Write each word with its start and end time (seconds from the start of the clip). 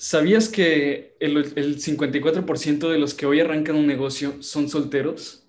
¿Sabías 0.00 0.48
que 0.48 1.14
el, 1.20 1.36
el 1.36 1.76
54% 1.76 2.88
de 2.88 2.98
los 2.98 3.12
que 3.12 3.26
hoy 3.26 3.40
arrancan 3.40 3.76
un 3.76 3.86
negocio 3.86 4.42
son 4.42 4.70
solteros? 4.70 5.44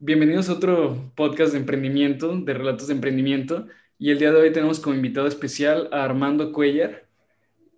Bienvenidos 0.00 0.48
a 0.48 0.54
otro 0.54 1.12
podcast 1.14 1.52
de 1.52 1.60
emprendimiento, 1.60 2.36
de 2.36 2.54
relatos 2.54 2.88
de 2.88 2.94
emprendimiento. 2.94 3.68
Y 3.96 4.10
el 4.10 4.18
día 4.18 4.32
de 4.32 4.40
hoy 4.40 4.52
tenemos 4.52 4.80
como 4.80 4.96
invitado 4.96 5.28
especial 5.28 5.88
a 5.92 6.02
Armando 6.02 6.50
Cuellar, 6.50 7.06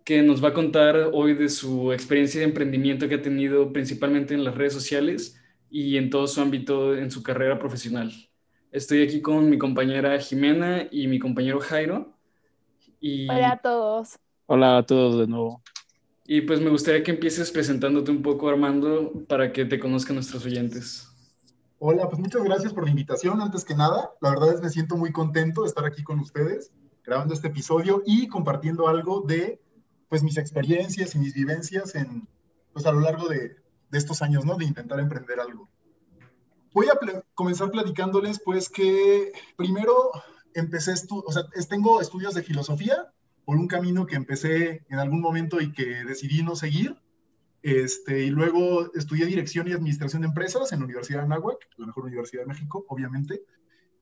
que 0.07 0.23
nos 0.23 0.43
va 0.43 0.49
a 0.49 0.55
contar 0.55 1.11
hoy 1.13 1.35
de 1.35 1.51
su 1.51 1.93
experiencia 1.93 2.41
de 2.41 2.47
emprendimiento 2.47 3.11
que 3.11 3.17
ha 3.17 3.23
tenido 3.23 3.71
principalmente 3.75 4.33
en 4.33 4.43
las 4.43 4.55
redes 4.55 4.73
sociales 4.73 5.39
y 5.69 5.99
en 5.99 6.09
todo 6.09 6.27
su 6.29 6.41
ámbito 6.41 6.97
en 6.97 7.11
su 7.11 7.23
carrera 7.23 7.59
profesional. 7.59 8.11
Estoy 8.73 9.03
aquí 9.03 9.21
con 9.21 9.51
mi 9.51 9.59
compañera 9.59 10.19
Jimena 10.19 10.89
y 10.91 11.09
mi 11.09 11.19
compañero 11.19 11.61
Jairo. 11.61 12.17
Y... 13.01 13.29
Hola 13.29 13.53
a 13.53 13.59
todos. 13.59 14.19
Hola 14.47 14.79
a 14.79 14.83
todos 14.83 15.19
de 15.19 15.27
nuevo. 15.27 15.63
Y 16.29 16.41
pues 16.41 16.61
me 16.61 16.71
gustaría 16.71 17.05
que 17.05 17.13
empieces 17.13 17.51
presentándote 17.53 18.11
un 18.11 18.23
poco, 18.23 18.49
Armando, 18.49 19.13
para 19.29 19.53
que 19.53 19.65
te 19.65 19.79
conozcan 19.79 20.17
nuestros 20.17 20.45
oyentes. 20.45 21.09
Hola, 21.79 22.09
pues 22.09 22.21
muchas 22.21 22.43
gracias 22.43 22.73
por 22.73 22.85
la 22.85 22.91
invitación. 22.91 23.41
Antes 23.41 23.65
que 23.65 23.75
nada, 23.75 24.11
la 24.21 24.31
verdad 24.31 24.49
es 24.51 24.57
que 24.57 24.63
me 24.63 24.71
siento 24.71 24.97
muy 24.97 25.13
contento 25.13 25.63
de 25.63 25.69
estar 25.69 25.85
aquí 25.85 26.03
con 26.03 26.19
ustedes, 26.19 26.73
grabando 27.05 27.33
este 27.33 27.49
episodio 27.49 28.03
y 28.05 28.27
compartiendo 28.27 28.89
algo 28.89 29.21
de 29.21 29.61
pues 30.09 30.23
mis 30.23 30.37
experiencias 30.37 31.15
y 31.15 31.19
mis 31.19 31.35
vivencias 31.35 31.95
en, 31.95 32.27
pues 32.73 32.87
a 32.87 32.93
lo 32.93 33.01
largo 33.01 33.29
de, 33.29 33.57
de 33.91 33.99
estos 33.99 34.23
años, 34.23 34.45
¿no? 34.45 34.57
De 34.57 34.65
intentar 34.65 34.99
emprender 34.99 35.39
algo. 35.39 35.69
Voy 36.73 36.89
a 36.89 36.99
comenzar 37.35 37.71
platicándoles, 37.71 38.41
pues, 38.45 38.69
que 38.69 39.33
primero 39.57 40.11
empecé, 40.55 40.95
o 41.11 41.33
sea, 41.33 41.45
tengo 41.69 42.01
estudios 42.01 42.35
de 42.35 42.43
filosofía, 42.43 43.13
por 43.47 43.57
un 43.57 43.69
camino 43.69 44.07
que 44.07 44.17
empecé 44.17 44.85
en 44.91 44.99
algún 44.99 45.21
momento 45.21 45.61
y 45.61 45.73
que 45.73 46.05
decidí 46.05 46.43
no 46.43 46.57
seguir. 46.57 47.01
Este, 47.63 48.25
y 48.25 48.31
luego 48.31 48.93
estudié 48.95 49.25
dirección 49.25 49.69
y 49.69 49.73
administración 49.73 50.23
de 50.23 50.29
empresas 50.29 50.73
en 50.73 50.81
la 50.81 50.85
Universidad 50.85 51.21
de 51.21 51.27
Anáhuac, 51.27 51.59
la 51.77 51.87
mejor 51.87 52.05
universidad 52.05 52.43
de 52.43 52.49
México, 52.49 52.85
obviamente. 52.89 53.43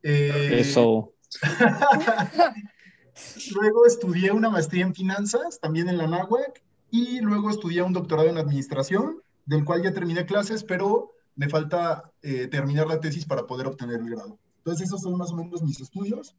Eh, 0.02 0.60
Eso. 0.60 1.12
luego 3.54 3.86
estudié 3.86 4.32
una 4.32 4.50
maestría 4.50 4.84
en 4.84 4.94
finanzas, 4.94 5.60
también 5.60 5.88
en 5.88 5.98
la 5.98 6.04
Anáhuac, 6.04 6.62
y 6.90 7.20
luego 7.20 7.50
estudié 7.50 7.82
un 7.82 7.92
doctorado 7.92 8.28
en 8.28 8.38
administración, 8.38 9.20
del 9.44 9.64
cual 9.64 9.82
ya 9.82 9.92
terminé 9.92 10.24
clases, 10.24 10.64
pero 10.64 11.12
me 11.36 11.50
falta 11.50 12.10
eh, 12.22 12.46
terminar 12.46 12.86
la 12.86 13.00
tesis 13.00 13.26
para 13.26 13.46
poder 13.46 13.66
obtener 13.66 14.00
el 14.00 14.08
grado. 14.08 14.38
Entonces, 14.58 14.86
esos 14.86 15.02
son 15.02 15.18
más 15.18 15.30
o 15.32 15.36
menos 15.36 15.62
mis 15.62 15.80
estudios. 15.80 16.34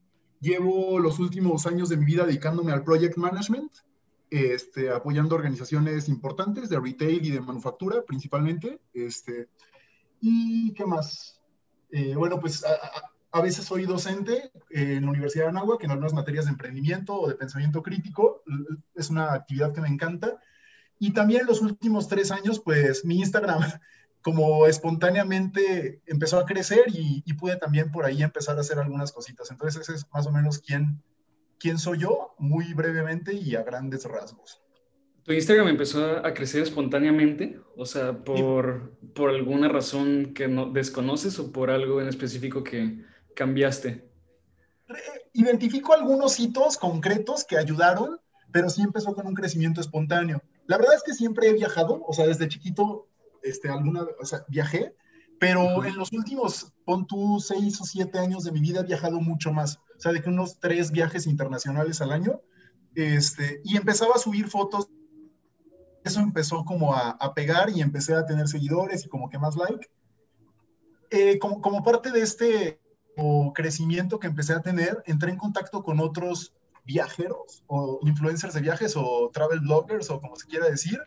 Llevo 0.45 0.99
los 0.99 1.17
últimos 1.17 1.65
años 1.65 1.89
de 1.89 1.97
mi 1.97 2.05
vida 2.05 2.23
dedicándome 2.23 2.71
al 2.71 2.83
project 2.83 3.17
management, 3.17 3.71
este, 4.29 4.91
apoyando 4.91 5.33
organizaciones 5.33 6.07
importantes 6.07 6.69
de 6.69 6.79
retail 6.79 7.25
y 7.25 7.31
de 7.31 7.41
manufactura 7.41 8.03
principalmente. 8.05 8.79
Este, 8.93 9.49
¿Y 10.21 10.71
qué 10.75 10.85
más? 10.85 11.41
Eh, 11.89 12.13
bueno, 12.15 12.39
pues 12.39 12.63
a, 13.31 13.41
veces 13.41 13.65
soy 13.65 13.85
docente 13.85 14.51
en 14.69 15.01
la 15.01 15.09
Universidad 15.09 15.45
de 15.45 15.49
Anáhuac 15.49 15.83
en 15.83 15.89
algunas 15.89 16.13
materias 16.13 16.45
de 16.45 16.51
emprendimiento 16.51 17.19
o 17.19 17.27
de 17.27 17.33
pensamiento 17.33 17.81
crítico. 17.81 18.43
Es 18.93 19.09
una 19.09 19.33
actividad 19.33 19.73
que 19.73 19.81
me 19.81 19.87
encanta. 19.87 20.39
Y 20.99 21.13
también 21.13 21.47
los 21.47 21.61
últimos 21.61 22.07
tres 22.07 22.29
años, 22.29 22.59
pues 22.59 23.03
mi 23.03 23.17
Instagram 23.17 23.63
como 24.25 24.65
espontáneamente 24.65 26.01
empezó 26.07 26.39
a 26.39 26.47
crecer 26.47 26.85
y, 26.87 27.21
pude 27.33 27.57
también 27.57 27.91
por 27.91 28.05
ahí 28.05 28.23
empezar 28.23 28.57
a 28.57 28.61
hacer 28.61 28.79
algunas 28.79 29.11
cositas. 29.11 29.51
Entonces 29.51 29.79
ese 29.79 29.93
es 29.93 30.07
más 30.11 30.25
o 30.25 30.31
menos 30.31 30.57
quién, 30.57 30.99
quién 31.59 31.77
soy 31.77 31.99
yo, 31.99 32.33
muy 32.39 32.73
brevemente 32.73 33.35
y 33.35 33.53
a 33.53 33.61
grandes 33.61 34.03
rasgos. 34.05 34.63
¿Tu 35.21 35.31
Instagram 35.31 35.67
empezó 35.67 36.25
a 36.25 36.33
crecer 36.33 36.63
espontáneamente? 36.63 37.59
O 37.77 37.85
sea, 37.85 38.17
por, 38.23 38.97
por 39.13 39.29
alguna 39.29 39.69
razón 39.69 40.33
que 40.33 40.47
no 40.47 40.71
desconoces 40.71 41.37
o 41.37 41.51
por 41.51 41.69
algo 41.69 42.01
en 42.01 42.07
específico 42.07 42.63
que 42.63 43.05
cambiaste? 43.35 44.09
Identifico 45.33 45.93
algunos 45.93 46.39
hitos 46.39 46.77
concretos 46.77 47.45
que 47.45 47.59
ayudaron, 47.59 48.19
pero 48.51 48.71
sí 48.71 48.81
empezó 48.81 49.13
con 49.13 49.27
un 49.27 49.35
crecimiento 49.35 49.81
espontáneo. 49.81 50.41
La 50.65 50.77
verdad 50.77 50.95
es 50.95 51.03
que 51.03 51.13
siempre 51.13 51.47
he 51.47 51.53
viajado, 51.53 52.01
o 52.03 52.11
sea, 52.11 52.25
desde 52.25 52.47
chiquito 52.47 53.07
este, 53.45 53.69
alguna, 53.69 54.05
o 54.19 54.25
sea, 54.25 54.45
viajé, 54.49 54.95
pero 55.39 55.83
en 55.83 55.97
los 55.97 56.11
últimos, 56.11 56.73
pon 56.85 57.05
tú, 57.07 57.39
seis 57.39 57.79
o 57.81 57.83
siete 57.83 58.19
años 58.19 58.43
de 58.43 58.51
mi 58.51 58.59
vida 58.59 58.81
he 58.81 58.85
viajado 58.85 59.19
mucho 59.19 59.51
más, 59.51 59.77
o 59.97 59.99
sea, 59.99 60.11
de 60.11 60.21
que 60.21 60.29
unos 60.29 60.59
tres 60.59 60.91
viajes 60.91 61.27
internacionales 61.27 62.01
al 62.01 62.11
año, 62.11 62.41
este, 62.95 63.61
y 63.63 63.77
empezaba 63.77 64.15
a 64.15 64.19
subir 64.19 64.47
fotos, 64.47 64.87
eso 66.03 66.19
empezó 66.19 66.63
como 66.63 66.93
a, 66.93 67.11
a 67.11 67.33
pegar 67.33 67.69
y 67.69 67.81
empecé 67.81 68.13
a 68.13 68.25
tener 68.25 68.47
seguidores 68.47 69.05
y 69.05 69.09
como 69.09 69.29
que 69.29 69.39
más 69.39 69.55
like. 69.55 69.87
Eh, 71.09 71.39
como, 71.39 71.61
como 71.61 71.83
parte 71.83 72.11
de 72.11 72.21
este 72.21 72.79
crecimiento 73.53 74.19
que 74.19 74.27
empecé 74.27 74.53
a 74.53 74.61
tener, 74.61 75.01
entré 75.05 75.31
en 75.31 75.37
contacto 75.37 75.83
con 75.83 75.99
otros 75.99 76.53
viajeros 76.85 77.63
o 77.67 77.99
influencers 78.03 78.53
de 78.53 78.61
viajes 78.61 78.95
o 78.95 79.29
travel 79.33 79.59
bloggers 79.59 80.09
o 80.09 80.21
como 80.21 80.35
se 80.35 80.47
quiera 80.47 80.69
decir. 80.69 80.99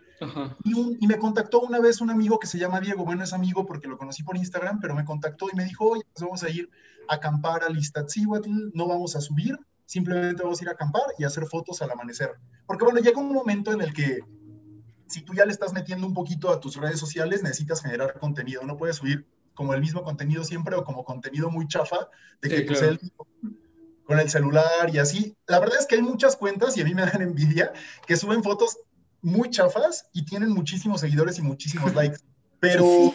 Y, 0.65 1.07
me 1.07 1.19
contactó 1.19 1.61
una 1.61 1.81
vez 1.81 2.01
un 2.01 2.11
amigo 2.11 2.39
que 2.39 2.47
se 2.47 2.59
llama 2.59 2.81
Diego, 2.81 3.05
bueno, 3.05 3.25
es 3.25 3.33
amigo 3.33 3.65
porque 3.65 3.89
lo 3.89 3.97
conocí 3.97 4.23
por 4.23 4.37
Instagram, 4.37 4.81
pero 4.81 4.95
me 4.95 5.05
contactó 5.05 5.47
y 5.53 5.57
me 5.57 5.65
dijo, 5.65 5.89
oye, 5.89 6.03
pues 6.13 6.23
vamos 6.23 6.43
a 6.43 6.51
ir 6.51 6.69
a 7.09 7.15
acampar 7.15 7.63
al 7.63 7.79
Iztaccíhuatl, 7.79 8.73
no 8.75 8.89
vamos 8.89 9.15
a 9.15 9.21
subir, 9.21 9.57
simplemente 9.87 10.43
vamos 10.43 10.61
a 10.61 10.65
ir 10.65 10.69
a 10.69 10.73
acampar 10.73 11.05
y 11.19 11.25
hacer 11.25 11.47
fotos 11.47 11.81
al 11.81 11.91
amanecer. 11.91 12.33
Porque 12.67 12.85
bueno, 12.85 13.01
llega 13.01 13.21
un 13.21 13.33
momento 13.33 13.73
en 13.73 13.81
el 13.81 13.93
que 13.93 14.19
si 15.07 15.23
tú 15.23 15.33
ya 15.35 15.47
le 15.47 15.53
estás 15.53 15.73
metiendo 15.73 16.07
un 16.07 16.15
poquito 16.15 16.51
a 16.51 16.61
tus 16.61 16.77
redes 16.77 16.99
sociales, 16.99 17.43
necesitas 17.43 17.83
generar 17.83 18.19
contenido, 18.19 18.63
no 18.65 18.77
puedes 18.77 18.97
subir 18.97 19.27
como 19.55 19.75
el 19.75 19.81
mismo 19.81 20.03
contenido 20.03 20.45
siempre 20.45 20.77
o 20.77 20.85
como 20.85 21.05
contenido 21.05 21.51
muy 21.51 21.67
chafa 21.67 22.09
de 22.43 22.49
que 22.49 22.63
pues, 22.63 22.81
con 24.09 24.19
el 24.19 24.31
celular 24.31 24.89
y 24.91 24.99
así. 24.99 25.37
La 25.47 25.61
verdad 25.61 25.77
es 25.79 25.87
que 25.87 25.97
hay 25.97 26.03
muchas 26.03 26.35
cuentas 26.35 26.75
y 26.77 26.81
a 26.81 26.85
mí 26.85 26.95
me 26.95 27.03
dan 27.07 27.21
envidia 27.21 27.73
que 28.07 28.17
suben 28.17 28.43
fotos 28.43 28.79
muy 29.21 29.51
chafas 29.51 30.07
y 30.15 30.25
tienen 30.25 30.49
muchísimos 30.49 31.03
seguidores 31.03 31.39
y 31.39 31.43
muchísimos 31.43 31.95
likes. 31.95 32.19
Pero, 32.59 33.13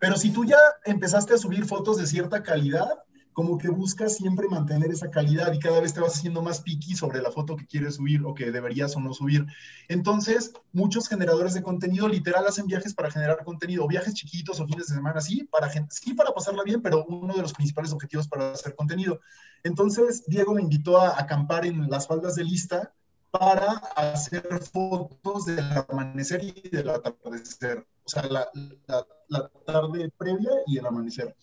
pero 0.00 0.16
si 0.16 0.30
tú 0.30 0.44
ya 0.44 0.58
empezaste 0.84 1.34
a 1.34 1.38
subir 1.38 1.64
fotos 1.64 1.96
de 1.96 2.08
cierta 2.08 2.42
calidad, 2.42 3.04
como 3.32 3.56
que 3.56 3.68
buscas 3.68 4.16
siempre 4.16 4.48
mantener 4.48 4.90
esa 4.90 5.10
calidad 5.10 5.52
y 5.52 5.58
cada 5.58 5.80
vez 5.80 5.94
te 5.94 6.00
vas 6.00 6.16
haciendo 6.16 6.42
más 6.42 6.60
picky 6.60 6.94
sobre 6.94 7.22
la 7.22 7.30
foto 7.30 7.56
que 7.56 7.66
quieres 7.66 7.96
subir 7.96 8.22
o 8.24 8.34
que 8.34 8.50
deberías 8.50 8.94
o 8.96 9.00
no 9.00 9.14
subir. 9.14 9.46
Entonces, 9.88 10.52
muchos 10.72 11.08
generadores 11.08 11.54
de 11.54 11.62
contenido 11.62 12.08
literal 12.08 12.46
hacen 12.46 12.66
viajes 12.66 12.94
para 12.94 13.10
generar 13.10 13.44
contenido, 13.44 13.86
viajes 13.88 14.14
chiquitos 14.14 14.60
o 14.60 14.66
fines 14.66 14.88
de 14.88 14.94
semana, 14.94 15.20
sí, 15.20 15.48
para, 15.50 15.70
sí 15.90 16.14
para 16.14 16.32
pasarla 16.32 16.62
bien, 16.62 16.82
pero 16.82 17.04
uno 17.06 17.34
de 17.34 17.42
los 17.42 17.52
principales 17.52 17.92
objetivos 17.92 18.28
para 18.28 18.52
hacer 18.52 18.74
contenido. 18.74 19.20
Entonces, 19.64 20.24
Diego 20.26 20.54
me 20.54 20.62
invitó 20.62 21.00
a 21.00 21.18
acampar 21.18 21.64
en 21.64 21.88
las 21.88 22.06
faldas 22.06 22.34
de 22.34 22.44
lista 22.44 22.92
para 23.30 23.72
hacer 23.96 24.46
fotos 24.62 25.46
del 25.46 25.64
amanecer 25.88 26.44
y 26.44 26.68
del 26.68 26.90
atardecer, 26.90 27.86
o 28.04 28.08
sea, 28.08 28.24
la 28.24 29.50
tarde 29.64 30.12
previa 30.18 30.50
y 30.66 30.76
el 30.76 30.84
amanecer. 30.84 31.34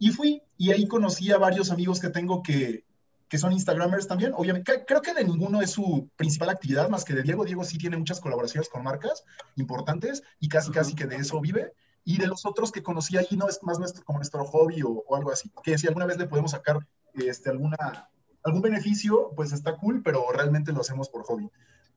Y 0.00 0.10
fui 0.10 0.42
y 0.56 0.72
ahí 0.72 0.88
conocí 0.88 1.30
a 1.30 1.38
varios 1.38 1.70
amigos 1.70 2.00
que 2.00 2.08
tengo 2.08 2.42
que, 2.42 2.84
que 3.28 3.38
son 3.38 3.52
Instagramers 3.52 4.08
también. 4.08 4.32
Obviamente, 4.34 4.84
creo 4.86 5.02
que 5.02 5.12
de 5.14 5.24
ninguno 5.24 5.60
es 5.60 5.70
su 5.70 6.08
principal 6.16 6.48
actividad, 6.48 6.88
más 6.88 7.04
que 7.04 7.14
de 7.14 7.22
Diego. 7.22 7.44
Diego 7.44 7.62
sí 7.64 7.76
tiene 7.76 7.98
muchas 7.98 8.18
colaboraciones 8.18 8.70
con 8.70 8.82
marcas 8.82 9.24
importantes 9.56 10.22
y 10.40 10.48
casi, 10.48 10.72
casi 10.72 10.94
que 10.94 11.06
de 11.06 11.16
eso 11.16 11.38
vive. 11.40 11.74
Y 12.02 12.16
de 12.16 12.26
los 12.26 12.46
otros 12.46 12.72
que 12.72 12.82
conocí 12.82 13.18
ahí 13.18 13.36
no 13.36 13.46
es 13.46 13.62
más 13.62 13.78
nuestro, 13.78 14.02
como 14.02 14.18
nuestro 14.18 14.42
hobby 14.46 14.80
o, 14.82 15.04
o 15.06 15.16
algo 15.16 15.30
así. 15.30 15.52
Que 15.62 15.76
si 15.76 15.86
alguna 15.86 16.06
vez 16.06 16.16
le 16.16 16.26
podemos 16.26 16.52
sacar 16.52 16.78
este, 17.12 17.50
alguna, 17.50 18.08
algún 18.42 18.62
beneficio, 18.62 19.32
pues 19.36 19.52
está 19.52 19.76
cool, 19.76 20.02
pero 20.02 20.24
realmente 20.32 20.72
lo 20.72 20.80
hacemos 20.80 21.10
por 21.10 21.24
hobby. 21.24 21.50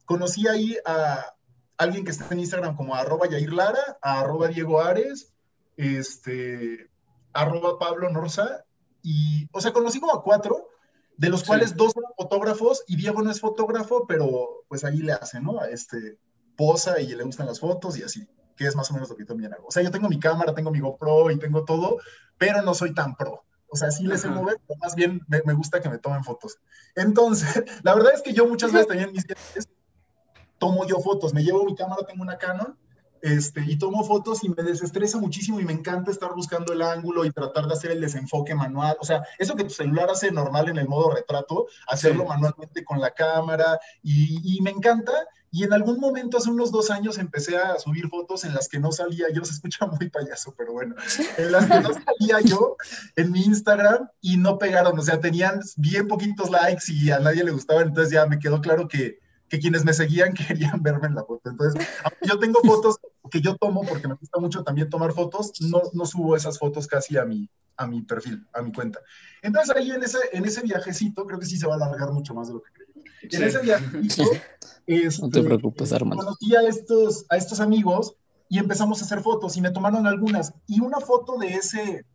Conocí 0.04 0.46
ahí 0.50 0.76
a 0.86 1.34
alguien 1.78 2.04
que 2.04 2.12
está 2.12 2.28
en 2.34 2.42
Instagram 2.42 2.76
como 2.76 2.96
arroba 2.96 3.30
Yair 3.30 3.54
Lara, 3.54 3.98
a 4.02 4.20
arroba 4.20 4.50
Diego 4.50 4.82
Ares, 4.82 5.34
este, 5.78 6.90
arroba 7.34 7.80
Pablo 7.80 8.10
Norza, 8.10 8.66
y, 9.02 9.48
o 9.52 9.60
sea, 9.60 9.74
conocí 9.74 10.00
como 10.00 10.14
a 10.14 10.24
cuatro, 10.24 10.70
de 11.18 11.30
los 11.30 11.44
cuales 11.44 11.76
dos 11.76 11.92
son 11.94 12.04
fotógrafos, 12.18 12.84
y 12.88 12.96
Diego 12.96 13.22
no 13.22 13.32
es 13.32 13.40
fotógrafo, 13.40 14.06
pero 14.08 14.64
pues 14.68 14.84
ahí 14.84 14.98
le 14.98 15.14
hace, 15.14 15.40
¿no? 15.42 15.64
Este, 15.66 16.18
posa 16.56 17.00
y 17.00 17.08
le 17.08 17.24
gustan 17.24 17.48
las 17.48 17.60
fotos 17.60 17.98
y 17.98 18.04
así, 18.04 18.28
que 18.56 18.68
es 18.68 18.76
más 18.76 18.90
o 18.92 18.94
menos 18.94 19.10
lo 19.10 19.16
que 19.16 19.26
también 19.26 19.54
hago. 19.54 19.68
O 19.68 19.72
sea, 19.72 19.84
yo 19.84 19.92
tengo 19.92 20.10
mi 20.10 20.20
cámara, 20.20 20.54
tengo 20.54 20.72
mi 20.72 20.80
GoPro 20.80 21.32
y 21.32 21.40
tengo 21.40 21.66
todo, 21.66 21.98
pero 22.38 22.62
no 22.62 22.74
soy 22.74 22.94
tan 22.94 23.16
pro. 23.16 23.44
O 23.68 23.76
sea, 23.76 23.90
sí 23.90 24.06
les 24.06 24.22
sé 24.22 24.30
mover, 24.30 24.60
pero 24.68 24.78
más 24.80 24.94
bien 24.94 25.22
me, 25.28 25.42
me, 25.46 25.54
gusta 25.54 25.82
que 25.82 25.90
me 25.90 25.98
tomen 25.98 26.24
fotos. 26.24 26.60
Entonces, 26.96 27.64
la 27.84 27.96
verdad 27.96 28.14
es 28.14 28.22
que 28.22 28.34
yo 28.34 28.48
muchas 28.48 28.72
veces 28.72 28.88
también 28.88 29.12
mis 29.12 29.26
tomo 30.60 30.86
yo 30.86 31.00
fotos. 31.00 31.34
Me 31.34 31.44
llevo 31.44 31.66
mi 31.66 31.76
cámara, 31.76 32.06
tengo 32.06 32.22
una 32.22 32.38
Canon, 32.38 32.78
este, 33.24 33.64
y 33.66 33.78
tomo 33.78 34.04
fotos 34.04 34.44
y 34.44 34.50
me 34.50 34.64
desestresa 34.64 35.18
muchísimo 35.18 35.58
y 35.58 35.64
me 35.64 35.72
encanta 35.72 36.12
estar 36.12 36.36
buscando 36.36 36.74
el 36.74 36.82
ángulo 36.82 37.24
y 37.24 37.32
tratar 37.32 37.68
de 37.68 37.74
hacer 37.74 37.92
el 37.92 38.02
desenfoque 38.02 38.54
manual. 38.54 38.98
O 39.00 39.06
sea, 39.06 39.24
eso 39.40 39.56
que 39.56 39.64
tu 39.64 39.70
celular 39.70 40.10
hace 40.10 40.30
normal 40.30 40.68
en 40.68 40.78
el 40.78 40.90
modo 40.90 41.10
retrato, 41.10 41.68
hacerlo 41.88 42.26
manualmente 42.26 42.84
con 42.84 43.00
la 43.00 43.12
cámara 43.12 43.80
y, 44.02 44.58
y, 44.58 44.60
me 44.62 44.72
encanta. 44.72 45.14
Y 45.52 45.64
en 45.64 45.72
algún 45.72 46.02
momento, 46.02 46.38
hace 46.38 46.50
unos 46.50 46.70
dos 46.70 46.92
años, 46.92 47.18
empecé 47.18 47.56
a 47.56 47.80
subir 47.80 48.10
fotos 48.10 48.44
en 48.44 48.54
las 48.54 48.68
que 48.68 48.80
no 48.80 48.92
salía 48.92 49.28
yo, 49.34 49.46
se 49.46 49.54
escucha 49.54 49.88
muy 49.88 50.10
payaso, 50.10 50.54
pero 50.58 50.74
bueno, 50.74 50.94
en 51.38 51.52
las 51.52 51.66
que 51.66 51.80
no 51.80 51.92
salía 51.94 52.42
yo 52.44 52.76
en 53.16 53.32
mi 53.32 53.44
Instagram 53.44 54.10
y 54.20 54.36
no 54.36 54.58
pegaron, 54.58 55.00
o 55.00 55.02
sea, 55.02 55.22
tenían 55.22 55.62
bien 55.78 56.10
poquitos 56.10 56.50
likes 56.50 56.92
y 56.92 57.10
a 57.10 57.20
nadie 57.20 57.46
le 57.46 57.52
gustaba, 57.52 57.84
entonces 57.84 58.12
ya 58.12 58.26
me 58.26 58.40
quedó 58.40 58.60
claro 58.60 58.90
que 58.90 59.24
que 59.54 59.60
quienes 59.60 59.86
me 59.86 59.94
seguían 59.94 60.34
querían 60.48 60.82
verme 60.82 61.08
en 61.08 61.14
la 61.14 61.24
foto. 61.24 61.48
Entonces, 61.48 61.88
yo 62.22 62.40
tengo 62.40 62.60
fotos 62.64 62.98
que 63.30 63.42
yo 63.42 63.56
tomo 63.56 63.84
porque 63.84 64.08
me 64.08 64.16
gusta 64.16 64.40
mucho 64.40 64.64
también 64.64 64.90
tomar 64.90 65.14
fotos, 65.14 65.54
no, 65.62 65.82
no 65.94 66.06
subo 66.06 66.36
esas 66.36 66.60
fotos 66.60 66.88
casi 66.88 67.18
a 67.18 67.26
mi, 67.26 67.50
a 67.78 67.88
mi 67.88 68.02
perfil, 68.02 68.46
a 68.54 68.62
mi 68.62 68.72
cuenta. 68.72 69.00
Entonces 69.42 69.76
ahí 69.76 69.92
en 69.92 70.04
ese, 70.04 70.18
en 70.32 70.46
ese 70.46 70.62
viajecito, 70.62 71.26
creo 71.26 71.40
que 71.40 71.46
sí 71.46 71.58
se 71.58 71.68
va 71.68 71.74
a 71.74 71.78
alargar 71.78 72.12
mucho 72.12 72.34
más 72.34 72.48
de 72.48 72.56
lo 72.56 72.62
que 72.62 72.72
creí. 72.72 72.84
En 73.32 73.44
ese 73.44 73.60
viajecito, 73.60 74.32
este, 74.86 75.22
no 75.22 75.30
te 75.30 75.44
preocupes, 75.44 75.94
Armando. 75.94 76.24
Conocí 76.24 76.56
a 76.56 76.62
estos, 76.64 77.26
a 77.30 77.38
estos 77.38 77.60
amigos 77.60 78.16
y 78.50 78.60
empezamos 78.60 79.02
a 79.02 79.06
hacer 79.06 79.22
fotos 79.22 79.56
y 79.56 79.62
me 79.62 79.72
tomaron 79.72 80.06
algunas. 80.06 80.54
Y 80.68 80.82
una 80.82 81.00
foto 81.00 81.38
de 81.38 81.54
ese, 81.54 82.06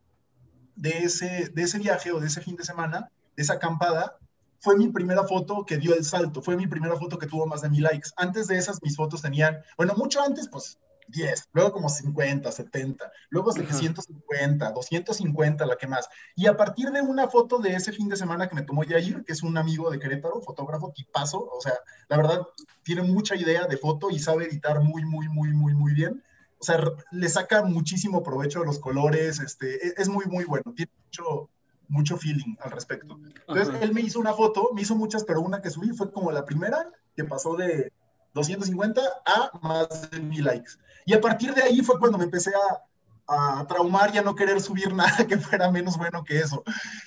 de 0.77 0.91
ese, 0.99 1.51
de 1.55 1.63
ese 1.63 1.79
viaje 1.79 2.13
o 2.13 2.21
de 2.21 2.27
ese 2.27 2.43
fin 2.43 2.57
de 2.57 2.65
semana, 2.65 3.11
de 3.37 3.43
esa 3.43 3.55
acampada, 3.55 4.19
fue 4.61 4.77
mi 4.77 4.89
primera 4.89 5.25
foto 5.25 5.65
que 5.65 5.79
dio 5.79 5.95
el 5.95 6.05
salto, 6.05 6.43
fue 6.43 6.57
mi 6.57 6.67
primera 6.67 6.97
foto 6.97 7.19
que 7.19 7.27
tuvo 7.27 7.47
más 7.47 7.63
de 7.63 7.71
mil 7.71 7.83
likes. 7.83 8.11
Antes 8.17 8.49
de 8.49 8.59
esas, 8.59 8.83
mis 8.83 8.97
fotos 8.97 9.23
tenían, 9.23 9.59
bueno, 9.77 9.95
mucho 9.97 10.21
antes, 10.21 10.49
pues 10.49 10.79
10, 11.09 11.49
luego 11.53 11.73
como 11.73 11.89
50, 11.89 12.51
70, 12.53 13.11
luego 13.31 13.53
750, 13.53 14.71
250, 14.73 15.67
la 15.67 15.77
que 15.77 15.87
más. 15.87 16.09
Y 16.37 16.47
a 16.47 16.57
partir 16.57 16.91
de 16.91 17.01
una 17.01 17.29
foto 17.29 17.59
de 17.59 17.75
ese 17.75 17.93
fin 17.93 18.09
de 18.09 18.17
semana 18.17 18.49
que 18.49 18.55
me 18.55 18.63
tomó 18.63 18.85
Yair, 18.85 19.25
que 19.25 19.33
es 19.33 19.43
un 19.43 19.57
amigo 19.57 19.91
de 19.91 19.99
Querétaro, 19.99 20.41
fotógrafo 20.41 20.93
tipazo, 20.93 21.39
o 21.45 21.61
sea, 21.61 21.75
la 22.09 22.17
verdad, 22.17 22.47
tiene 22.83 23.03
mucha 23.03 23.37
idea 23.37 23.67
de 23.67 23.77
foto 23.77 24.11
y 24.11 24.19
sabe 24.19 24.47
editar 24.47 24.81
muy, 24.81 25.05
muy, 25.05 25.29
muy, 25.29 25.53
muy, 25.53 25.75
muy 25.75 25.95
bien. 25.95 26.23
O 26.61 26.65
sea, 26.65 26.81
le 27.13 27.29
saca 27.29 27.63
muchísimo 27.63 28.23
provecho 28.23 28.63
a 28.63 28.65
los 28.65 28.79
colores, 28.79 29.41
este, 29.41 29.87
e, 29.87 29.95
es 29.97 30.09
muy, 30.09 30.27
muy 30.27 30.45
bueno, 30.45 30.73
tiene 30.75 30.91
mucho, 31.05 31.51
mucho 31.89 32.17
feeling 32.17 32.57
al 32.61 32.73
respecto. 32.73 33.19
Entonces, 33.47 33.81
él 33.81 33.93
me 33.93 34.01
hizo 34.01 34.19
una 34.19 34.35
foto, 34.35 34.71
me 34.75 34.83
hizo 34.83 34.97
muchas, 34.97 35.25
pero 35.25 35.41
una 35.41 35.63
que 35.63 35.71
subí 35.71 35.91
fue 35.91 36.13
como 36.13 36.33
la 36.33 36.45
primera, 36.45 36.91
que 37.17 37.25
pasó 37.25 37.57
de 37.57 37.93
250 38.35 39.01
a 39.25 39.51
más 39.63 40.11
de 40.11 40.21
mil 40.21 40.45
likes. 40.45 40.73
Y 41.09 41.15
a 41.15 41.21
partir 41.23 41.55
de 41.55 41.63
ahí 41.63 41.81
fue 41.81 41.99
cuando 41.99 42.19
me 42.19 42.25
empecé 42.25 42.51
a, 42.51 43.61
a 43.61 43.67
traumar 43.67 44.15
y 44.15 44.19
a 44.19 44.23
no 44.23 44.35
querer 44.35 44.61
subir 44.61 44.93
nada 44.95 45.27
que 45.27 45.39
fuera 45.39 45.71
menos 45.71 45.97
bueno 45.97 46.23
que 46.23 46.39
eso. 46.39 46.63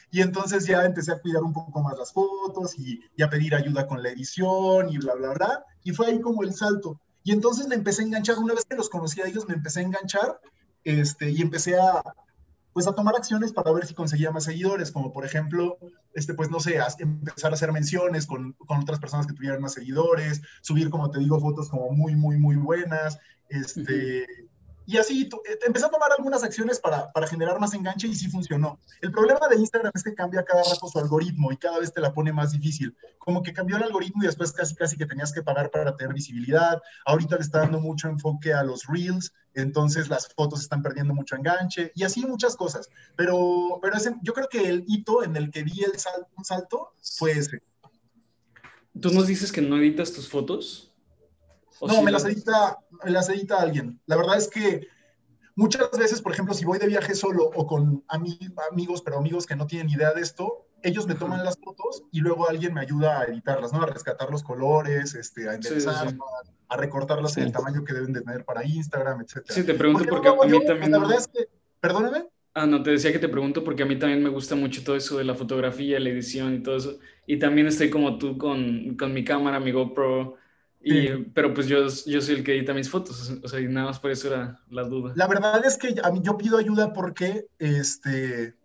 Y 0.09 0.21
entonces 0.21 0.65
ya 0.65 0.83
empecé 0.85 1.11
a 1.11 1.19
cuidar 1.19 1.43
un 1.43 1.53
poco 1.53 1.83
más 1.83 1.95
las 1.95 2.11
fotos 2.11 2.79
y, 2.79 2.99
y 3.15 3.21
a 3.21 3.29
pedir 3.29 3.53
ayuda 3.53 3.85
con 3.85 4.01
la 4.01 4.09
edición 4.09 4.89
y 4.89 4.97
bla, 4.97 5.13
bla, 5.13 5.33
bla. 5.33 5.65
Y 5.83 5.91
fue 5.91 6.07
ahí 6.07 6.19
como 6.19 6.41
el 6.41 6.55
salto. 6.55 6.99
Y 7.23 7.31
entonces 7.31 7.67
me 7.67 7.75
empecé 7.75 8.01
a 8.01 8.05
enganchar, 8.05 8.39
una 8.39 8.55
vez 8.55 8.65
que 8.65 8.75
los 8.75 8.89
conocí 8.89 9.21
a 9.21 9.27
ellos, 9.27 9.47
me 9.47 9.53
empecé 9.53 9.81
a 9.81 9.83
enganchar 9.83 10.39
este, 10.83 11.29
y 11.29 11.39
empecé 11.39 11.79
a, 11.79 12.01
pues 12.73 12.87
a 12.87 12.95
tomar 12.95 13.15
acciones 13.15 13.53
para 13.53 13.71
ver 13.71 13.85
si 13.85 13.93
conseguía 13.93 14.31
más 14.31 14.45
seguidores, 14.45 14.91
como 14.91 15.13
por 15.13 15.25
ejemplo, 15.25 15.77
este, 16.15 16.33
pues 16.33 16.49
no 16.49 16.59
sé, 16.59 16.79
empezar 16.97 17.51
a 17.51 17.53
hacer 17.53 17.71
menciones 17.71 18.25
con, 18.25 18.53
con, 18.53 18.79
otras 18.79 18.99
personas 18.99 19.27
que 19.27 19.33
tuvieran 19.33 19.61
más 19.61 19.73
seguidores, 19.73 20.41
subir, 20.61 20.89
como 20.89 21.11
te 21.11 21.19
digo, 21.19 21.39
fotos 21.39 21.69
como 21.69 21.91
muy, 21.91 22.15
muy, 22.15 22.37
muy 22.37 22.55
buenas, 22.55 23.19
este, 23.51 24.25
y 24.85 24.97
así 24.97 25.29
eh, 25.47 25.59
empecé 25.65 25.85
a 25.85 25.89
tomar 25.89 26.11
algunas 26.17 26.43
acciones 26.43 26.79
para, 26.79 27.11
para, 27.13 27.27
generar 27.27 27.59
más 27.59 27.73
enganche 27.73 28.07
y 28.07 28.15
sí 28.15 28.29
funcionó. 28.29 28.79
El 29.01 29.11
problema 29.11 29.47
de 29.47 29.55
Instagram 29.57 29.91
es 29.95 30.03
que 30.03 30.13
cambia 30.13 30.43
cada 30.43 30.63
rato 30.63 30.87
su 30.87 30.99
algoritmo 30.99 31.51
y 31.51 31.57
cada 31.57 31.79
vez 31.79 31.93
te 31.93 32.01
la 32.01 32.13
pone 32.13 32.33
más 32.33 32.51
difícil. 32.51 32.95
Como 33.17 33.43
que 33.43 33.53
cambió 33.53 33.77
el 33.77 33.83
algoritmo 33.83 34.23
y 34.23 34.25
después 34.25 34.51
casi 34.51 34.75
casi 34.75 34.97
que 34.97 35.05
tenías 35.05 35.31
que 35.31 35.43
pagar 35.43 35.69
para 35.69 35.95
tener 35.95 36.13
visibilidad. 36.13 36.81
Ahorita 37.05 37.35
le 37.35 37.41
está 37.41 37.59
dando 37.59 37.79
mucho 37.79 38.09
enfoque 38.09 38.53
a 38.53 38.63
los 38.63 38.85
reels, 38.87 39.31
entonces 39.53 40.09
las 40.09 40.27
fotos 40.27 40.61
están 40.61 40.81
perdiendo 40.81 41.13
mucho 41.13 41.35
enganche 41.35 41.91
y 41.95 42.03
así 42.03 42.25
muchas 42.25 42.55
cosas. 42.55 42.89
Pero, 43.15 43.79
pero 43.81 43.95
ese, 43.95 44.15
yo 44.23 44.33
creo 44.33 44.49
que 44.49 44.67
el 44.67 44.83
hito 44.87 45.23
en 45.23 45.35
el 45.35 45.51
que 45.51 45.63
vi 45.63 45.83
el 45.83 45.97
sal, 45.99 46.27
un 46.35 46.43
salto 46.43 46.93
fue 47.01 47.31
ese. 47.31 47.61
¿Tú 48.99 49.11
nos 49.11 49.27
dices 49.27 49.51
que 49.51 49.61
no 49.61 49.77
editas 49.77 50.11
tus 50.11 50.27
fotos? 50.27 50.90
No, 51.81 52.01
me 52.01 52.11
las, 52.11 52.25
edita, 52.25 52.79
me 53.03 53.11
las 53.11 53.29
edita 53.29 53.61
alguien. 53.61 53.99
La 54.05 54.15
verdad 54.15 54.37
es 54.37 54.47
que 54.47 54.87
muchas 55.55 55.89
veces, 55.91 56.21
por 56.21 56.31
ejemplo, 56.31 56.53
si 56.53 56.65
voy 56.65 56.79
de 56.79 56.87
viaje 56.87 57.15
solo 57.15 57.45
o 57.55 57.65
con 57.65 58.03
amigos, 58.07 59.01
pero 59.01 59.17
amigos 59.17 59.45
que 59.45 59.55
no 59.55 59.67
tienen 59.67 59.89
idea 59.89 60.13
de 60.13 60.21
esto, 60.21 60.67
ellos 60.83 61.07
me 61.07 61.15
toman 61.15 61.43
las 61.43 61.57
fotos 61.57 62.03
y 62.11 62.19
luego 62.21 62.49
alguien 62.49 62.73
me 62.73 62.81
ayuda 62.81 63.21
a 63.21 63.25
editarlas, 63.25 63.71
¿no? 63.73 63.81
A 63.81 63.85
rescatar 63.85 64.29
los 64.29 64.43
colores, 64.43 65.15
este, 65.15 65.49
a 65.49 65.55
enderezar, 65.55 66.15
a 66.67 66.77
recortarlas 66.77 67.37
en 67.37 67.43
el 67.43 67.51
tamaño 67.51 67.83
que 67.83 67.93
deben 67.93 68.13
de 68.13 68.21
tener 68.21 68.45
para 68.45 68.65
Instagram, 68.65 69.21
etc. 69.21 69.45
Sí, 69.49 69.63
te 69.63 69.73
pregunto 69.73 70.05
porque, 70.09 70.29
a 70.29 70.33
mí 70.33 70.65
también... 70.65 70.91
La 70.91 70.99
verdad 70.99 71.17
es 71.17 71.27
que, 71.27 71.47
perdóname. 71.79 72.25
Ah, 72.53 72.65
no, 72.65 72.83
te 72.83 72.91
decía 72.91 73.13
que 73.13 73.19
te 73.19 73.29
pregunto 73.29 73.63
porque 73.63 73.83
a 73.83 73.85
mí 73.85 73.97
también 73.97 74.21
me 74.21 74.29
gusta 74.29 74.55
mucho 74.55 74.83
todo 74.83 74.95
eso 74.95 75.17
de 75.17 75.23
la 75.23 75.35
fotografía, 75.35 75.99
la 75.99 76.09
edición 76.09 76.55
y 76.55 76.63
todo 76.63 76.77
eso. 76.77 76.99
Y 77.25 77.39
también 77.39 77.67
estoy 77.67 77.89
como 77.89 78.17
tú 78.17 78.37
con, 78.37 78.97
con 78.97 79.13
mi 79.13 79.23
cámara, 79.23 79.59
mi 79.59 79.71
GoPro, 79.71 80.35
pero 81.33 81.53
pues 81.53 81.67
yo, 81.67 81.87
yo 82.05 82.21
soy 82.21 82.35
el 82.35 82.43
que 82.43 82.55
edita 82.55 82.73
mis 82.73 82.89
fotos, 82.89 83.31
o 83.43 83.47
sea, 83.47 83.59
y 83.59 83.67
nada 83.67 83.87
más 83.87 83.99
por 83.99 84.11
eso 84.11 84.27
era 84.27 84.61
la 84.69 84.83
duda. 84.83 85.13
La 85.15 85.27
verdad 85.27 85.65
es 85.65 85.77
que 85.77 85.95
a 86.03 86.11
mí 86.11 86.21
yo 86.23 86.37
pido 86.37 86.57
ayuda 86.57 86.93
porque, 86.93 87.47
este, 87.59 88.55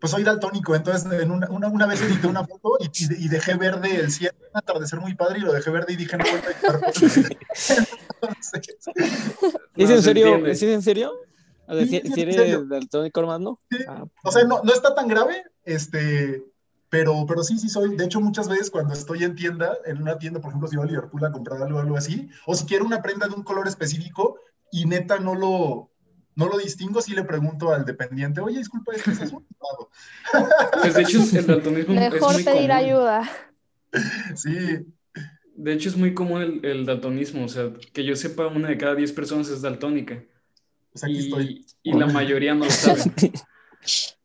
pues 0.00 0.12
soy 0.12 0.22
daltónico, 0.22 0.76
entonces 0.76 1.10
en 1.10 1.30
una, 1.30 1.48
una, 1.48 1.86
vez 1.86 2.02
edité 2.02 2.26
una 2.28 2.46
foto 2.46 2.76
y, 2.80 2.90
y, 3.24 3.28
dejé 3.28 3.56
verde 3.56 3.96
el 3.96 4.12
cielo, 4.12 4.36
un 4.52 4.58
atardecer 4.58 5.00
muy 5.00 5.14
padre 5.14 5.38
y 5.38 5.42
lo 5.42 5.52
dejé 5.52 5.70
verde 5.70 5.94
y 5.94 5.96
dije 5.96 6.16
no 6.16 6.24
voy 6.24 6.34
a 6.34 6.46
editar 6.46 6.80
¿Es 9.76 9.90
en 9.90 10.02
serio? 10.02 10.46
¿Es 10.46 10.62
en 10.62 10.82
serio? 10.82 11.12
si, 11.86 12.20
eres 12.20 12.68
daltónico, 12.68 13.20
hermano. 13.20 13.60
Ah, 13.88 14.04
o 14.22 14.32
sea, 14.32 14.44
no, 14.44 14.62
no 14.62 14.72
está 14.72 14.94
tan 14.94 15.08
grave, 15.08 15.44
este, 15.64 16.44
pero, 16.90 17.26
pero 17.26 17.42
sí, 17.42 17.58
sí 17.58 17.68
soy. 17.68 17.96
De 17.96 18.04
hecho, 18.04 18.20
muchas 18.20 18.48
veces 18.48 18.70
cuando 18.70 18.94
estoy 18.94 19.24
en 19.24 19.34
tienda, 19.34 19.76
en 19.84 20.00
una 20.00 20.18
tienda, 20.18 20.40
por 20.40 20.50
ejemplo, 20.50 20.68
si 20.68 20.76
voy 20.76 20.86
a 20.86 20.90
Liverpool 20.90 21.24
a 21.24 21.32
comprar 21.32 21.62
algo, 21.62 21.78
algo 21.78 21.96
así, 21.96 22.28
o 22.46 22.54
si 22.54 22.64
quiero 22.64 22.84
una 22.84 23.02
prenda 23.02 23.28
de 23.28 23.34
un 23.34 23.42
color 23.42 23.68
específico 23.68 24.38
y 24.72 24.86
neta 24.86 25.18
no 25.18 25.34
lo, 25.34 25.90
no 26.34 26.48
lo 26.48 26.58
distingo, 26.58 27.02
sí 27.02 27.14
le 27.14 27.24
pregunto 27.24 27.72
al 27.72 27.84
dependiente, 27.84 28.40
oye, 28.40 28.58
disculpa, 28.58 28.94
este 28.94 29.12
es 29.12 29.20
azul. 29.22 29.44
Pues 30.80 30.94
de 30.94 31.02
hecho, 31.02 31.22
el 31.36 31.46
daltonismo 31.46 31.94
Mejor 31.94 32.30
es 32.30 32.36
muy 32.36 32.44
pedir 32.44 32.72
ayuda. 32.72 33.28
Sí. 34.34 34.86
De 35.56 35.72
hecho, 35.72 35.88
es 35.88 35.96
muy 35.96 36.14
común 36.14 36.42
el, 36.42 36.64
el, 36.64 36.86
daltonismo, 36.86 37.44
o 37.44 37.48
sea, 37.48 37.72
que 37.92 38.04
yo 38.04 38.14
sepa, 38.14 38.46
una 38.46 38.68
de 38.68 38.78
cada 38.78 38.94
diez 38.94 39.12
personas 39.12 39.48
es 39.48 39.62
daltónica. 39.62 40.22
Pues 40.92 41.04
aquí 41.04 41.14
y, 41.14 41.18
estoy. 41.18 41.66
y 41.82 41.92
la 41.94 42.06
mayoría 42.06 42.54
no 42.54 42.64
lo 42.66 42.70
sabe. 42.70 43.02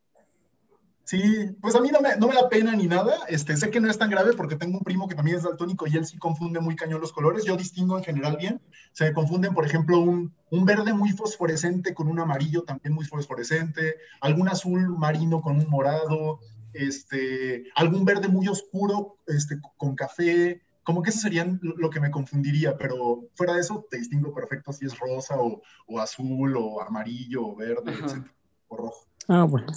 Sí, 1.06 1.52
pues 1.62 1.76
a 1.76 1.82
mí 1.82 1.90
no 1.92 2.00
me, 2.00 2.16
no 2.16 2.28
me, 2.28 2.36
da 2.36 2.48
pena 2.48 2.76
ni 2.76 2.88
nada. 2.88 3.14
Este, 3.28 3.58
sé 3.58 3.70
que 3.70 3.82
no 3.82 3.90
es 3.90 3.98
tan 3.98 4.10
grave 4.10 4.34
porque 4.34 4.56
tengo 4.56 4.78
un 4.78 4.84
primo 4.84 5.08
que 5.08 5.16
también 5.16 5.38
es 5.38 5.44
daltónico 5.44 5.86
y 5.86 5.98
él 5.98 6.06
sí 6.06 6.18
confunde 6.18 6.62
muy 6.62 6.76
cañón 6.78 7.02
los 7.02 7.12
colores. 7.12 7.44
Yo 7.44 7.58
distingo 7.58 7.98
en 7.98 8.06
general 8.06 8.38
bien. 8.38 8.62
Se 8.94 9.12
confunden, 9.12 9.54
por 9.54 9.66
ejemplo, 9.66 10.00
un, 10.00 10.34
un 10.50 10.66
verde 10.66 10.94
muy 10.94 11.12
fosforescente 11.12 11.94
con 11.94 12.08
un 12.08 12.20
amarillo 12.20 12.64
también 12.64 12.94
muy 12.94 13.06
fosforescente, 13.06 13.98
algún 14.22 14.48
azul 14.48 14.98
marino 14.98 15.42
con 15.42 15.58
un 15.58 15.70
morado, 15.70 16.40
este, 16.74 17.66
algún 17.76 18.06
verde 18.06 18.30
muy 18.30 18.48
oscuro 18.48 19.18
este, 19.28 19.60
con 19.76 19.96
café. 19.96 20.62
Como 20.84 21.02
que 21.02 21.10
eso 21.10 21.20
serían 21.20 21.60
lo 21.62 21.90
que 21.90 22.00
me 22.00 22.12
confundiría, 22.12 22.78
pero 22.78 23.26
fuera 23.36 23.54
de 23.54 23.62
eso 23.62 23.86
te 23.90 23.98
distingo 23.98 24.34
perfecto 24.34 24.72
si 24.72 24.86
es 24.86 24.98
rosa 24.98 25.36
o, 25.38 25.62
o 25.88 26.00
azul 26.00 26.56
o 26.58 26.82
amarillo 26.82 27.46
o 27.46 27.56
verde, 27.56 27.92
etc. 27.92 28.26
O 28.70 28.78
rojo. 28.78 29.08
Ah, 29.28 29.44
bueno. 29.44 29.68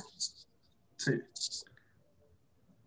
Sí. 0.97 1.13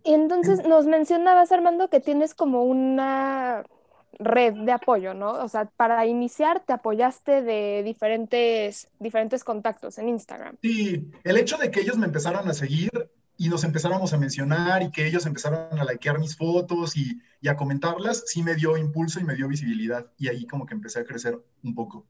Y 0.03 0.13
entonces 0.13 0.65
nos 0.67 0.85
mencionabas, 0.85 1.51
Armando, 1.51 1.89
que 1.89 1.99
tienes 1.99 2.33
como 2.33 2.63
una 2.63 3.63
red 4.17 4.53
de 4.53 4.71
apoyo, 4.71 5.13
¿no? 5.13 5.31
O 5.31 5.47
sea, 5.47 5.65
para 5.65 6.05
iniciar 6.05 6.63
te 6.65 6.73
apoyaste 6.73 7.41
de 7.41 7.83
diferentes, 7.83 8.89
diferentes 8.99 9.43
contactos 9.43 9.97
en 9.97 10.09
Instagram. 10.09 10.57
Sí, 10.61 11.11
el 11.23 11.37
hecho 11.37 11.57
de 11.57 11.71
que 11.71 11.81
ellos 11.81 11.97
me 11.97 12.05
empezaran 12.05 12.47
a 12.47 12.53
seguir 12.53 12.89
y 13.37 13.49
nos 13.49 13.63
empezáramos 13.63 14.13
a 14.13 14.17
mencionar 14.17 14.83
y 14.83 14.91
que 14.91 15.07
ellos 15.07 15.25
empezaran 15.25 15.77
a 15.77 15.85
likear 15.85 16.19
mis 16.19 16.35
fotos 16.35 16.97
y, 16.97 17.21
y 17.41 17.47
a 17.47 17.55
comentarlas, 17.55 18.23
sí 18.27 18.43
me 18.43 18.55
dio 18.55 18.75
impulso 18.77 19.19
y 19.19 19.23
me 19.23 19.35
dio 19.35 19.47
visibilidad. 19.47 20.11
Y 20.17 20.27
ahí 20.27 20.45
como 20.45 20.65
que 20.65 20.73
empecé 20.73 20.99
a 20.99 21.05
crecer 21.05 21.39
un 21.63 21.75
poco. 21.75 22.05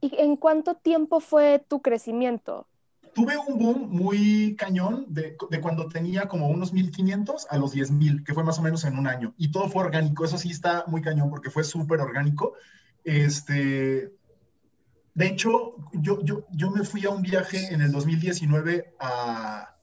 ¿Y 0.00 0.16
en 0.18 0.36
cuánto 0.36 0.74
tiempo 0.76 1.20
fue 1.20 1.64
tu 1.66 1.82
crecimiento? 1.82 2.67
Tuve 3.14 3.36
un 3.36 3.58
boom 3.58 3.88
muy 3.90 4.56
cañón 4.56 5.06
de, 5.08 5.36
de, 5.50 5.60
cuando 5.60 5.88
tenía 5.88 6.28
como 6.28 6.48
unos 6.48 6.72
1500 6.72 7.46
a 7.50 7.56
los 7.56 7.72
10000, 7.72 8.24
que 8.24 8.34
fue 8.34 8.44
más 8.44 8.58
o 8.58 8.62
menos 8.62 8.84
en 8.84 8.98
un 8.98 9.06
año. 9.06 9.34
Y 9.36 9.50
todo 9.50 9.68
fue 9.68 9.84
orgánico. 9.84 10.24
Eso 10.24 10.38
sí 10.38 10.50
está 10.50 10.84
muy 10.86 11.02
cañón 11.02 11.30
porque 11.30 11.50
fue 11.50 11.64
súper 11.64 12.00
orgánico. 12.00 12.54
Este, 13.04 14.12
De 15.14 15.26
hecho, 15.26 15.76
yo, 15.92 16.22
yo, 16.22 16.46
yo 16.50 16.70
me 16.70 16.84
fui 16.84 17.04
a 17.04 17.10
un 17.10 17.22
viaje 17.22 17.72
en 17.72 17.80
el 17.80 17.92
2019 17.92 18.94
a, 19.00 19.74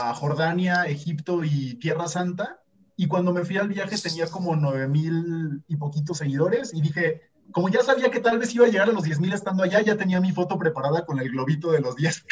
a 0.00 0.14
Jordania, 0.14 0.84
Egipto 0.84 1.42
y 1.44 1.74
Tierra 1.74 2.08
Santa. 2.08 2.60
Y 2.96 3.06
cuando 3.06 3.32
me 3.32 3.44
fui 3.44 3.56
al 3.56 3.68
viaje 3.68 3.96
tenía 3.96 4.26
como 4.26 4.54
9 4.56 4.86
mil 4.88 5.62
y 5.66 5.76
poquitos 5.76 6.18
seguidores 6.18 6.74
y 6.74 6.82
dije, 6.82 7.29
como 7.52 7.68
ya 7.68 7.82
sabía 7.82 8.10
que 8.10 8.20
tal 8.20 8.38
vez 8.38 8.54
iba 8.54 8.66
a 8.66 8.68
llegar 8.68 8.88
a 8.88 8.92
los 8.92 9.04
10 9.04 9.20
mil 9.20 9.32
estando 9.32 9.62
allá, 9.62 9.80
ya 9.80 9.96
tenía 9.96 10.20
mi 10.20 10.32
foto 10.32 10.58
preparada 10.58 11.04
con 11.04 11.18
el 11.18 11.30
globito 11.30 11.70
de 11.72 11.80
los 11.80 11.96
10. 11.96 12.24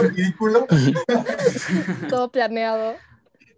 Ridículo. 0.00 0.66
Todo 2.08 2.30
planeado. 2.30 2.94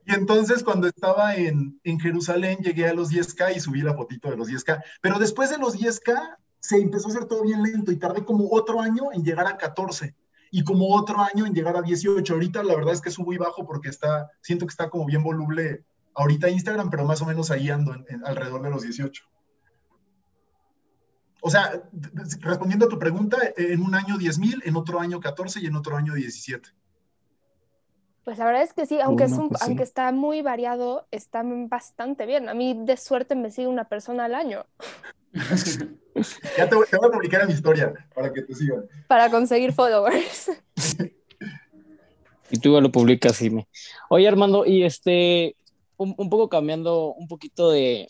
Y 0.07 0.15
entonces 0.15 0.63
cuando 0.63 0.87
estaba 0.87 1.35
en, 1.35 1.81
en, 1.83 1.99
Jerusalén 1.99 2.59
llegué 2.59 2.87
a 2.87 2.95
los 2.95 3.11
10K 3.11 3.57
y 3.57 3.61
subí 3.61 3.81
la 3.81 3.95
fotito 3.95 4.31
de 4.31 4.37
los 4.37 4.49
10K. 4.49 4.83
Pero 5.01 5.19
después 5.19 5.51
de 5.51 5.59
los 5.59 5.79
10K 5.79 6.37
se 6.61 6.77
empezó 6.77 7.09
a 7.09 7.11
hacer 7.13 7.25
todo 7.27 7.43
bien 7.43 7.63
lento 7.63 7.91
y 7.91 7.97
tardé 7.97 8.25
como 8.25 8.49
otro 8.51 8.81
año 8.81 9.13
en 9.13 9.25
llegar 9.25 9.47
a 9.47 9.57
14 9.57 10.15
y 10.51 10.63
como 10.63 10.95
otro 10.95 11.21
año 11.21 11.47
en 11.47 11.55
llegar 11.55 11.77
a 11.77 11.83
18. 11.83 12.33
Ahorita 12.33 12.63
la 12.63 12.77
verdad 12.77 12.95
es 12.95 13.01
que 13.01 13.11
subo 13.11 13.33
y 13.33 13.39
bajo 13.39 13.67
porque 13.67 13.89
está, 13.89 14.31
siento 14.41 14.67
que 14.67 14.71
está 14.71 14.89
como 14.89 15.07
bien 15.07 15.23
voluble 15.23 15.85
ahorita 16.15 16.49
Instagram, 16.49 16.91
pero 16.91 17.05
más 17.05 17.21
o 17.23 17.27
menos 17.27 17.51
ahí 17.51 17.71
ando 17.71 17.95
alrededor 18.25 18.63
de 18.63 18.71
los 18.71 18.83
18. 18.83 19.25
O 21.47 21.51
sea, 21.51 21.83
respondiendo 22.41 22.87
a 22.87 22.89
tu 22.89 22.99
pregunta, 22.99 23.37
en 23.59 23.83
un 23.83 23.95
año 23.95 24.17
10 24.17 24.39
mil, 24.39 24.63
en 24.65 24.77
otro 24.77 24.99
año 24.99 25.21
14 25.21 25.61
y 25.61 25.67
en 25.67 25.77
otro 25.77 25.95
año 25.95 26.15
17. 26.15 26.71
Pues 28.25 28.39
la 28.39 28.47
verdad 28.47 28.63
es 28.63 28.73
que 28.73 28.87
sí, 28.87 28.99
aunque, 28.99 29.25
es 29.25 29.33
un, 29.33 29.51
pues 29.51 29.61
aunque 29.61 29.83
está 29.83 30.11
muy 30.11 30.41
variado, 30.41 31.07
está 31.11 31.43
bastante 31.45 32.25
bien. 32.25 32.49
A 32.49 32.55
mí 32.55 32.75
de 32.87 32.97
suerte 32.97 33.35
me 33.35 33.51
sigue 33.51 33.69
una 33.69 33.85
persona 33.91 34.25
al 34.25 34.35
año. 34.35 34.65
ya 36.57 36.67
te 36.67 36.77
voy, 36.77 36.87
a 36.91 37.13
publicar 37.13 37.43
en 37.43 37.49
mi 37.49 37.53
historia 37.53 37.93
para 38.15 38.33
que 38.33 38.41
te 38.41 38.55
sigan. 38.55 38.87
Para 39.07 39.31
conseguir 39.31 39.75
followers. 39.75 40.51
y 42.51 42.59
tú 42.59 42.81
lo 42.81 42.91
publicas, 42.91 43.43
me. 43.43 43.69
Oye, 44.09 44.27
Armando, 44.27 44.65
y 44.65 44.83
este, 44.83 45.57
un, 45.99 46.15
un 46.17 46.31
poco 46.31 46.49
cambiando 46.49 47.13
un 47.13 47.29
poquito 47.29 47.71
de, 47.71 48.09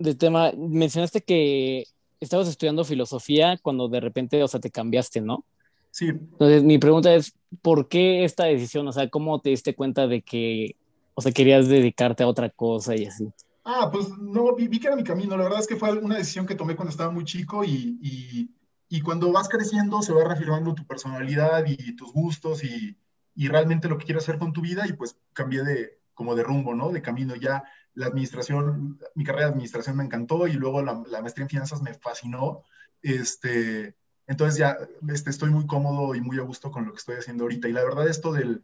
de 0.00 0.16
tema, 0.16 0.50
mencionaste 0.56 1.20
que 1.20 1.86
estabas 2.26 2.48
estudiando 2.48 2.84
filosofía 2.84 3.58
cuando 3.62 3.88
de 3.88 4.00
repente, 4.00 4.42
o 4.42 4.48
sea, 4.48 4.60
te 4.60 4.70
cambiaste, 4.70 5.20
¿no? 5.20 5.44
Sí. 5.90 6.08
Entonces, 6.08 6.62
mi 6.62 6.78
pregunta 6.78 7.14
es, 7.14 7.34
¿por 7.62 7.88
qué 7.88 8.24
esta 8.24 8.44
decisión? 8.44 8.86
O 8.86 8.92
sea, 8.92 9.08
¿cómo 9.08 9.40
te 9.40 9.50
diste 9.50 9.74
cuenta 9.74 10.06
de 10.06 10.22
que, 10.22 10.76
o 11.14 11.22
sea, 11.22 11.32
querías 11.32 11.68
dedicarte 11.68 12.22
a 12.22 12.28
otra 12.28 12.50
cosa 12.50 12.94
y 12.94 13.06
así? 13.06 13.28
Ah, 13.64 13.88
pues 13.90 14.08
no, 14.18 14.54
vi, 14.54 14.68
que 14.78 14.86
era 14.86 14.96
mi 14.96 15.02
camino. 15.02 15.36
La 15.36 15.44
verdad 15.44 15.60
es 15.60 15.66
que 15.66 15.76
fue 15.76 15.98
una 15.98 16.18
decisión 16.18 16.46
que 16.46 16.54
tomé 16.54 16.76
cuando 16.76 16.90
estaba 16.90 17.10
muy 17.10 17.24
chico 17.24 17.64
y, 17.64 17.98
y, 18.02 18.50
y 18.88 19.00
cuando 19.00 19.32
vas 19.32 19.48
creciendo 19.48 20.02
se 20.02 20.12
va 20.12 20.24
reafirmando 20.24 20.74
tu 20.74 20.86
personalidad 20.86 21.64
y 21.66 21.96
tus 21.96 22.12
gustos 22.12 22.62
y, 22.62 22.96
y 23.34 23.48
realmente 23.48 23.88
lo 23.88 23.98
que 23.98 24.04
quieres 24.04 24.24
hacer 24.24 24.38
con 24.38 24.52
tu 24.52 24.60
vida 24.60 24.86
y 24.88 24.92
pues 24.92 25.18
cambié 25.32 25.64
de, 25.64 25.98
como 26.14 26.34
de 26.34 26.42
rumbo, 26.42 26.74
¿no? 26.74 26.90
De 26.90 27.02
camino. 27.02 27.34
Ya 27.36 27.64
la 27.96 28.06
administración, 28.06 28.98
mi 29.14 29.24
carrera 29.24 29.46
de 29.46 29.52
administración 29.52 29.96
me 29.96 30.04
encantó 30.04 30.46
y 30.46 30.52
luego 30.52 30.82
la, 30.82 30.94
maestría 31.20 31.44
en 31.44 31.50
finanzas 31.50 31.82
me 31.82 31.94
fascinó. 31.94 32.62
Este, 33.02 33.96
entonces 34.26 34.58
ya 34.58 34.76
este, 35.08 35.30
estoy 35.30 35.50
muy 35.50 35.66
cómodo 35.66 36.14
y 36.14 36.20
muy 36.20 36.38
a 36.38 36.42
gusto 36.42 36.70
con 36.70 36.84
lo 36.84 36.92
que 36.92 36.98
estoy 36.98 37.16
haciendo 37.16 37.44
ahorita. 37.44 37.68
Y 37.68 37.72
la 37.72 37.82
verdad 37.82 38.06
esto 38.06 38.32
del, 38.32 38.62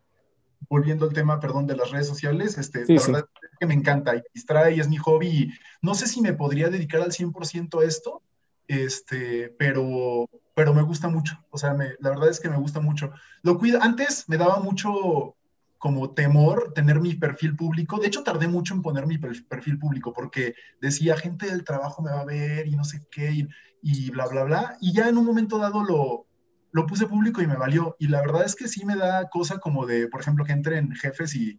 volviendo 0.69 1.07
al 1.07 1.15
tema, 1.15 1.41
perdón, 1.41 1.67
de 1.67 1.77
las 1.77 1.91
redes 1.91 2.07
sociales, 2.07 2.59
este, 2.59 2.85
la 2.87 3.03
verdad 3.07 3.29
es 3.43 3.59
que 3.59 3.67
me 3.67 3.75
encanta 3.75 4.15
y 4.17 4.23
distrae 4.35 4.77
y 4.77 4.81
es 4.81 4.89
mi 4.89 4.99
hobby. 4.99 5.29
Y 5.29 5.53
no 5.81 5.95
sé 5.95 6.07
si 6.07 6.21
me 6.21 6.35
podría 6.35 6.69
dedicar 6.69 7.01
al 7.01 7.13
100% 7.13 7.81
a 7.81 7.85
esto, 7.87 8.23
este, 8.69 9.55
pero, 9.59 10.29
pero 10.55 10.75
me 10.75 10.83
gusta 10.83 11.09
mucho. 11.09 11.43
O 11.51 11.57
sea, 11.57 11.73
me, 11.73 11.95
la 12.01 12.11
verdad 12.11 12.29
es 12.29 12.39
que 12.39 12.51
me 12.51 12.59
gusta 12.59 12.81
mucho. 12.81 13.13
Lo 13.43 13.59
cuida, 13.59 13.79
antes 13.81 14.29
me 14.29 14.37
daba 14.37 14.61
mucho 14.61 15.37
como 15.83 16.15
temor 16.15 16.73
tener 16.77 17.01
mi 17.01 17.15
perfil 17.15 17.57
público. 17.57 17.99
De 17.99 18.07
hecho, 18.07 18.23
tardé 18.23 18.47
mucho 18.47 18.73
en 18.73 18.83
poner 18.83 19.05
mi 19.05 19.19
perfil 19.19 19.81
público 19.81 20.13
porque 20.13 20.55
decía, 20.81 21.17
gente 21.17 21.47
del 21.47 21.65
trabajo 21.65 22.03
me 22.03 22.13
va 22.13 22.21
a 22.21 22.25
ver 22.25 22.69
y 22.69 22.77
no 22.77 22.85
sé 22.85 23.05
qué, 23.11 23.49
y, 23.83 24.11
bla, 24.13 24.29
bla, 24.29 24.45
bla. 24.45 24.77
Y 24.81 24.93
ya 24.93 25.09
en 25.09 25.19
un 25.19 25.25
momento 25.25 25.59
dado 25.59 25.83
lo, 25.83 26.29
lo 26.71 26.87
puse 26.87 27.09
público 27.09 27.43
y 27.43 27.49
me 27.49 27.57
valió. 27.57 27.97
Y 27.99 28.07
la 28.07 28.21
verdad 28.21 28.45
es 28.45 28.55
que 28.55 28.69
sí 28.69 28.85
me 28.85 28.95
da 28.95 29.29
cosa 29.29 29.59
como 29.59 29.85
de, 29.85 30.07
por 30.07 30.21
ejemplo, 30.21 30.45
que 30.45 30.53
entren 30.53 30.93
jefes 30.93 31.35
y, 31.35 31.59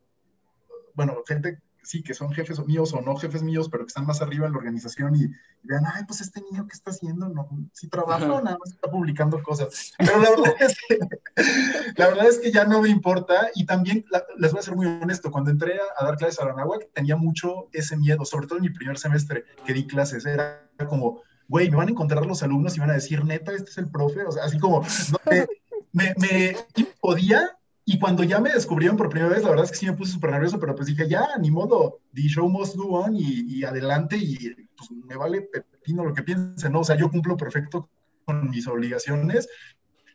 bueno, 0.93 1.17
gente 1.27 1.59
sí, 1.83 2.01
que 2.01 2.13
son 2.13 2.31
jefes 2.31 2.59
míos 2.65 2.93
o 2.93 3.01
no 3.01 3.15
jefes 3.15 3.43
míos, 3.43 3.69
pero 3.69 3.83
que 3.83 3.89
están 3.89 4.05
más 4.05 4.21
arriba 4.21 4.47
en 4.47 4.53
la 4.53 4.57
organización 4.57 5.15
y, 5.15 5.27
vean, 5.63 5.83
ay, 5.93 6.03
pues 6.07 6.21
este 6.21 6.41
niño 6.41 6.65
que 6.67 6.73
está 6.73 6.91
haciendo, 6.91 7.29
no, 7.29 7.47
sí 7.73 7.87
trabaja 7.87 8.25
nada 8.25 8.57
más 8.57 8.71
está 8.71 8.89
publicando 8.89 9.41
cosas. 9.43 9.93
Pero 9.97 10.19
la 10.19 10.29
verdad 10.31 10.55
es 10.59 10.77
que, 10.87 10.99
la 11.97 12.07
verdad 12.07 12.27
es 12.27 12.39
que 12.39 12.51
ya 12.51 12.65
no 12.65 12.81
me 12.81 12.89
importa 12.89 13.49
y 13.55 13.65
también 13.65 14.05
les 14.37 14.51
voy 14.51 14.59
a 14.59 14.63
ser 14.63 14.75
muy 14.75 14.87
honesto, 14.87 15.31
cuando 15.31 15.51
entré 15.51 15.79
a, 15.97 16.03
dar 16.03 16.17
clases 16.17 16.39
a 16.39 16.53
náhuatl 16.53 16.85
tenía 16.93 17.15
mucho 17.15 17.69
ese 17.73 17.97
miedo, 17.97 18.25
sobre 18.25 18.47
todo 18.47 18.57
en 18.57 18.63
mi 18.63 18.69
primer 18.69 18.97
semestre 18.97 19.45
que 19.65 19.73
di 19.73 19.85
clases, 19.85 20.25
era 20.25 20.69
como, 20.87 21.21
güey, 21.47 21.69
me 21.69 21.77
van 21.77 21.87
a 21.89 21.91
encontrar 21.91 22.25
los 22.25 22.43
alumnos 22.43 22.75
y 22.75 22.79
van 22.79 22.91
a 22.91 22.93
decir, 22.93 23.23
neta, 23.23 23.51
este 23.53 23.69
es 23.69 23.77
el 23.77 23.89
profe, 23.89 24.23
o 24.23 24.31
sea, 24.31 24.45
así 24.45 24.59
como, 24.59 24.81
no, 25.11 25.19
me, 25.29 25.45
me, 25.91 26.15
me 26.17 26.55
podía 26.99 27.57
y 27.85 27.99
cuando 27.99 28.23
ya 28.23 28.39
me 28.39 28.53
descubrieron 28.53 28.95
por 28.95 29.09
primera 29.09 29.33
vez, 29.33 29.43
la 29.43 29.49
verdad 29.49 29.65
es 29.65 29.71
que 29.71 29.77
sí 29.77 29.85
me 29.85 29.93
puse 29.93 30.13
súper 30.13 30.31
nervioso, 30.31 30.59
pero 30.59 30.73
pues 30.73 30.87
dije, 30.87 31.07
ya, 31.09 31.27
ni 31.39 31.51
modo, 31.51 31.99
the 32.13 32.21
show 32.21 32.47
must 32.47 32.75
go 32.75 32.99
on 32.99 33.13
y, 33.15 33.63
adelante 33.63 34.15
y 34.17 34.37
pues 34.77 34.91
me 34.91 35.17
vale 35.17 35.41
pepino 35.41 36.05
lo 36.05 36.13
que 36.13 36.23
piensen, 36.23 36.71
¿no? 36.71 36.79
O 36.79 36.83
sea, 36.83 36.95
yo 36.95 37.09
cumplo 37.09 37.35
perfecto 37.35 37.89
con 38.25 38.49
mis 38.49 38.67
obligaciones 38.67 39.49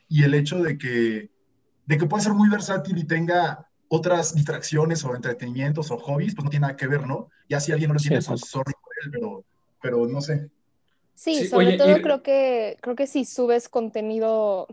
y 0.09 0.23
el 0.23 0.33
hecho 0.33 0.63
de 0.63 0.79
que, 0.79 1.31
de 1.85 1.99
que 1.99 2.07
pueda 2.07 2.23
ser 2.23 2.33
muy 2.33 2.49
versátil 2.49 2.97
y 2.97 3.05
tenga 3.05 3.69
otras 3.89 4.35
distracciones 4.35 5.05
o 5.05 5.15
entretenimientos 5.15 5.91
o 5.91 5.99
hobbies, 5.99 6.35
pues 6.35 6.45
no 6.45 6.51
tiene 6.51 6.63
nada 6.63 6.77
que 6.77 6.87
ver, 6.87 7.07
¿no? 7.07 7.29
Ya 7.51 7.61
si 7.61 7.73
alguien 7.73 7.89
no 7.89 7.95
lo 7.95 8.01
tiene, 8.01 8.23
pues 8.23 8.41
sorry 8.41 8.73
por 8.83 8.93
él, 9.05 9.11
pero, 9.11 9.45
pero 9.83 10.07
no 10.07 10.23
sé. 10.23 10.49
Sí, 11.15 11.47
sobre 11.49 11.77
todo 11.77 12.01
creo 12.01 12.23
que 12.23 12.79
creo 12.81 12.97
que 12.97 13.07
si 13.07 13.25
subes 13.25 13.69
contenido 13.69 14.69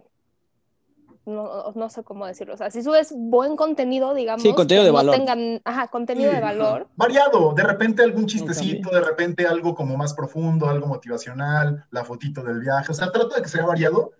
no, 1.25 1.71
no, 1.73 1.89
sé 1.89 2.03
cómo 2.03 2.25
decirlo, 2.25 2.53
o 2.53 2.57
sea, 2.57 2.69
si 2.69 2.83
subes 2.83 3.13
buen 3.15 3.55
contenido, 3.55 4.13
digamos, 4.13 4.43
sí, 4.43 4.53
contenido 4.53 4.85
de 4.85 4.91
valor. 4.91 5.15
tengan, 5.15 5.61
ajá, 5.63 5.87
contenido 5.87 6.31
de 6.31 6.39
valor. 6.39 6.87
Variado, 6.95 7.53
de 7.53 7.63
repente 7.63 8.03
algún 8.03 8.27
chistecito, 8.27 8.89
de 8.91 9.01
repente 9.01 9.47
algo 9.47 9.73
como 9.73 9.97
más 9.97 10.13
profundo, 10.13 10.69
algo 10.69 10.87
motivacional, 10.87 11.85
la 11.89 12.05
fotito 12.05 12.43
del 12.43 12.59
viaje, 12.59 12.91
o 12.91 12.95
sea, 12.95 13.11
trato 13.11 13.35
de 13.35 13.41
que 13.41 13.49
sea 13.49 13.65
variado. 13.65 14.11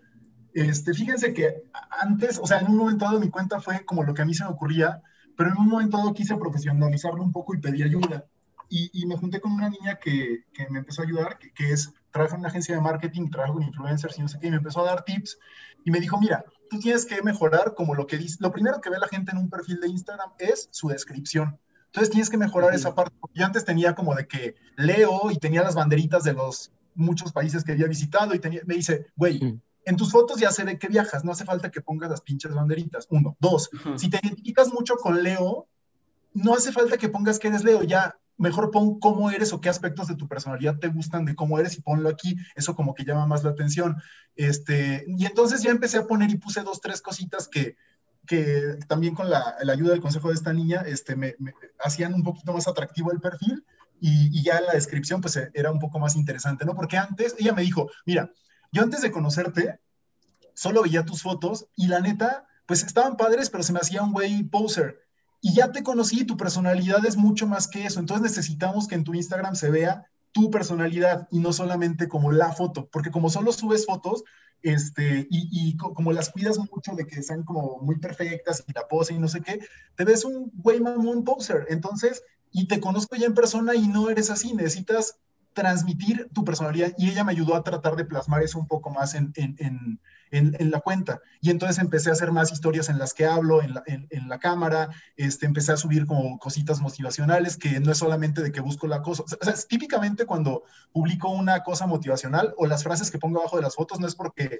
Este, 0.54 0.94
fíjense 0.94 1.34
que 1.34 1.64
antes, 2.02 2.40
o 2.40 2.48
sea, 2.48 2.60
en 2.60 2.68
un 2.68 2.78
momento 2.78 3.06
dado 3.06 3.20
mi 3.20 3.30
cuenta 3.30 3.60
fue 3.60 3.86
como 3.86 4.04
lo 4.04 4.14
que 4.14 4.22
a 4.22 4.26
mí 4.26 4.34
se 4.34 4.44
me 4.44 4.52
ocurría, 4.52 5.02
pero 5.38 5.52
en 5.52 5.58
un 5.58 5.68
momento 5.68 5.98
dado 5.98 6.14
quise 6.14 6.36
profesionalizarlo 6.38 7.22
un 7.22 7.32
poco 7.32 7.54
y 7.54 7.60
pedí 7.60 7.84
ayuda. 7.84 8.26
Y, 8.68 8.90
y 8.94 9.06
me 9.06 9.16
junté 9.16 9.40
con 9.40 9.52
una 9.52 9.70
niña 9.70 10.00
que, 10.02 10.46
que 10.52 10.68
me 10.70 10.80
empezó 10.80 11.04
a 11.04 11.06
ayudar, 11.06 11.38
que, 11.38 11.52
que 11.52 11.72
es, 11.72 11.94
trabaja 12.10 12.34
en 12.34 12.40
una 12.40 12.50
agencia 12.50 12.74
de 12.74 12.82
marketing, 12.82 13.30
trabaja 13.30 13.54
con 13.54 13.62
influencers 13.62 14.18
y 14.18 14.22
no 14.22 14.28
sé 14.28 14.40
qué, 14.40 14.48
y 14.48 14.52
me 14.52 14.58
empezó 14.58 14.82
a 14.82 14.86
dar 14.86 15.04
tips 15.04 15.38
y 15.84 15.92
me 15.92 16.00
dijo, 16.00 16.20
mira, 16.20 16.44
tú 16.70 16.80
tienes 16.80 17.06
que 17.06 17.22
mejorar 17.22 17.74
como 17.76 17.96
lo 17.96 18.08
que 18.08 18.18
dice, 18.18 18.38
lo 18.40 18.52
primero 18.52 18.82
que 18.82 18.90
ve 18.90 19.00
la 19.00 19.08
gente 19.08 19.32
en 19.32 19.38
un 19.38 19.50
perfil 19.50 19.80
de 19.80 19.88
Instagram 19.88 20.32
es 20.40 20.68
su 20.72 20.88
descripción. 20.88 21.60
Entonces 21.88 22.10
tienes 22.10 22.30
que 22.30 22.38
mejorar 22.38 22.74
esa 22.74 22.94
parte. 22.94 23.16
Yo 23.34 23.46
antes 23.46 23.64
tenía 23.64 23.96
como 23.96 24.16
de 24.16 24.28
que 24.28 24.56
leo 24.76 25.32
y 25.32 25.38
tenía 25.38 25.64
las 25.64 25.76
banderitas 25.76 26.24
de 26.24 26.34
los 26.34 26.72
muchos 26.94 27.32
países 27.32 27.64
que 27.64 27.72
había 27.72 27.88
visitado 27.88 28.36
y 28.36 28.40
tenía, 28.40 28.62
me 28.66 28.76
dice, 28.76 29.08
güey, 29.16 29.62
en 29.86 29.96
tus 29.96 30.12
fotos 30.12 30.40
ya 30.40 30.52
se 30.52 30.64
ve 30.64 30.78
que 30.78 30.88
viajas, 30.88 31.24
no 31.24 31.32
hace 31.32 31.46
falta 31.46 31.72
que 31.72 31.82
pongas 31.82 32.10
las 32.10 32.22
pinches 32.22 32.54
banderitas. 32.54 33.08
Uno. 33.10 33.38
Dos, 33.40 33.70
si 33.96 34.10
te 34.10 34.20
identificas 34.22 34.74
mucho 34.74 34.96
con 34.96 35.24
Leo, 35.24 35.68
no 36.34 36.54
hace 36.54 36.72
falta 36.72 36.98
que 36.98 37.10
pongas 37.10 37.40
que 37.40 37.48
eres 37.48 37.64
Leo, 37.64 37.84
ya 37.84 38.18
mejor 38.38 38.72
pon 38.72 39.00
cómo 39.00 39.32
eres 39.32 39.54
o 39.54 39.62
qué 39.62 39.70
aspectos 39.70 40.08
de 40.08 40.16
tu 40.16 40.28
personalidad 40.28 40.78
te 40.78 40.88
gustan 40.88 41.26
de 41.26 41.36
cómo 41.36 41.60
eres 41.60 41.78
y 41.78 41.82
ponlo 41.82 42.10
aquí, 42.10 42.36
eso 42.56 42.76
como 42.76 42.94
que 42.94 43.06
llama 43.06 43.26
más 43.26 43.44
la 43.44 43.52
atención. 43.52 43.96
Este, 44.36 45.06
y 45.08 45.26
entonces 45.26 45.62
ya 45.62 45.72
empecé 45.72 45.98
a 45.98 46.08
poner 46.08 46.30
y 46.30 46.38
puse 46.38 46.62
dos, 46.62 46.82
tres 46.82 47.02
cositas 47.02 47.48
que, 47.48 47.78
que 48.26 48.78
también 48.88 49.16
con 49.16 49.30
la, 49.30 49.56
ayuda 49.72 49.92
del 49.92 50.02
consejo 50.02 50.30
de 50.30 50.36
esta 50.36 50.54
niña, 50.54 50.84
este, 50.86 51.16
me, 51.16 51.36
hacían 51.84 52.14
un 52.14 52.24
poquito 52.24 52.54
más 52.54 52.68
atractivo 52.68 53.12
el 53.12 53.22
perfil 53.22 53.66
y, 54.02 54.38
y, 54.38 54.44
ya 54.44 54.60
la 54.60 54.74
descripción 54.74 55.22
pues 55.22 55.40
era 55.54 55.72
un 55.72 55.80
poco 55.80 56.00
más 56.00 56.16
interesante, 56.16 56.66
¿no? 56.66 56.76
Porque 56.76 56.98
antes 56.98 57.36
ella 57.40 57.54
me 57.54 57.62
dijo, 57.62 57.90
mira, 58.06 58.32
yo 58.72 58.84
antes 58.84 59.02
de 59.02 59.12
conocerte, 59.12 59.80
solo 60.54 60.84
veía 60.84 61.06
tus 61.06 61.22
fotos 61.22 61.68
y 61.76 61.88
la 61.88 62.02
neta, 62.02 62.46
pues 62.66 62.84
estaban 62.84 63.16
padres, 63.16 63.50
pero 63.50 63.64
se 63.64 63.72
me 63.72 63.80
hacía 63.80 64.02
un 64.02 64.12
güey 64.12 64.44
poser 64.44 65.05
y 65.42 65.54
ya 65.54 65.72
te 65.72 65.84
conocí, 65.84 66.26
tu 66.26 66.38
personalidad 66.38 67.06
es 67.06 67.18
mucho 67.18 67.48
más 67.48 67.68
que 67.68 67.86
eso. 67.86 68.00
Entonces 68.00 68.24
necesitamos 68.24 68.88
que 68.88 68.96
en 68.96 69.04
tu 69.04 69.14
Instagram 69.14 69.56
se 69.56 69.70
vea 69.70 70.06
tu 70.32 70.52
personalidad 70.52 71.28
y 71.32 71.40
no 71.40 71.54
solamente 71.54 72.08
como 72.08 72.32
la 72.32 72.52
foto, 72.52 72.90
porque 72.92 73.12
como 73.12 73.30
solo 73.30 73.54
subes 73.54 73.86
fotos, 73.86 74.24
este, 74.64 75.28
y, 75.30 75.50
y 75.52 75.78
como 75.78 76.12
las 76.12 76.30
cuidas 76.30 76.58
mucho 76.58 76.96
de 76.96 77.06
que 77.06 77.22
sean 77.22 77.44
como 77.44 77.80
muy 77.80 78.00
perfectas 78.00 78.64
y 78.68 78.74
la 78.74 78.88
pose 78.88 79.14
y 79.14 79.20
no 79.20 79.28
sé 79.28 79.42
qué, 79.42 79.60
te 79.96 80.04
ves 80.04 80.26
un 80.26 80.52
güey 80.56 80.82
mamón 80.82 81.24
poser. 81.24 81.68
Entonces, 81.70 82.24
y 82.52 82.68
te 82.68 82.80
conozco 82.80 83.16
ya 83.16 83.28
en 83.28 83.34
persona 83.34 83.76
y 83.76 83.88
no 83.88 84.10
eres 84.10 84.30
así, 84.30 84.54
necesitas 84.54 85.18
transmitir 85.56 86.30
tu 86.34 86.44
personalidad 86.44 86.94
y 86.98 87.10
ella 87.10 87.24
me 87.24 87.32
ayudó 87.32 87.56
a 87.56 87.64
tratar 87.64 87.96
de 87.96 88.06
plasmar 88.06 88.44
eso 88.44 88.60
un 88.60 88.68
poco 88.68 88.92
más 88.92 89.16
en, 89.16 89.32
en, 89.36 89.56
en, 90.30 90.56
en 90.60 90.70
la 90.70 90.82
cuenta. 90.82 91.22
Y 91.40 91.50
entonces 91.50 91.80
empecé 91.80 92.10
a 92.10 92.14
hacer 92.14 92.32
más 92.32 92.52
historias 92.52 92.90
en 92.90 93.00
las 93.00 93.14
que 93.14 93.26
hablo, 93.26 93.64
en 93.64 93.74
la, 93.74 93.84
la 94.28 94.40
cámara, 94.40 94.90
este, 95.16 95.46
empecé 95.46 95.72
a 95.72 95.78
subir 95.78 96.06
como 96.06 96.38
cositas 96.40 96.82
motivacionales, 96.82 97.56
que 97.56 97.80
no 97.80 97.92
es 97.92 97.98
solamente 97.98 98.42
de 98.42 98.52
que 98.52 98.60
busco 98.60 98.86
la 98.86 99.02
cosa. 99.02 99.24
O 99.24 99.28
sea, 99.28 99.54
típicamente 99.68 100.26
cuando 100.26 100.64
publico 100.92 101.30
una 101.30 101.64
cosa 101.64 101.88
motivacional 101.88 102.54
o 102.58 102.68
las 102.68 102.84
frases 102.84 103.10
que 103.10 103.18
pongo 103.18 103.40
abajo 103.40 103.56
de 103.56 103.64
las 103.64 103.76
fotos 103.76 104.00
no 104.00 104.08
es 104.08 104.16
porque, 104.16 104.60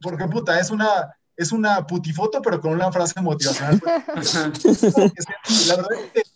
porque 0.00 0.28
puta, 0.28 0.60
es 0.60 0.70
una, 0.70 1.16
es 1.36 1.50
una 1.50 1.84
putifoto, 1.84 2.40
pero 2.40 2.60
con 2.60 2.72
una 2.72 2.92
frase 2.92 3.20
motivacional. 3.20 3.82
la 5.66 5.76
verdad 5.76 5.92
es 5.92 6.12
que 6.12 6.35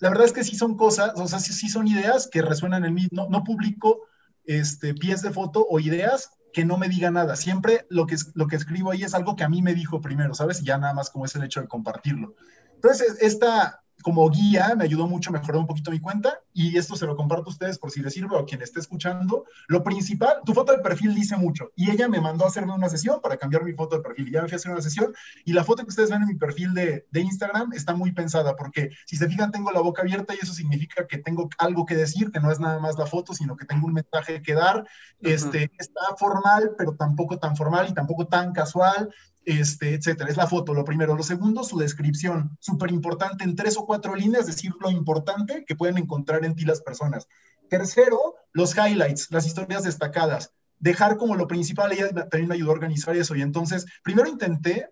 la 0.00 0.10
verdad 0.10 0.26
es 0.26 0.32
que 0.32 0.44
sí 0.44 0.56
son 0.56 0.76
cosas, 0.76 1.12
o 1.16 1.26
sea, 1.26 1.40
sí, 1.40 1.52
sí 1.52 1.68
son 1.68 1.88
ideas 1.88 2.28
que 2.30 2.42
resuenan 2.42 2.84
en 2.84 2.94
mí. 2.94 3.08
No, 3.10 3.28
no 3.28 3.42
publico 3.44 4.00
este, 4.44 4.94
pies 4.94 5.22
de 5.22 5.30
foto 5.30 5.66
o 5.68 5.80
ideas 5.80 6.30
que 6.52 6.64
no 6.64 6.78
me 6.78 6.88
digan 6.88 7.14
nada. 7.14 7.36
Siempre 7.36 7.86
lo 7.90 8.06
que, 8.06 8.16
lo 8.34 8.46
que 8.46 8.56
escribo 8.56 8.90
ahí 8.90 9.02
es 9.02 9.14
algo 9.14 9.36
que 9.36 9.44
a 9.44 9.48
mí 9.48 9.62
me 9.62 9.74
dijo 9.74 10.00
primero, 10.00 10.34
¿sabes? 10.34 10.62
Ya 10.62 10.78
nada 10.78 10.94
más 10.94 11.10
como 11.10 11.24
es 11.24 11.34
el 11.34 11.44
hecho 11.44 11.60
de 11.60 11.68
compartirlo. 11.68 12.34
Entonces, 12.74 13.18
esta, 13.20 13.82
como 14.02 14.28
guía 14.30 14.74
me 14.76 14.84
ayudó 14.84 15.06
mucho 15.06 15.30
a 15.30 15.32
mejorar 15.32 15.56
un 15.56 15.66
poquito 15.66 15.90
mi 15.90 16.00
cuenta 16.00 16.40
y 16.52 16.76
esto 16.76 16.96
se 16.96 17.06
lo 17.06 17.16
comparto 17.16 17.46
a 17.46 17.52
ustedes 17.52 17.78
por 17.78 17.90
si 17.90 18.00
les 18.00 18.12
sirve 18.12 18.36
o 18.36 18.38
a 18.38 18.46
quien 18.46 18.62
esté 18.62 18.80
escuchando. 18.80 19.44
Lo 19.66 19.82
principal, 19.82 20.36
tu 20.44 20.54
foto 20.54 20.72
de 20.72 20.78
perfil 20.78 21.14
dice 21.14 21.36
mucho 21.36 21.72
y 21.76 21.90
ella 21.90 22.08
me 22.08 22.20
mandó 22.20 22.44
a 22.44 22.48
hacerme 22.48 22.72
una 22.72 22.88
sesión 22.88 23.20
para 23.20 23.36
cambiar 23.36 23.64
mi 23.64 23.72
foto 23.72 23.96
de 23.96 24.02
perfil 24.02 24.28
y 24.28 24.32
ya 24.32 24.42
me 24.42 24.48
fui 24.48 24.54
a 24.54 24.56
hacer 24.56 24.72
una 24.72 24.82
sesión 24.82 25.12
y 25.44 25.52
la 25.52 25.64
foto 25.64 25.82
que 25.82 25.88
ustedes 25.88 26.10
ven 26.10 26.22
en 26.22 26.28
mi 26.28 26.36
perfil 26.36 26.74
de, 26.74 27.06
de 27.10 27.20
Instagram 27.20 27.72
está 27.72 27.94
muy 27.94 28.12
pensada 28.12 28.56
porque 28.56 28.90
si 29.06 29.16
se 29.16 29.28
fijan 29.28 29.50
tengo 29.50 29.70
la 29.72 29.80
boca 29.80 30.02
abierta 30.02 30.34
y 30.34 30.38
eso 30.42 30.52
significa 30.52 31.06
que 31.06 31.18
tengo 31.18 31.48
algo 31.58 31.86
que 31.86 31.94
decir, 31.94 32.30
que 32.30 32.40
no 32.40 32.50
es 32.50 32.60
nada 32.60 32.78
más 32.78 32.98
la 32.98 33.06
foto, 33.06 33.34
sino 33.34 33.56
que 33.56 33.64
tengo 33.64 33.86
un 33.86 33.94
mensaje 33.94 34.42
que 34.42 34.54
dar. 34.54 34.86
Este, 35.20 35.70
está 35.78 36.00
formal, 36.16 36.74
pero 36.78 36.94
tampoco 36.94 37.38
tan 37.38 37.56
formal 37.56 37.88
y 37.88 37.94
tampoco 37.94 38.26
tan 38.26 38.52
casual 38.52 39.12
este, 39.44 39.94
etcétera. 39.94 40.30
Es 40.30 40.36
la 40.36 40.46
foto, 40.46 40.74
lo 40.74 40.84
primero. 40.84 41.16
Lo 41.16 41.22
segundo, 41.22 41.64
su 41.64 41.78
descripción. 41.78 42.56
Súper 42.60 42.90
importante, 42.90 43.44
en 43.44 43.56
tres 43.56 43.76
o 43.76 43.86
cuatro 43.86 44.14
líneas, 44.14 44.46
decir 44.46 44.72
lo 44.80 44.90
importante 44.90 45.64
que 45.66 45.76
pueden 45.76 45.98
encontrar 45.98 46.44
en 46.44 46.54
ti 46.54 46.64
las 46.64 46.80
personas. 46.80 47.28
Tercero, 47.68 48.34
los 48.52 48.76
highlights, 48.76 49.30
las 49.30 49.46
historias 49.46 49.84
destacadas. 49.84 50.52
Dejar 50.78 51.16
como 51.16 51.34
lo 51.34 51.46
principal, 51.46 51.92
ella 51.92 52.08
también 52.08 52.48
me 52.48 52.54
ayudó 52.54 52.70
a 52.70 52.74
organizar 52.74 53.16
eso. 53.16 53.34
Y 53.34 53.42
entonces, 53.42 53.86
primero 54.02 54.28
intenté 54.28 54.90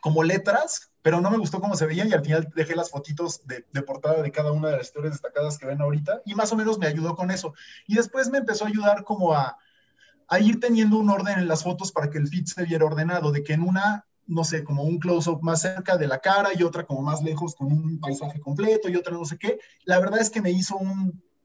como 0.00 0.24
letras, 0.24 0.90
pero 1.00 1.20
no 1.20 1.30
me 1.30 1.38
gustó 1.38 1.60
cómo 1.60 1.76
se 1.76 1.86
veían 1.86 2.08
y 2.08 2.12
al 2.12 2.24
final 2.24 2.48
dejé 2.56 2.74
las 2.74 2.90
fotitos 2.90 3.46
de, 3.46 3.64
de, 3.72 3.82
portada 3.82 4.20
de 4.20 4.32
cada 4.32 4.50
una 4.50 4.68
de 4.68 4.78
las 4.78 4.86
historias 4.86 5.12
destacadas 5.12 5.58
que 5.58 5.66
ven 5.66 5.80
ahorita 5.80 6.22
y 6.24 6.34
más 6.34 6.50
o 6.52 6.56
menos 6.56 6.78
me 6.78 6.86
ayudó 6.88 7.14
con 7.14 7.30
eso. 7.30 7.54
Y 7.86 7.94
después 7.94 8.28
me 8.28 8.38
empezó 8.38 8.64
a 8.64 8.68
ayudar 8.68 9.04
como 9.04 9.32
a, 9.32 9.56
a 10.32 10.40
ir 10.40 10.60
teniendo 10.60 10.96
un 10.96 11.10
orden 11.10 11.38
en 11.38 11.46
las 11.46 11.62
fotos 11.62 11.92
para 11.92 12.08
que 12.08 12.16
el 12.16 12.26
feed 12.26 12.46
se 12.46 12.64
viera 12.64 12.86
ordenado, 12.86 13.32
de 13.32 13.42
que 13.42 13.52
en 13.52 13.60
una, 13.60 14.06
no 14.26 14.44
sé, 14.44 14.64
como 14.64 14.82
un 14.82 14.98
close-up 14.98 15.42
más 15.42 15.60
cerca 15.60 15.98
de 15.98 16.06
la 16.06 16.20
cara 16.20 16.48
y 16.54 16.62
otra 16.62 16.86
como 16.86 17.02
más 17.02 17.22
lejos 17.22 17.54
con 17.54 17.70
un 17.70 18.00
paisaje 18.00 18.40
completo 18.40 18.88
y 18.88 18.96
otra 18.96 19.12
no 19.12 19.26
sé 19.26 19.36
qué. 19.36 19.58
La 19.84 20.00
verdad 20.00 20.20
es 20.20 20.30
que 20.30 20.40
me 20.40 20.50
hizo 20.50 20.78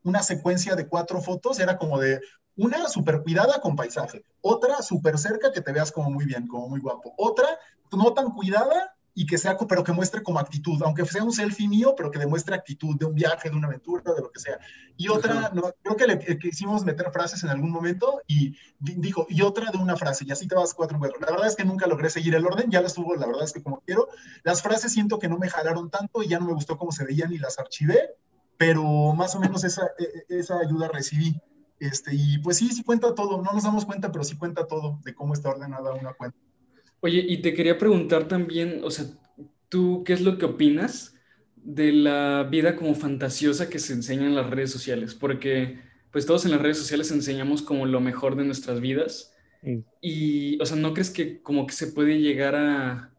una 0.05 0.23
secuencia 0.23 0.73
de 0.77 0.87
cuatro 0.87 1.19
fotos, 1.19 1.59
era 1.59 1.77
como 1.77 1.99
de 1.99 2.21
una 2.55 2.87
súper 2.87 3.23
cuidada 3.23 3.59
con 3.59 3.75
paisaje, 3.75 4.23
otra 4.39 4.81
súper 4.81 5.17
cerca 5.17 5.51
que 5.51 5.59
te 5.59 5.73
veas 5.73 5.91
como 5.91 6.09
muy 6.09 6.23
bien, 6.23 6.47
como 6.47 6.69
muy 6.69 6.79
guapo, 6.79 7.13
otra 7.17 7.49
no 7.91 8.13
tan 8.13 8.31
cuidada 8.31 8.95
y 9.19 9.25
que 9.25 9.39
sea, 9.39 9.57
pero 9.57 9.83
que 9.83 9.91
muestre 9.91 10.21
como 10.21 10.37
actitud, 10.37 10.79
aunque 10.83 11.03
sea 11.03 11.23
un 11.23 11.31
selfie 11.31 11.67
mío, 11.67 11.95
pero 11.97 12.11
que 12.11 12.19
demuestre 12.19 12.53
actitud 12.53 12.95
de 12.99 13.05
un 13.07 13.15
viaje, 13.15 13.49
de 13.49 13.55
una 13.55 13.65
aventura, 13.65 14.13
de 14.13 14.21
lo 14.21 14.31
que 14.31 14.39
sea. 14.39 14.59
Y 14.95 15.07
otra, 15.07 15.49
no, 15.55 15.73
creo 15.81 15.95
que 15.95 16.05
le 16.05 16.37
quisimos 16.37 16.85
meter 16.85 17.09
frases 17.11 17.43
en 17.43 17.49
algún 17.49 17.71
momento 17.71 18.21
y 18.27 18.55
dijo, 18.77 19.25
y 19.27 19.41
otra 19.41 19.71
de 19.71 19.79
una 19.79 19.97
frase, 19.97 20.23
y 20.23 20.31
así 20.31 20.47
te 20.47 20.53
vas 20.53 20.75
cuatro 20.75 20.99
cuatro. 20.99 21.19
La 21.19 21.31
verdad 21.31 21.47
es 21.47 21.55
que 21.55 21.65
nunca 21.65 21.87
logré 21.87 22.11
seguir 22.11 22.35
el 22.35 22.45
orden, 22.45 22.69
ya 22.69 22.79
las 22.79 22.93
tuvo, 22.93 23.15
la 23.15 23.25
verdad 23.25 23.43
es 23.43 23.53
que 23.53 23.63
como 23.63 23.79
quiero. 23.79 24.07
Las 24.43 24.61
frases 24.61 24.93
siento 24.93 25.17
que 25.17 25.27
no 25.27 25.39
me 25.39 25.49
jalaron 25.49 25.89
tanto 25.89 26.21
y 26.21 26.27
ya 26.27 26.37
no 26.37 26.45
me 26.45 26.53
gustó 26.53 26.77
cómo 26.77 26.91
se 26.91 27.03
veían 27.03 27.33
y 27.33 27.39
las 27.39 27.57
archivé, 27.57 28.11
pero 28.55 28.83
más 29.13 29.33
o 29.33 29.39
menos 29.39 29.63
esa, 29.63 29.87
e, 29.97 30.35
e, 30.35 30.39
esa 30.39 30.59
ayuda 30.59 30.89
recibí. 30.89 31.41
Este, 31.79 32.13
y 32.13 32.37
pues 32.37 32.57
sí, 32.57 32.69
sí 32.69 32.83
cuenta 32.83 33.15
todo, 33.15 33.41
no 33.41 33.51
nos 33.51 33.63
damos 33.63 33.83
cuenta, 33.83 34.11
pero 34.11 34.23
sí 34.23 34.37
cuenta 34.37 34.67
todo 34.67 34.99
de 35.03 35.15
cómo 35.15 35.33
está 35.33 35.49
ordenada 35.49 35.91
una 35.93 36.13
cuenta. 36.13 36.37
Oye, 37.01 37.25
y 37.27 37.37
te 37.37 37.53
quería 37.53 37.77
preguntar 37.77 38.27
también, 38.27 38.81
o 38.83 38.91
sea, 38.91 39.05
¿tú 39.69 40.03
qué 40.05 40.13
es 40.13 40.21
lo 40.21 40.37
que 40.37 40.45
opinas 40.45 41.15
de 41.55 41.91
la 41.91 42.47
vida 42.49 42.75
como 42.75 42.95
fantasiosa 42.95 43.69
que 43.69 43.79
se 43.79 43.93
enseña 43.93 44.25
en 44.25 44.35
las 44.35 44.49
redes 44.49 44.71
sociales? 44.71 45.13
Porque 45.13 45.79
pues 46.11 46.25
todos 46.25 46.45
en 46.45 46.51
las 46.51 46.61
redes 46.61 46.77
sociales 46.77 47.11
enseñamos 47.11 47.61
como 47.61 47.85
lo 47.85 47.99
mejor 47.99 48.35
de 48.35 48.45
nuestras 48.45 48.81
vidas. 48.81 49.33
Y, 50.01 50.59
o 50.61 50.65
sea, 50.65 50.77
¿no 50.77 50.93
crees 50.93 51.09
que 51.09 51.41
como 51.41 51.67
que 51.67 51.73
se 51.73 51.87
puede 51.87 52.19
llegar 52.19 52.55
a, 52.55 53.11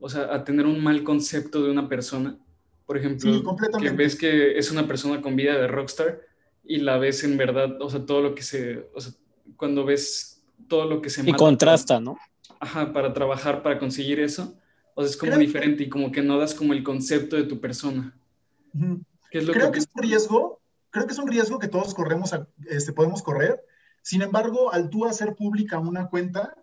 o 0.00 0.08
sea, 0.08 0.34
a 0.34 0.44
tener 0.44 0.66
un 0.66 0.82
mal 0.82 1.04
concepto 1.04 1.62
de 1.62 1.70
una 1.70 1.88
persona? 1.88 2.36
Por 2.84 2.98
ejemplo, 2.98 3.56
que 3.80 3.90
ves 3.90 4.16
que 4.16 4.58
es 4.58 4.70
una 4.70 4.86
persona 4.88 5.22
con 5.22 5.36
vida 5.36 5.56
de 5.56 5.68
rockstar 5.68 6.20
y 6.64 6.78
la 6.78 6.98
ves 6.98 7.22
en 7.24 7.36
verdad, 7.36 7.80
o 7.80 7.88
sea, 7.88 8.04
todo 8.04 8.20
lo 8.20 8.34
que 8.34 8.42
se, 8.42 8.86
o 8.94 9.00
sea, 9.00 9.12
cuando 9.56 9.84
ves 9.84 10.44
todo 10.68 10.86
lo 10.86 11.00
que 11.00 11.10
se... 11.10 11.28
Y 11.28 11.32
contrasta, 11.32 12.00
¿no? 12.00 12.18
Ajá, 12.62 12.92
para 12.92 13.12
trabajar, 13.12 13.62
para 13.62 13.78
conseguir 13.78 14.20
eso. 14.20 14.56
O 14.94 15.02
sea, 15.02 15.10
es 15.10 15.16
como 15.16 15.36
diferente 15.36 15.82
y 15.82 15.88
como 15.88 16.12
que 16.12 16.22
no 16.22 16.38
das 16.38 16.54
como 16.54 16.72
el 16.72 16.84
concepto 16.84 17.36
de 17.36 17.42
tu 17.42 17.60
persona. 17.60 18.16
es 19.32 19.44
lo 19.44 19.52
creo 19.52 19.72
que, 19.72 19.80
es 19.80 19.88
un 19.92 20.02
riesgo, 20.02 20.60
creo 20.90 21.06
que 21.06 21.12
es 21.12 21.18
un 21.18 21.26
riesgo 21.26 21.58
que 21.58 21.66
todos 21.66 21.92
corremos, 21.92 22.30
este, 22.68 22.92
podemos 22.92 23.22
correr. 23.22 23.64
Sin 24.02 24.22
embargo, 24.22 24.72
al 24.72 24.90
tú 24.90 25.06
hacer 25.06 25.34
pública 25.34 25.78
una 25.80 26.08
cuenta, 26.08 26.56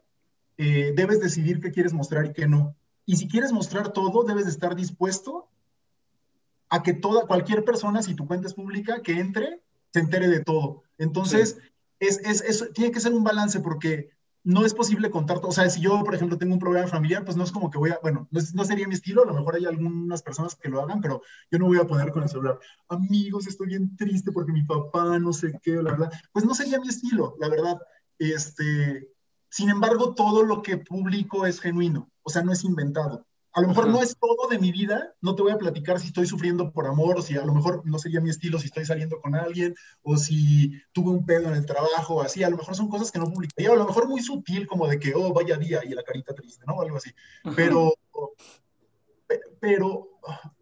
eh, 0.57 0.93
debes 0.95 1.19
decidir 1.19 1.59
qué 1.59 1.71
quieres 1.71 1.91
mostrar 1.91 2.25
y 2.27 2.33
qué 2.33 2.47
no. 2.47 2.75
Y 3.05 3.17
si 3.17 3.27
quieres 3.27 3.51
mostrar 3.51 3.91
todo, 3.91 4.23
debes 4.23 4.45
de 4.45 4.51
estar 4.51 4.75
dispuesto 4.75 5.49
a 6.69 6.81
que 6.81 6.93
toda, 6.93 7.25
cualquier 7.25 7.65
persona, 7.65 8.01
si 8.03 8.13
tu 8.13 8.25
cuenta 8.25 8.47
es 8.47 8.53
pública, 8.53 9.01
que 9.01 9.19
entre, 9.19 9.61
se 9.91 9.99
entere 9.99 10.29
de 10.29 10.43
todo. 10.43 10.83
Entonces, 10.97 11.57
es, 11.99 12.19
es, 12.19 12.41
es, 12.41 12.71
tiene 12.73 12.91
que 12.91 13.01
ser 13.01 13.13
un 13.13 13.23
balance 13.23 13.59
porque 13.59 14.11
no 14.43 14.65
es 14.65 14.73
posible 14.73 15.11
contar. 15.11 15.39
O 15.43 15.51
sea, 15.51 15.69
si 15.69 15.81
yo, 15.81 16.03
por 16.03 16.15
ejemplo, 16.15 16.37
tengo 16.37 16.53
un 16.53 16.59
problema 16.59 16.87
familiar, 16.87 17.25
pues 17.25 17.37
no 17.37 17.43
es 17.43 17.51
como 17.51 17.69
que 17.69 17.77
voy 17.77 17.91
a, 17.91 17.99
bueno, 18.01 18.27
no, 18.31 18.63
sería 18.63 18.87
mi 18.87 18.95
estilo, 18.95 19.23
a 19.23 19.25
lo 19.25 19.33
mejor 19.33 19.55
hay 19.55 19.65
algunas 19.65 20.21
personas 20.21 20.55
que 20.55 20.69
lo 20.69 20.81
hagan, 20.81 21.01
pero 21.01 21.21
yo 21.51 21.59
no 21.59 21.65
voy 21.65 21.77
a 21.77 21.85
poner 21.85 22.11
con 22.11 22.23
el 22.23 22.29
celular, 22.29 22.59
amigos, 22.87 23.47
estoy 23.47 23.67
bien 23.67 23.95
triste 23.95 24.31
porque 24.31 24.51
mi 24.51 24.63
papá 24.63 25.19
no 25.19 25.33
sé 25.33 25.59
qué, 25.61 25.71
la 25.71 25.91
verdad. 25.91 26.11
Pues 26.31 26.45
no 26.45 26.53
sería 26.53 26.79
mi 26.79 26.87
estilo, 26.87 27.35
la 27.39 27.49
verdad. 27.49 27.77
Este, 28.17 29.09
sin 29.49 29.69
embargo, 29.69 30.13
todo 30.15 30.43
lo 30.43 30.61
que 30.61 30.77
publico 30.77 31.45
es 31.45 31.59
genuino, 31.59 32.09
o 32.23 32.29
sea, 32.29 32.41
no 32.41 32.51
es 32.51 32.63
inventado. 32.63 33.25
A 33.59 33.61
lo 33.61 33.67
mejor 33.67 33.89
no 33.89 34.01
es 34.01 34.15
todo 34.17 34.47
de 34.49 34.57
mi 34.57 34.71
vida, 34.71 35.13
no 35.19 35.35
te 35.35 35.41
voy 35.41 35.51
a 35.51 35.57
platicar 35.57 35.99
si 35.99 36.07
estoy 36.07 36.25
sufriendo 36.25 36.71
por 36.71 36.87
amor, 36.87 37.17
o 37.17 37.21
si 37.21 37.35
a 37.35 37.43
lo 37.43 37.53
mejor 37.53 37.85
no 37.85 37.99
sería 37.99 38.21
mi 38.21 38.29
estilo 38.29 38.57
si 38.57 38.67
estoy 38.67 38.85
saliendo 38.85 39.19
con 39.19 39.35
alguien, 39.35 39.75
o 40.01 40.15
si 40.15 40.71
tuve 40.93 41.09
un 41.09 41.25
pedo 41.25 41.49
en 41.49 41.55
el 41.55 41.65
trabajo, 41.65 42.21
así, 42.21 42.41
a 42.41 42.49
lo 42.49 42.55
mejor 42.55 42.73
son 42.77 42.87
cosas 42.87 43.11
que 43.11 43.19
no 43.19 43.25
publicaría, 43.25 43.71
o 43.71 43.73
a 43.73 43.77
lo 43.77 43.85
mejor 43.85 44.07
muy 44.07 44.21
sutil, 44.21 44.65
como 44.65 44.87
de 44.87 44.97
que, 44.97 45.13
oh, 45.13 45.33
vaya 45.33 45.57
día, 45.57 45.81
y 45.83 45.89
la 45.89 46.03
carita 46.03 46.33
triste, 46.33 46.63
¿no? 46.65 46.79
Algo 46.79 46.95
así. 46.95 47.11
Pero, 47.53 47.95
pero, 49.59 50.07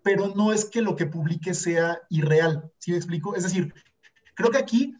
pero 0.01 0.33
no 0.35 0.51
es 0.51 0.65
que 0.65 0.81
lo 0.81 0.95
que 0.95 1.05
publique 1.05 1.53
sea 1.53 2.01
irreal, 2.09 2.71
¿sí 2.79 2.89
me 2.89 2.97
explico? 2.97 3.35
Es 3.35 3.43
decir, 3.43 3.75
creo 4.33 4.49
que 4.49 4.57
aquí 4.57 4.95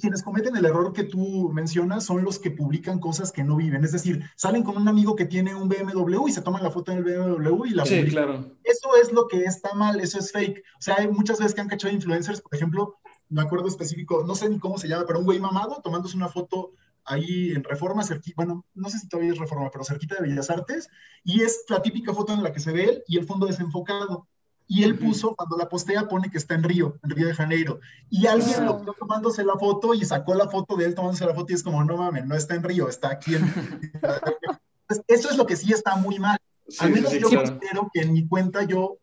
quienes 0.00 0.22
cometen 0.22 0.56
el 0.56 0.64
error 0.64 0.92
que 0.92 1.04
tú 1.04 1.50
mencionas 1.52 2.04
son 2.04 2.24
los 2.24 2.38
que 2.38 2.50
publican 2.50 2.98
cosas 2.98 3.32
que 3.32 3.44
no 3.44 3.56
viven. 3.56 3.84
Es 3.84 3.92
decir, 3.92 4.22
salen 4.36 4.62
con 4.62 4.76
un 4.76 4.88
amigo 4.88 5.16
que 5.16 5.26
tiene 5.26 5.54
un 5.54 5.68
BMW 5.68 6.28
y 6.28 6.32
se 6.32 6.42
toman 6.42 6.62
la 6.62 6.70
foto 6.70 6.92
en 6.92 6.98
el 6.98 7.04
BMW 7.04 7.66
y 7.66 7.70
la 7.70 7.86
sí, 7.86 8.04
claro. 8.06 8.52
Eso 8.64 8.90
es 9.00 9.12
lo 9.12 9.28
que 9.28 9.44
está 9.44 9.74
mal, 9.74 10.00
eso 10.00 10.18
es 10.18 10.32
fake. 10.32 10.62
O 10.78 10.82
sea, 10.82 10.96
hay 10.98 11.08
muchas 11.08 11.38
veces 11.38 11.54
que 11.54 11.60
han 11.60 11.68
cachado 11.68 11.92
influencers, 11.92 12.40
por 12.40 12.54
ejemplo, 12.54 12.96
me 13.28 13.42
acuerdo 13.42 13.68
específico, 13.68 14.24
no 14.26 14.34
sé 14.34 14.48
ni 14.48 14.58
cómo 14.58 14.78
se 14.78 14.88
llama, 14.88 15.04
pero 15.06 15.18
un 15.18 15.24
güey 15.24 15.40
mamado 15.40 15.80
tomándose 15.82 16.16
una 16.16 16.28
foto 16.28 16.72
ahí 17.04 17.50
en 17.50 17.64
Reforma, 17.64 18.02
cerquita, 18.02 18.34
bueno, 18.36 18.64
no 18.74 18.88
sé 18.88 18.98
si 18.98 19.08
todavía 19.08 19.32
es 19.32 19.38
Reforma, 19.38 19.70
pero 19.70 19.84
cerquita 19.84 20.16
de 20.16 20.28
Bellas 20.28 20.50
Artes, 20.50 20.88
y 21.22 21.42
es 21.42 21.64
la 21.68 21.82
típica 21.82 22.14
foto 22.14 22.32
en 22.32 22.42
la 22.42 22.52
que 22.52 22.60
se 22.60 22.72
ve 22.72 22.84
él 22.84 23.02
y 23.06 23.18
el 23.18 23.26
fondo 23.26 23.46
desenfocado. 23.46 24.26
Y 24.74 24.82
él 24.82 24.98
puso, 24.98 25.36
cuando 25.36 25.56
la 25.56 25.68
postea, 25.68 26.08
pone 26.08 26.32
que 26.32 26.38
está 26.38 26.56
en 26.56 26.64
Río, 26.64 26.98
en 27.04 27.10
Río 27.10 27.28
de 27.28 27.34
Janeiro. 27.34 27.78
Y 28.10 28.26
alguien 28.26 28.66
lo 28.66 28.80
vio 28.80 28.92
tomándose 28.94 29.44
la 29.44 29.56
foto 29.56 29.94
y 29.94 30.04
sacó 30.04 30.34
la 30.34 30.48
foto 30.48 30.74
de 30.74 30.86
él 30.86 30.96
tomándose 30.96 31.24
la 31.24 31.32
foto 31.32 31.52
y 31.52 31.54
es 31.54 31.62
como, 31.62 31.84
no 31.84 31.96
mames, 31.96 32.26
no 32.26 32.34
está 32.34 32.56
en 32.56 32.64
Río, 32.64 32.88
está 32.88 33.10
aquí 33.10 33.36
en... 33.36 33.44
Eso 35.06 35.30
es 35.30 35.36
lo 35.36 35.46
que 35.46 35.54
sí 35.54 35.72
está 35.72 35.94
muy 35.94 36.18
mal. 36.18 36.36
Al 36.80 36.90
menos 36.90 37.12
yo 37.12 37.28
considero 37.28 37.88
que 37.92 38.00
en 38.00 38.14
mi 38.14 38.26
cuenta 38.26 38.64
yo, 38.64 38.98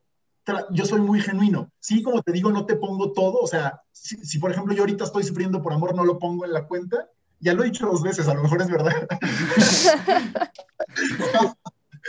yo 0.72 0.84
soy 0.84 1.00
muy 1.00 1.22
genuino. 1.22 1.72
Sí, 1.80 2.04
como 2.04 2.22
te 2.22 2.34
digo, 2.34 2.52
no 2.52 2.66
te 2.66 2.76
pongo 2.76 3.14
todo. 3.14 3.40
O 3.40 3.48
sea, 3.48 3.82
si, 3.94 4.18
si, 4.18 4.40
por 4.40 4.52
ejemplo 4.52 4.74
yo 4.74 4.82
ahorita 4.82 5.06
estoy 5.06 5.24
sufriendo 5.24 5.62
por 5.62 5.72
amor, 5.72 5.96
no 5.96 6.04
lo 6.04 6.20
pongo 6.20 6.44
en 6.44 6.52
la 6.52 6.68
cuenta. 6.68 7.08
Ya 7.40 7.54
lo 7.54 7.64
he 7.64 7.68
dicho 7.68 7.88
dos 7.88 8.04
veces, 8.04 8.28
a 8.28 8.34
lo 8.34 8.44
mejor 8.44 8.62
es 8.62 8.70
verdad. 8.70 9.08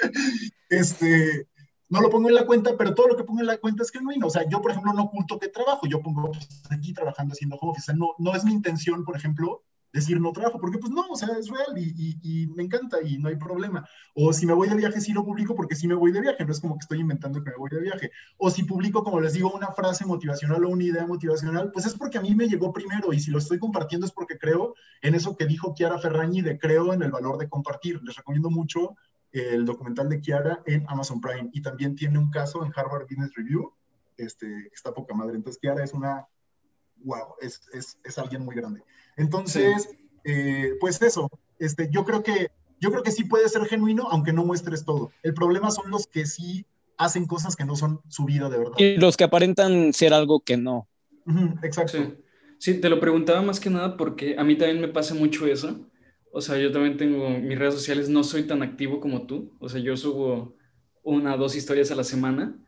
este, 0.68 1.46
no 1.92 2.00
lo 2.00 2.08
pongo 2.08 2.30
en 2.30 2.34
la 2.34 2.46
cuenta, 2.46 2.74
pero 2.78 2.94
todo 2.94 3.08
lo 3.08 3.16
que 3.18 3.24
pongo 3.24 3.40
en 3.40 3.46
la 3.46 3.58
cuenta 3.58 3.82
es 3.82 3.90
genuino. 3.90 4.28
O 4.28 4.30
sea, 4.30 4.48
yo, 4.48 4.62
por 4.62 4.70
ejemplo, 4.70 4.94
no 4.94 5.02
oculto 5.02 5.38
que 5.38 5.48
trabajo, 5.48 5.86
yo 5.86 6.00
pongo 6.00 6.30
pues, 6.30 6.48
aquí 6.70 6.94
trabajando 6.94 7.32
haciendo 7.34 7.56
home 7.56 7.72
office. 7.72 7.92
no, 7.94 8.14
no 8.18 8.34
es 8.34 8.44
mi 8.44 8.52
intención, 8.52 9.04
por 9.04 9.14
ejemplo, 9.14 9.62
decir 9.92 10.18
no 10.18 10.32
trabajo, 10.32 10.58
porque 10.58 10.78
pues 10.78 10.90
no, 10.90 11.06
o 11.10 11.16
sea, 11.16 11.28
es 11.38 11.48
real 11.48 11.76
y, 11.76 12.18
y, 12.22 12.46
me 12.46 12.62
encanta 12.62 12.96
y 13.02 13.18
no 13.18 13.28
hay 13.28 13.36
problema. 13.36 13.86
O 14.14 14.32
si 14.32 14.46
me 14.46 14.54
voy 14.54 14.70
de 14.70 14.74
viaje, 14.74 15.02
sí 15.02 15.12
lo 15.12 15.22
publico 15.22 15.54
porque 15.54 15.74
sí 15.74 15.86
me 15.86 15.94
voy 15.94 16.12
de 16.12 16.22
viaje, 16.22 16.46
no 16.46 16.52
es 16.52 16.60
como 16.60 16.76
que 16.76 16.80
estoy 16.80 17.00
inventando 17.00 17.44
que 17.44 17.50
me 17.50 17.56
voy 17.56 17.68
de 17.68 17.80
viaje. 17.80 18.10
O 18.38 18.50
si 18.50 18.62
publico, 18.62 19.04
como 19.04 19.20
les 19.20 19.34
digo, 19.34 19.52
una 19.52 19.72
frase 19.72 20.06
motivacional 20.06 20.64
o 20.64 20.70
una 20.70 20.84
idea 20.84 21.06
motivacional, 21.06 21.70
pues 21.72 21.84
es 21.84 21.94
porque 21.94 22.16
a 22.16 22.22
mí 22.22 22.34
me 22.34 22.48
llegó 22.48 22.72
primero 22.72 23.12
y 23.12 23.20
si 23.20 23.30
lo 23.30 23.36
estoy 23.36 23.58
compartiendo 23.58 24.06
es 24.06 24.12
porque 24.12 24.38
creo 24.38 24.74
en 25.02 25.14
eso 25.14 25.36
que 25.36 25.44
dijo 25.44 25.74
Chiara 25.74 25.98
Ferragni 25.98 26.40
de 26.40 26.58
creo 26.58 26.94
en 26.94 27.02
el 27.02 27.10
valor 27.10 27.36
de 27.36 27.50
compartir. 27.50 28.00
Les 28.02 28.16
recomiendo 28.16 28.48
mucho 28.48 28.96
el 29.32 29.64
documental 29.64 30.08
de 30.08 30.20
Chiara 30.20 30.62
en 30.66 30.84
Amazon 30.88 31.20
Prime 31.20 31.50
y 31.52 31.62
también 31.62 31.96
tiene 31.96 32.18
un 32.18 32.30
caso 32.30 32.64
en 32.64 32.72
Harvard 32.74 33.06
Business 33.08 33.32
Review, 33.34 33.72
este, 34.16 34.70
está 34.74 34.92
poca 34.92 35.14
madre. 35.14 35.36
Entonces, 35.36 35.60
Chiara 35.60 35.82
es 35.82 35.92
una, 35.92 36.26
wow, 37.04 37.34
es, 37.40 37.62
es, 37.72 37.98
es 38.04 38.18
alguien 38.18 38.44
muy 38.44 38.54
grande. 38.54 38.82
Entonces, 39.16 39.88
eh, 40.24 40.74
pues 40.80 41.00
eso, 41.02 41.30
este, 41.58 41.88
yo, 41.90 42.04
creo 42.04 42.22
que, 42.22 42.50
yo 42.80 42.90
creo 42.90 43.02
que 43.02 43.10
sí 43.10 43.24
puede 43.24 43.48
ser 43.48 43.64
genuino, 43.66 44.08
aunque 44.10 44.32
no 44.32 44.44
muestres 44.44 44.84
todo. 44.84 45.10
El 45.22 45.34
problema 45.34 45.70
son 45.70 45.90
los 45.90 46.06
que 46.06 46.26
sí 46.26 46.66
hacen 46.98 47.26
cosas 47.26 47.56
que 47.56 47.64
no 47.64 47.76
son 47.76 48.00
su 48.08 48.24
vida 48.24 48.48
de 48.48 48.58
verdad. 48.58 48.74
Y 48.78 48.96
los 48.96 49.16
que 49.16 49.24
aparentan 49.24 49.92
ser 49.92 50.14
algo 50.14 50.40
que 50.40 50.56
no. 50.56 50.88
exacto. 51.62 52.16
Sí. 52.58 52.74
te 52.74 52.88
lo 52.88 53.00
preguntaba 53.00 53.42
más 53.42 53.58
que 53.58 53.70
nada 53.70 53.96
porque 53.96 54.36
a 54.38 54.44
mí 54.44 54.56
también 54.56 54.80
me 54.80 54.88
pasa 54.88 55.14
mucho 55.14 55.46
eso. 55.46 55.88
O 56.32 56.40
sea, 56.40 56.58
yo 56.58 56.72
también 56.72 56.96
tengo 56.96 57.30
mis 57.30 57.58
redes 57.58 57.74
sociales, 57.74 58.08
no 58.08 58.24
soy 58.24 58.44
tan 58.44 58.62
activo 58.62 59.00
como 59.00 59.26
tú. 59.26 59.52
O 59.60 59.68
sea, 59.68 59.80
yo 59.80 59.96
subo 59.96 60.56
una 61.02 61.34
o 61.34 61.38
dos 61.38 61.54
historias 61.56 61.90
a 61.90 61.94
la 61.94 62.04
semana, 62.04 62.58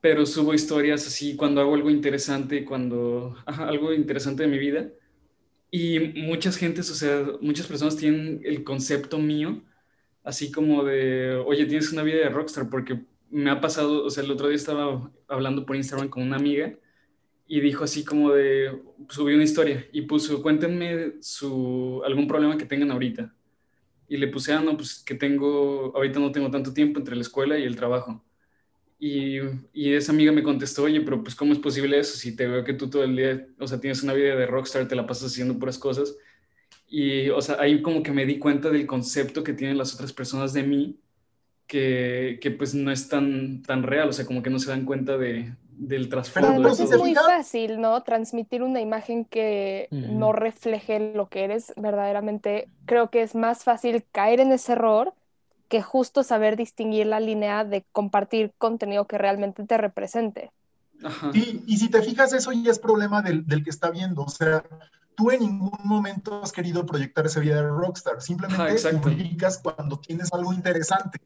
pero 0.00 0.26
subo 0.26 0.54
historias 0.54 1.06
así 1.06 1.36
cuando 1.36 1.60
hago 1.60 1.74
algo 1.74 1.90
interesante, 1.90 2.64
cuando 2.64 3.36
algo 3.46 3.94
interesante 3.94 4.42
de 4.44 4.48
mi 4.48 4.58
vida 4.58 4.90
y 5.70 6.00
muchas 6.00 6.56
gentes, 6.56 6.90
o 6.90 6.94
sea, 6.94 7.26
muchas 7.40 7.66
personas 7.66 7.96
tienen 7.96 8.40
el 8.44 8.64
concepto 8.64 9.18
mío, 9.18 9.62
así 10.24 10.50
como 10.50 10.84
de, 10.84 11.34
oye, 11.46 11.66
tienes 11.66 11.92
una 11.92 12.02
vida 12.02 12.18
de 12.18 12.28
rockstar, 12.30 12.70
porque 12.70 13.02
me 13.30 13.50
ha 13.50 13.60
pasado, 13.60 14.04
o 14.04 14.10
sea, 14.10 14.24
el 14.24 14.30
otro 14.30 14.48
día 14.48 14.56
estaba 14.56 15.10
hablando 15.28 15.66
por 15.66 15.76
Instagram 15.76 16.08
con 16.08 16.22
una 16.22 16.36
amiga 16.36 16.74
y 17.48 17.60
dijo 17.60 17.84
así 17.84 18.04
como 18.04 18.32
de, 18.32 18.78
subí 19.08 19.34
una 19.34 19.42
historia 19.44 19.86
y 19.90 20.02
puso, 20.02 20.42
cuéntenme 20.42 21.14
su, 21.22 22.02
algún 22.04 22.28
problema 22.28 22.58
que 22.58 22.66
tengan 22.66 22.90
ahorita. 22.90 23.34
Y 24.06 24.18
le 24.18 24.28
puse, 24.28 24.52
ah, 24.52 24.60
no, 24.60 24.76
pues 24.76 25.02
que 25.04 25.14
tengo, 25.14 25.92
ahorita 25.96 26.20
no 26.20 26.30
tengo 26.30 26.50
tanto 26.50 26.74
tiempo 26.74 26.98
entre 26.98 27.16
la 27.16 27.22
escuela 27.22 27.58
y 27.58 27.64
el 27.64 27.76
trabajo. 27.76 28.22
Y, 28.98 29.38
y, 29.72 29.92
esa 29.94 30.12
amiga 30.12 30.32
me 30.32 30.42
contestó, 30.42 30.84
oye, 30.84 31.00
pero 31.00 31.22
pues 31.22 31.34
¿cómo 31.34 31.52
es 31.52 31.58
posible 31.58 31.98
eso? 31.98 32.16
Si 32.16 32.36
te 32.36 32.46
veo 32.46 32.64
que 32.64 32.74
tú 32.74 32.90
todo 32.90 33.04
el 33.04 33.16
día, 33.16 33.46
o 33.58 33.66
sea, 33.66 33.80
tienes 33.80 34.02
una 34.02 34.12
vida 34.12 34.36
de 34.36 34.46
rockstar, 34.46 34.88
te 34.88 34.96
la 34.96 35.06
pasas 35.06 35.32
haciendo 35.32 35.58
puras 35.58 35.78
cosas. 35.78 36.16
Y, 36.88 37.28
o 37.30 37.40
sea, 37.40 37.56
ahí 37.60 37.82
como 37.82 38.02
que 38.02 38.12
me 38.12 38.26
di 38.26 38.38
cuenta 38.38 38.70
del 38.70 38.86
concepto 38.86 39.44
que 39.44 39.54
tienen 39.54 39.78
las 39.78 39.94
otras 39.94 40.12
personas 40.12 40.52
de 40.52 40.64
mí, 40.64 41.00
que, 41.66 42.38
que 42.42 42.50
pues 42.50 42.74
no 42.74 42.90
es 42.90 43.08
tan, 43.08 43.62
tan 43.62 43.82
real, 43.84 44.08
o 44.08 44.12
sea, 44.12 44.26
como 44.26 44.42
que 44.42 44.50
no 44.50 44.58
se 44.58 44.70
dan 44.70 44.84
cuenta 44.84 45.18
de, 45.18 45.54
del 45.78 46.08
trasfondo. 46.08 46.48
Pero 46.48 46.68
es 46.68 46.98
muy 46.98 47.14
fácil, 47.14 47.80
¿no? 47.80 48.02
Transmitir 48.02 48.62
una 48.62 48.80
imagen 48.80 49.24
que 49.24 49.88
no 49.90 50.32
refleje 50.32 51.12
lo 51.14 51.28
que 51.28 51.44
eres 51.44 51.72
verdaderamente. 51.76 52.68
Creo 52.84 53.10
que 53.10 53.22
es 53.22 53.34
más 53.34 53.64
fácil 53.64 54.04
caer 54.12 54.40
en 54.40 54.52
ese 54.52 54.72
error 54.72 55.14
que 55.68 55.82
justo 55.82 56.22
saber 56.22 56.56
distinguir 56.56 57.06
la 57.06 57.20
línea 57.20 57.64
de 57.64 57.84
compartir 57.92 58.52
contenido 58.58 59.06
que 59.06 59.18
realmente 59.18 59.64
te 59.64 59.76
represente. 59.76 60.50
Sí, 61.32 61.62
y 61.66 61.76
si 61.76 61.88
te 61.88 62.02
fijas, 62.02 62.32
eso 62.32 62.50
ya 62.52 62.72
es 62.72 62.78
problema 62.78 63.22
del, 63.22 63.46
del, 63.46 63.62
que 63.62 63.70
está 63.70 63.90
viendo. 63.90 64.22
O 64.22 64.28
sea, 64.28 64.64
tú 65.14 65.30
en 65.30 65.40
ningún 65.40 65.78
momento 65.84 66.42
has 66.42 66.52
querido 66.52 66.84
proyectar 66.86 67.26
esa 67.26 67.40
vida 67.40 67.56
de 67.56 67.68
rockstar. 67.68 68.20
Simplemente 68.20 68.94
publicas 68.94 69.58
cuando 69.58 70.00
tienes 70.00 70.32
algo 70.32 70.52
interesante. 70.52 71.20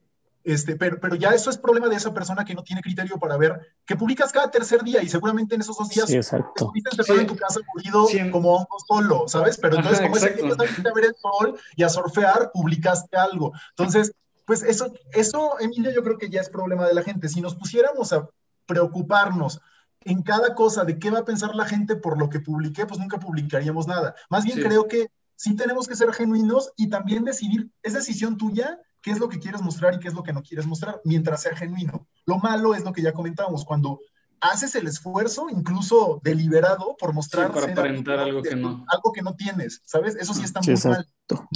Este, 0.44 0.76
pero, 0.76 0.98
pero 0.98 1.14
ya 1.14 1.30
eso 1.30 1.50
es 1.50 1.58
problema 1.58 1.88
de 1.88 1.96
esa 1.96 2.12
persona 2.12 2.44
que 2.44 2.54
no 2.54 2.64
tiene 2.64 2.82
criterio 2.82 3.16
para 3.18 3.36
ver 3.36 3.74
que 3.86 3.94
publicas 3.94 4.32
cada 4.32 4.50
tercer 4.50 4.82
día 4.82 5.00
y 5.00 5.08
seguramente 5.08 5.54
en 5.54 5.60
esos 5.60 5.76
dos 5.76 5.88
días 5.88 6.08
sí, 6.08 6.16
exacto. 6.16 6.72
te 6.72 7.12
en 7.12 7.26
tu 7.26 7.36
casa 7.36 7.60
aburrido 7.60 8.08
como 8.32 8.58
un 8.58 8.66
solo, 8.88 9.28
¿sabes? 9.28 9.56
Pero 9.58 9.76
entonces 9.76 10.00
como 10.00 10.16
ese 10.16 10.30
día 10.30 10.52
a 10.52 10.94
ver 10.94 11.04
el 11.04 11.14
sol 11.14 11.58
y 11.76 11.84
a 11.84 11.88
surfear, 11.88 12.50
publicaste 12.52 13.16
algo. 13.16 13.52
Entonces, 13.70 14.12
pues 14.44 14.62
eso, 14.62 14.92
eso, 15.12 15.60
Emilio, 15.60 15.92
yo 15.92 16.02
creo 16.02 16.18
que 16.18 16.28
ya 16.28 16.40
es 16.40 16.48
problema 16.48 16.86
de 16.86 16.94
la 16.94 17.02
gente. 17.02 17.28
Si 17.28 17.40
nos 17.40 17.54
pusiéramos 17.54 18.12
a 18.12 18.28
preocuparnos 18.66 19.60
en 20.00 20.22
cada 20.22 20.54
cosa 20.54 20.84
de 20.84 20.98
qué 20.98 21.10
va 21.10 21.20
a 21.20 21.24
pensar 21.24 21.54
la 21.54 21.66
gente 21.66 21.96
por 21.96 22.18
lo 22.18 22.28
que 22.28 22.40
publiqué, 22.40 22.86
pues 22.86 22.98
nunca 22.98 23.18
publicaríamos 23.18 23.86
nada. 23.86 24.14
Más 24.28 24.44
bien 24.44 24.60
creo 24.60 24.88
que 24.88 25.08
sí 25.36 25.54
tenemos 25.56 25.86
que 25.86 25.96
ser 25.96 26.12
genuinos 26.12 26.72
y 26.76 26.88
también 26.88 27.24
decidir, 27.24 27.70
es 27.82 27.92
decisión 27.92 28.36
tuya, 28.36 28.80
qué 29.02 29.10
es 29.10 29.18
lo 29.18 29.28
que 29.28 29.38
quieres 29.38 29.60
mostrar 29.60 29.94
y 29.94 29.98
qué 29.98 30.08
es 30.08 30.14
lo 30.14 30.22
que 30.22 30.32
no 30.32 30.42
quieres 30.42 30.66
mostrar, 30.66 31.00
mientras 31.04 31.42
sea 31.42 31.56
genuino. 31.56 32.06
Lo 32.24 32.38
malo 32.38 32.74
es 32.74 32.84
lo 32.84 32.92
que 32.92 33.02
ya 33.02 33.12
comentábamos, 33.12 33.64
cuando 33.64 34.00
haces 34.40 34.74
el 34.74 34.86
esfuerzo, 34.86 35.48
incluso 35.50 36.20
deliberado, 36.24 36.96
por 36.98 37.12
mostrar... 37.12 37.52
para 37.52 37.72
aparentar 37.72 38.18
algo, 38.18 38.42
que 38.42 38.56
no. 38.56 38.84
Algo 38.88 39.12
que 39.12 39.22
no 39.22 39.36
tienes, 39.36 39.82
¿sabes? 39.84 40.16
Eso 40.16 40.34
sí 40.34 40.44
está 40.44 40.60
muy 40.60 40.74
mal, 40.74 41.06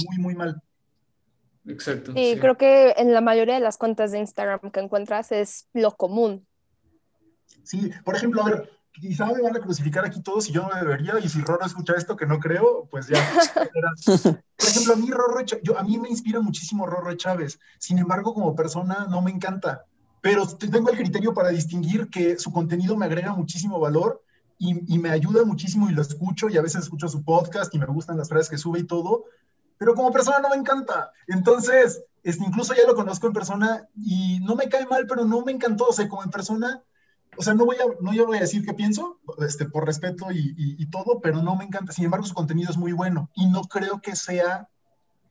muy, 0.07 0.17
muy 0.17 0.35
mal. 0.35 0.61
Exacto. 1.65 2.13
Sí, 2.13 2.37
creo 2.39 2.57
que 2.57 2.93
en 2.97 3.13
la 3.13 3.21
mayoría 3.21 3.55
de 3.55 3.59
las 3.59 3.77
cuentas 3.77 4.11
de 4.11 4.19
Instagram 4.19 4.71
que 4.71 4.79
encuentras 4.79 5.31
es 5.31 5.67
lo 5.73 5.95
común. 5.95 6.47
Sí, 7.63 7.91
por 8.05 8.15
ejemplo, 8.15 8.41
a 8.41 8.45
ver, 8.45 8.76
quizá 8.99 9.25
me 9.27 9.41
van 9.41 9.55
a 9.55 9.59
crucificar 9.59 10.05
aquí 10.05 10.21
todos 10.21 10.49
y 10.49 10.53
yo 10.53 10.67
no 10.67 10.75
debería, 10.75 11.19
y 11.19 11.29
si 11.29 11.41
Rorro 11.41 11.65
escucha 11.65 11.93
esto, 11.93 12.15
que 12.15 12.25
no 12.25 12.39
creo, 12.39 12.87
pues 12.89 13.07
ya. 13.07 13.17
por 14.05 14.67
ejemplo, 14.67 14.93
a 14.93 14.97
mí, 14.97 15.09
Rorro, 15.11 15.41
yo, 15.63 15.77
a 15.77 15.83
mí 15.83 15.97
me 15.97 16.09
inspira 16.09 16.39
muchísimo 16.39 16.85
Rorro 16.85 17.13
Chávez, 17.15 17.59
sin 17.79 17.97
embargo, 17.99 18.33
como 18.33 18.55
persona 18.55 19.07
no 19.09 19.21
me 19.21 19.31
encanta, 19.31 19.85
pero 20.21 20.47
tengo 20.47 20.89
el 20.89 20.97
criterio 20.97 21.33
para 21.33 21.49
distinguir 21.49 22.09
que 22.09 22.37
su 22.37 22.51
contenido 22.51 22.95
me 22.95 23.05
agrega 23.05 23.33
muchísimo 23.33 23.79
valor 23.79 24.23
y, 24.57 24.93
y 24.93 24.97
me 24.97 25.11
ayuda 25.11 25.45
muchísimo 25.45 25.89
y 25.89 25.93
lo 25.93 26.01
escucho 26.01 26.49
y 26.49 26.57
a 26.57 26.61
veces 26.61 26.83
escucho 26.83 27.07
su 27.07 27.23
podcast 27.23 27.73
y 27.75 27.79
me 27.79 27.85
gustan 27.85 28.17
las 28.17 28.29
frases 28.29 28.49
que 28.49 28.57
sube 28.57 28.79
y 28.79 28.83
todo, 28.83 29.25
pero 29.77 29.93
como 29.93 30.11
persona 30.11 30.39
no 30.39 30.49
me 30.49 30.55
encanta. 30.55 31.11
Entonces, 31.27 32.03
este, 32.23 32.43
incluso 32.43 32.73
ya 32.73 32.85
lo 32.85 32.95
conozco 32.95 33.27
en 33.27 33.33
persona 33.33 33.87
y 33.95 34.39
no 34.41 34.55
me 34.55 34.67
cae 34.67 34.85
mal, 34.85 35.05
pero 35.07 35.23
no 35.23 35.45
me 35.45 35.53
encantó. 35.53 35.87
O 35.87 35.93
sea, 35.93 36.09
como 36.09 36.23
en 36.23 36.29
persona, 36.29 36.83
o 37.37 37.43
sea, 37.43 37.53
no 37.53 37.65
voy 37.65 37.77
a, 37.77 37.85
no 38.01 38.13
yo 38.13 38.25
voy 38.25 38.37
a 38.37 38.41
decir 38.41 38.65
qué 38.65 38.73
pienso, 38.73 39.19
este, 39.39 39.65
por 39.65 39.85
respeto 39.85 40.31
y, 40.31 40.53
y, 40.57 40.85
todo, 40.89 41.19
pero 41.21 41.41
no 41.41 41.55
me 41.55 41.65
encanta. 41.65 41.91
Sin 41.91 42.05
embargo, 42.05 42.25
su 42.25 42.33
contenido 42.33 42.71
es 42.71 42.77
muy 42.77 42.91
bueno 42.91 43.29
y 43.35 43.47
no 43.47 43.61
creo 43.63 44.01
que 44.01 44.15
sea 44.15 44.69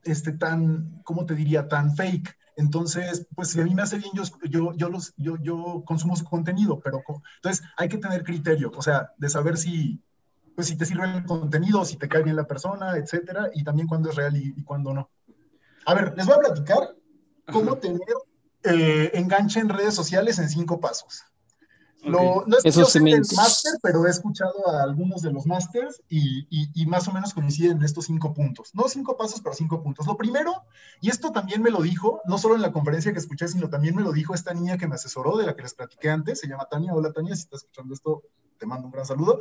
este, 0.05 0.33
tan, 0.33 1.01
¿cómo 1.05 1.27
te 1.27 1.35
diría?, 1.35 1.69
tan 1.69 1.95
fake. 1.97 2.37
Entonces, 2.57 3.27
pues 3.35 3.51
si 3.51 3.61
a 3.61 3.64
mí 3.64 3.75
me 3.75 3.83
hace 3.83 3.99
bien, 3.99 4.12
yo, 4.14 4.23
yo, 4.49 4.73
yo, 4.75 4.88
los, 4.88 5.12
yo, 5.16 5.37
yo 5.42 5.83
consumo 5.85 6.16
su 6.16 6.25
contenido, 6.25 6.81
pero 6.81 7.03
entonces 7.37 7.62
hay 7.77 7.88
que 7.88 7.99
tener 7.99 8.25
criterio, 8.25 8.73
o 8.75 8.81
sea, 8.81 9.12
de 9.19 9.29
saber 9.29 9.59
si, 9.59 10.03
pues 10.55 10.69
si 10.69 10.77
te 10.77 10.87
sirve 10.87 11.05
el 11.05 11.25
contenido, 11.27 11.85
si 11.85 11.99
te 11.99 12.09
cae 12.09 12.23
bien 12.23 12.35
la 12.35 12.47
persona, 12.47 12.97
etcétera, 12.97 13.51
y 13.53 13.62
también 13.62 13.87
cuándo 13.87 14.09
es 14.09 14.16
real 14.16 14.35
y, 14.37 14.62
cuándo 14.64 14.95
no. 14.95 15.11
A 15.85 15.95
ver, 15.95 16.14
les 16.16 16.25
voy 16.25 16.37
a 16.37 16.38
platicar 16.38 16.97
cómo 17.53 17.77
tener 17.77 18.01
eh, 18.62 19.11
enganche 19.14 19.61
en 19.61 19.69
redes 19.69 19.95
sociales 19.95 20.38
en 20.38 20.49
cinco 20.49 20.81
pasos. 20.81 21.25
No 22.05 22.45
es 22.57 22.63
que 22.63 22.71
yo 22.71 22.87
el 22.95 23.23
máster, 23.37 23.73
pero 23.83 24.07
he 24.07 24.11
escuchado 24.11 24.69
a 24.69 24.83
algunos 24.83 25.23
de 25.23 25.33
los 25.33 25.47
másters 25.47 26.03
y, 26.09 26.47
y, 26.51 26.87
más 26.87 27.09
o 27.09 27.13
menos 27.13 27.35
coinciden 27.35 27.79
en 27.79 27.83
estos 27.85 28.07
cinco 28.07 28.33
puntos. 28.35 28.71
No 28.75 28.89
cinco 28.89 29.17
pasos, 29.17 29.41
pero 29.41 29.55
cinco 29.55 29.83
puntos. 29.83 30.07
Lo 30.07 30.17
primero, 30.17 30.65
y 31.01 31.11
esto 31.11 31.33
también 31.33 31.63
me 31.63 31.71
lo 31.71 31.83
dijo, 31.83 32.21
no 32.27 32.39
solo 32.39 32.55
en 32.55 32.63
la 32.63 32.73
conferencia 32.73 33.13
que 33.13 33.19
escuché, 33.19 33.49
sino 33.49 33.69
también 33.69 33.97
me 33.97 34.03
lo 34.03 34.13
dijo 34.13 34.35
esta 34.35 34.55
niña 34.55 34.79
que 34.79 34.87
me 34.87 34.95
asesoró, 34.95 35.37
de 35.37 35.47
la 35.47 35.57
que 35.57 35.63
les 35.63 35.75
platiqué 35.75 36.11
antes, 36.11 36.41
se 36.41 36.49
llama 36.49 36.69
Tania. 36.71 36.95
Hola 36.95 37.13
Tania, 37.13 37.35
si 37.35 37.43
estás 37.43 37.63
escuchando 37.63 37.95
esto, 37.95 38.23
te 38.59 38.67
mando 38.67 38.87
un 38.87 38.93
gran 38.93 39.07
saludo. 39.07 39.41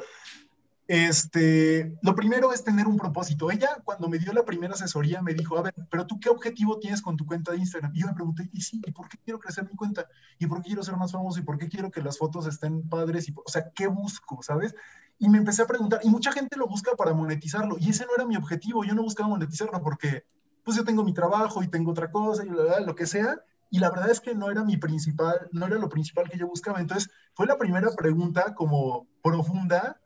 Este, 0.88 1.98
lo 2.04 2.14
primero 2.14 2.54
es 2.54 2.64
tener 2.64 2.86
un 2.86 2.98
propósito. 2.98 3.50
Ella, 3.50 3.82
cuando 3.84 4.08
me 4.08 4.20
dio 4.20 4.32
la 4.34 4.46
primera 4.46 4.76
asesoría, 4.76 5.22
me 5.22 5.34
dijo, 5.34 5.58
a 5.58 5.64
ver, 5.64 5.74
pero 5.90 6.06
tú 6.06 6.20
qué 6.20 6.30
objetivo 6.30 6.78
tienes 6.78 7.02
con 7.02 7.18
tu 7.18 7.26
cuenta 7.26 7.52
de 7.52 7.58
Instagram? 7.58 7.92
Y 7.96 8.02
yo 8.02 8.08
me 8.08 8.14
pregunté, 8.14 8.50
y 8.54 8.62
sí, 8.62 8.82
¿y 8.86 8.92
por 8.92 9.10
qué 9.10 9.18
quiero 9.24 9.40
crecer 9.40 9.68
mi 9.68 9.76
cuenta? 9.76 10.08
¿Y 10.38 10.46
por 10.46 10.62
qué 10.62 10.68
quiero 10.68 10.84
ser 10.84 10.96
más 10.96 11.12
famoso? 11.12 11.40
¿Y 11.40 11.44
por 11.44 11.58
qué 11.58 11.70
quiero 11.70 11.90
que 11.90 12.02
las 12.02 12.20
fotos 12.20 12.46
estén 12.46 12.88
padres? 12.88 13.28
Y, 13.28 13.34
o 13.36 13.50
sea, 13.50 13.72
¿qué 13.74 13.88
busco? 13.88 14.44
¿Sabes? 14.44 14.76
Y 15.18 15.28
me 15.30 15.40
empecé 15.40 15.64
a 15.64 15.68
preguntar, 15.68 16.02
y 16.04 16.10
mucha 16.10 16.32
gente 16.32 16.56
lo 16.56 16.68
busca 16.68 16.92
para 16.96 17.14
monetizarlo, 17.14 17.78
y 17.80 17.90
ese 17.90 18.06
no 18.06 18.12
era 18.16 18.26
mi 18.26 18.36
objetivo, 18.36 18.84
yo 18.84 18.94
no 18.94 19.02
buscaba 19.02 19.30
monetizarlo 19.30 19.82
porque, 19.82 20.26
pues 20.64 20.78
yo 20.78 20.84
tengo 20.84 21.04
mi 21.04 21.14
trabajo 21.14 21.64
y 21.64 21.68
tengo 21.68 21.92
otra 21.92 22.12
cosa 22.12 22.44
y 22.44 22.50
lo 22.50 22.96
que 22.96 23.08
sea, 23.08 23.40
y 23.72 23.80
la 23.80 23.90
verdad 23.90 24.12
es 24.12 24.20
que 24.20 24.36
no 24.36 24.52
era 24.52 24.64
mi 24.64 24.78
principal, 24.78 25.50
no 25.52 25.66
era 25.66 25.78
lo 25.78 25.90
principal 25.90 26.30
que 26.30 26.38
yo 26.38 26.48
buscaba. 26.48 26.80
Entonces, 26.80 27.10
fue 27.34 27.48
la 27.48 27.58
primera 27.58 27.90
pregunta 27.96 28.54
como 28.54 29.08
profunda 29.24 30.00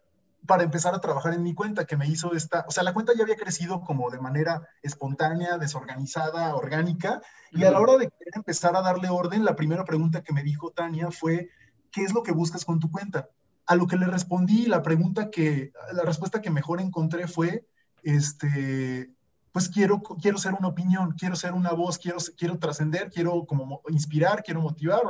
para 0.45 0.63
empezar 0.63 0.95
a 0.95 1.02
trabajar 1.02 1.34
en 1.34 1.43
mi 1.43 1.54
cuenta, 1.54 1.86
que 1.86 1.97
me 1.97 2.08
hizo 2.08 2.34
esta, 2.34 2.65
o 2.67 2.71
sea, 2.71 2.84
la 2.84 2.93
cuenta 2.93 3.13
ya 3.15 3.23
había 3.23 3.36
crecido 3.36 3.82
como 3.82 4.10
de 4.10 4.19
manera 4.19 4.67
espontánea, 4.82 5.58
desorganizada, 5.58 6.56
orgánica, 6.56 7.21
y 7.52 7.63
a 7.63 7.71
la 7.71 7.80
hora 7.80 7.93
de 7.93 8.10
querer 8.10 8.34
empezar 8.36 8.75
a 8.75 8.82
darle 8.82 9.10
orden, 9.10 9.45
la 9.45 9.56
primera 9.56 9.86
pregunta 9.86 10.23
que 10.23 10.34
me 10.34 10.43
dijo 10.43 10.71
Tania 10.71 11.12
fue, 11.12 11.49
¿qué 11.91 12.04
es 12.04 12.13
lo 12.13 12.23
que 12.23 12.32
buscas 12.32 12.65
con 12.65 12.80
tu 12.80 12.91
cuenta? 12.91 13.30
A 13.65 13.75
lo 13.75 13.88
que 13.88 13.97
le 13.97 14.08
respondí, 14.08 14.65
la 14.65 14.82
pregunta 14.82 15.30
que, 15.30 15.71
la 15.93 16.04
respuesta 16.04 16.41
que 16.41 16.49
mejor 16.49 16.82
encontré 16.82 17.28
fue, 17.28 17.67
este, 18.04 19.12
pues 19.52 19.69
quiero, 19.69 20.02
quiero 20.02 20.38
ser 20.38 20.54
una 20.54 20.67
opinión, 20.67 21.15
quiero 21.17 21.36
ser 21.36 21.54
una 21.54 21.73
voz, 21.73 21.97
quiero, 21.97 22.17
quiero 22.38 22.60
trascender, 22.60 23.10
quiero 23.10 23.45
como 23.45 23.82
inspirar, 23.89 24.43
quiero 24.43 24.62
motivar. 24.62 25.02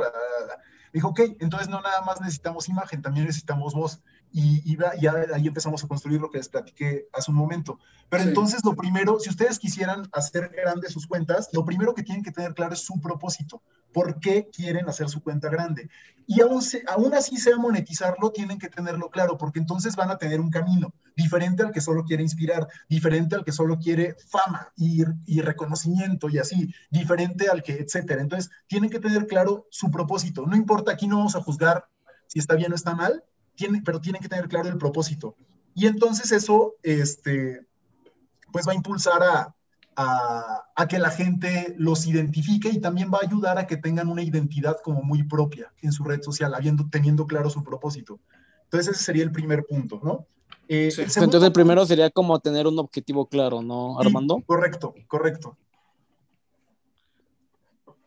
Dijo, 0.92 1.10
ok, 1.10 1.20
entonces 1.40 1.70
no 1.70 1.82
nada 1.82 2.02
más 2.02 2.20
necesitamos 2.20 2.68
imagen, 2.68 3.02
también 3.02 3.26
necesitamos 3.26 3.74
voz 3.74 4.02
y, 4.32 4.78
ya 5.02 5.14
ahí 5.34 5.48
empezamos 5.48 5.84
a 5.84 5.88
construir 5.88 6.22
lo 6.22 6.30
que 6.30 6.38
les 6.38 6.50
platiqué 6.50 7.08
hace 7.14 7.32
un 7.32 7.38
momento. 7.38 7.80
Pero 8.10 8.24
entonces 8.24 8.64
lo 8.64 8.76
primero, 8.76 9.20
si 9.20 9.30
ustedes 9.30 9.60
quisieran 9.60 10.08
hacer 10.12 10.50
grandes 10.50 10.94
sus 10.94 11.08
cuentas, 11.08 11.50
lo 11.54 11.66
primero 11.66 11.94
que 11.94 12.04
tienen 12.04 12.24
que 12.24 12.32
tener 12.32 12.54
claro 12.54 12.74
es 12.74 12.80
su 12.80 13.00
propósito. 13.00 13.62
¿Por 13.92 14.20
qué 14.20 14.50
quieren 14.52 14.88
hacer 14.88 15.10
su 15.10 15.22
cuenta 15.22 15.50
grande? 15.50 15.90
Y 16.28 16.42
aún, 16.42 16.62
aún 16.88 17.14
así 17.16 17.38
sea 17.38 17.58
monetizarlo, 17.58 18.32
tienen 18.32 18.60
que 18.60 18.70
tenerlo 18.70 19.10
claro, 19.10 19.36
porque 19.38 19.58
entonces 19.58 19.96
van 19.96 20.12
a 20.12 20.18
tener 20.18 20.40
un 20.40 20.52
camino 20.52 20.94
diferente 21.16 21.64
al 21.64 21.72
que 21.72 21.82
solo 21.82 22.04
quiere 22.04 22.22
inspirar, 22.22 22.68
diferente 22.88 23.36
al 23.36 23.44
que 23.44 23.52
solo 23.52 23.80
quiere 23.80 24.16
fama 24.28 24.72
y, 24.76 25.04
y 25.26 25.42
reconocimiento 25.42 26.30
y 26.30 26.38
así, 26.38 26.72
diferente 26.92 27.50
al 27.50 27.64
que, 27.64 27.74
etcétera. 27.80 28.22
Entonces, 28.22 28.52
tienen 28.68 28.92
que 28.92 29.00
tener 29.00 29.26
claro 29.26 29.66
su 29.72 29.90
propósito. 29.90 30.46
No 30.46 30.56
importa, 30.56 30.92
aquí 30.92 31.08
no 31.08 31.18
vamos 31.18 31.36
a 31.36 31.42
juzgar 31.42 31.88
si 32.28 32.38
está 32.38 32.56
bien 32.56 32.72
o 32.72 32.76
está 32.76 32.94
mal, 32.94 33.24
pero 33.84 34.02
tienen 34.02 34.22
que 34.22 34.30
tener 34.30 34.48
claro 34.48 34.70
el 34.70 34.78
propósito. 34.78 35.36
Y 35.74 35.88
entonces 35.88 36.32
eso, 36.32 36.76
este, 36.84 37.66
pues 38.52 38.68
va 38.68 38.74
a 38.74 38.76
impulsar 38.76 39.22
a, 39.24 39.56
a, 40.76 40.88
que 40.88 40.98
la 40.98 41.12
gente 41.12 41.76
los 41.78 42.08
identifique 42.08 42.70
y 42.70 42.80
también 42.80 43.12
va 43.14 43.20
a 43.22 43.26
ayudar 43.26 43.58
a 43.58 43.68
que 43.68 43.78
tengan 43.78 44.08
una 44.08 44.24
identidad 44.24 44.78
como 44.84 45.02
muy 45.02 45.24
propia 45.24 45.74
en 45.82 45.92
su 45.92 46.04
red 46.04 46.22
social, 46.22 46.54
habiendo, 46.54 46.88
teniendo 46.90 47.28
claro 47.28 47.50
su 47.50 47.64
propósito. 47.64 48.20
Entonces 48.64 48.96
ese 48.96 49.04
sería 49.04 49.24
el 49.24 49.32
primer 49.32 49.66
punto, 49.66 50.00
¿no? 50.04 50.26
Eh, 50.68 50.90
entonces 50.98 51.44
el 51.44 51.52
primero 51.52 51.86
sería 51.86 52.10
como 52.12 52.40
tener 52.40 52.68
un 52.68 52.78
objetivo 52.78 53.28
claro, 53.28 53.62
¿no, 53.62 54.00
Armando? 54.00 54.42
correcto, 54.46 54.94
correcto. 55.08 55.58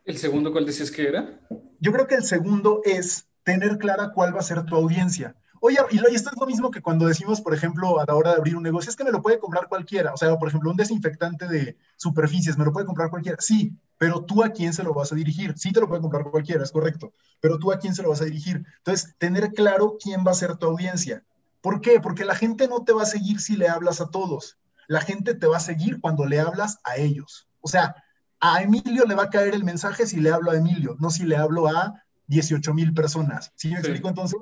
¿El 0.05 0.17
segundo 0.17 0.51
cuál 0.51 0.65
decías 0.65 0.89
que 0.89 1.07
era? 1.07 1.39
Yo 1.79 1.91
creo 1.91 2.07
que 2.07 2.15
el 2.15 2.23
segundo 2.23 2.81
es 2.85 3.27
tener 3.43 3.77
clara 3.77 4.11
cuál 4.13 4.33
va 4.35 4.39
a 4.39 4.43
ser 4.43 4.63
tu 4.65 4.75
audiencia. 4.75 5.35
Oye, 5.65 5.77
y 5.91 5.97
esto 6.13 6.29
es 6.29 6.37
lo 6.37 6.45
mismo 6.45 6.71
que 6.71 6.81
cuando 6.81 7.07
decimos, 7.07 7.39
por 7.39 7.53
ejemplo, 7.53 7.97
a 7.97 8.03
la 8.05 8.15
hora 8.15 8.31
de 8.31 8.35
abrir 8.35 8.57
un 8.57 8.63
negocio, 8.63 8.89
es 8.89 8.97
que 8.97 9.05
me 9.05 9.13
lo 9.13 9.21
puede 9.21 9.39
comprar 9.39 9.69
cualquiera. 9.69 10.13
O 10.13 10.17
sea, 10.17 10.37
por 10.37 10.49
ejemplo, 10.49 10.69
un 10.69 10.75
desinfectante 10.75 11.47
de 11.47 11.77
superficies, 11.95 12.57
me 12.57 12.65
lo 12.65 12.73
puede 12.73 12.85
comprar 12.85 13.09
cualquiera. 13.09 13.37
Sí, 13.39 13.71
pero 13.97 14.25
tú 14.25 14.43
a 14.43 14.49
quién 14.49 14.73
se 14.73 14.83
lo 14.83 14.93
vas 14.93 15.13
a 15.13 15.15
dirigir. 15.15 15.57
Sí 15.57 15.71
te 15.71 15.79
lo 15.79 15.87
puede 15.87 16.01
comprar 16.01 16.29
cualquiera, 16.29 16.63
es 16.63 16.71
correcto, 16.73 17.13
pero 17.39 17.59
tú 17.59 17.71
a 17.71 17.79
quién 17.79 17.95
se 17.95 18.03
lo 18.03 18.09
vas 18.09 18.19
a 18.19 18.25
dirigir. 18.25 18.65
Entonces, 18.79 19.15
tener 19.17 19.53
claro 19.53 19.95
quién 20.03 20.25
va 20.27 20.31
a 20.31 20.33
ser 20.33 20.57
tu 20.57 20.65
audiencia. 20.65 21.23
¿Por 21.61 21.79
qué? 21.79 22.01
Porque 22.01 22.25
la 22.25 22.35
gente 22.35 22.67
no 22.67 22.83
te 22.83 22.91
va 22.91 23.03
a 23.03 23.05
seguir 23.05 23.39
si 23.39 23.55
le 23.55 23.69
hablas 23.69 24.01
a 24.01 24.09
todos. 24.11 24.57
La 24.87 24.99
gente 24.99 25.33
te 25.33 25.47
va 25.47 25.55
a 25.55 25.61
seguir 25.61 26.01
cuando 26.01 26.25
le 26.25 26.41
hablas 26.41 26.79
a 26.83 26.97
ellos. 26.97 27.47
O 27.61 27.69
sea, 27.69 27.95
a 28.41 28.61
Emilio 28.61 29.05
le 29.05 29.15
va 29.15 29.23
a 29.23 29.29
caer 29.29 29.53
el 29.53 29.63
mensaje 29.63 30.07
si 30.07 30.19
le 30.19 30.29
hablo 30.29 30.51
a 30.51 30.57
Emilio, 30.57 30.97
no 30.99 31.09
si 31.09 31.23
le 31.23 31.37
hablo 31.37 31.69
a 31.69 32.03
18 32.33 32.73
mil 32.73 32.93
personas. 32.93 33.51
¿Sí 33.55 33.69
me 33.69 33.79
explico 33.79 34.09
entonces? 34.09 34.39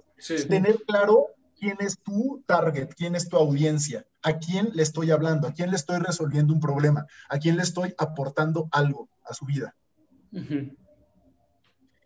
Tener 0.48 0.78
claro 0.88 1.28
quién 1.60 1.78
es 1.80 2.00
tu 2.00 2.44
target, 2.48 2.90
quién 2.96 3.16
es 3.16 3.28
tu 3.30 3.38
audiencia, 3.38 4.06
a 4.24 4.40
quién 4.40 4.70
le 4.74 4.84
estoy 4.84 5.12
hablando, 5.12 5.48
a 5.48 5.54
quién 5.54 5.70
le 5.70 5.76
estoy 5.76 6.00
resolviendo 6.00 6.54
un 6.54 6.60
problema, 6.60 7.06
a 7.30 7.38
quién 7.38 7.58
le 7.58 7.64
estoy 7.64 7.94
aportando 7.98 8.68
algo 8.72 9.10
a 9.26 9.34
su 9.34 9.46
vida. 9.46 9.76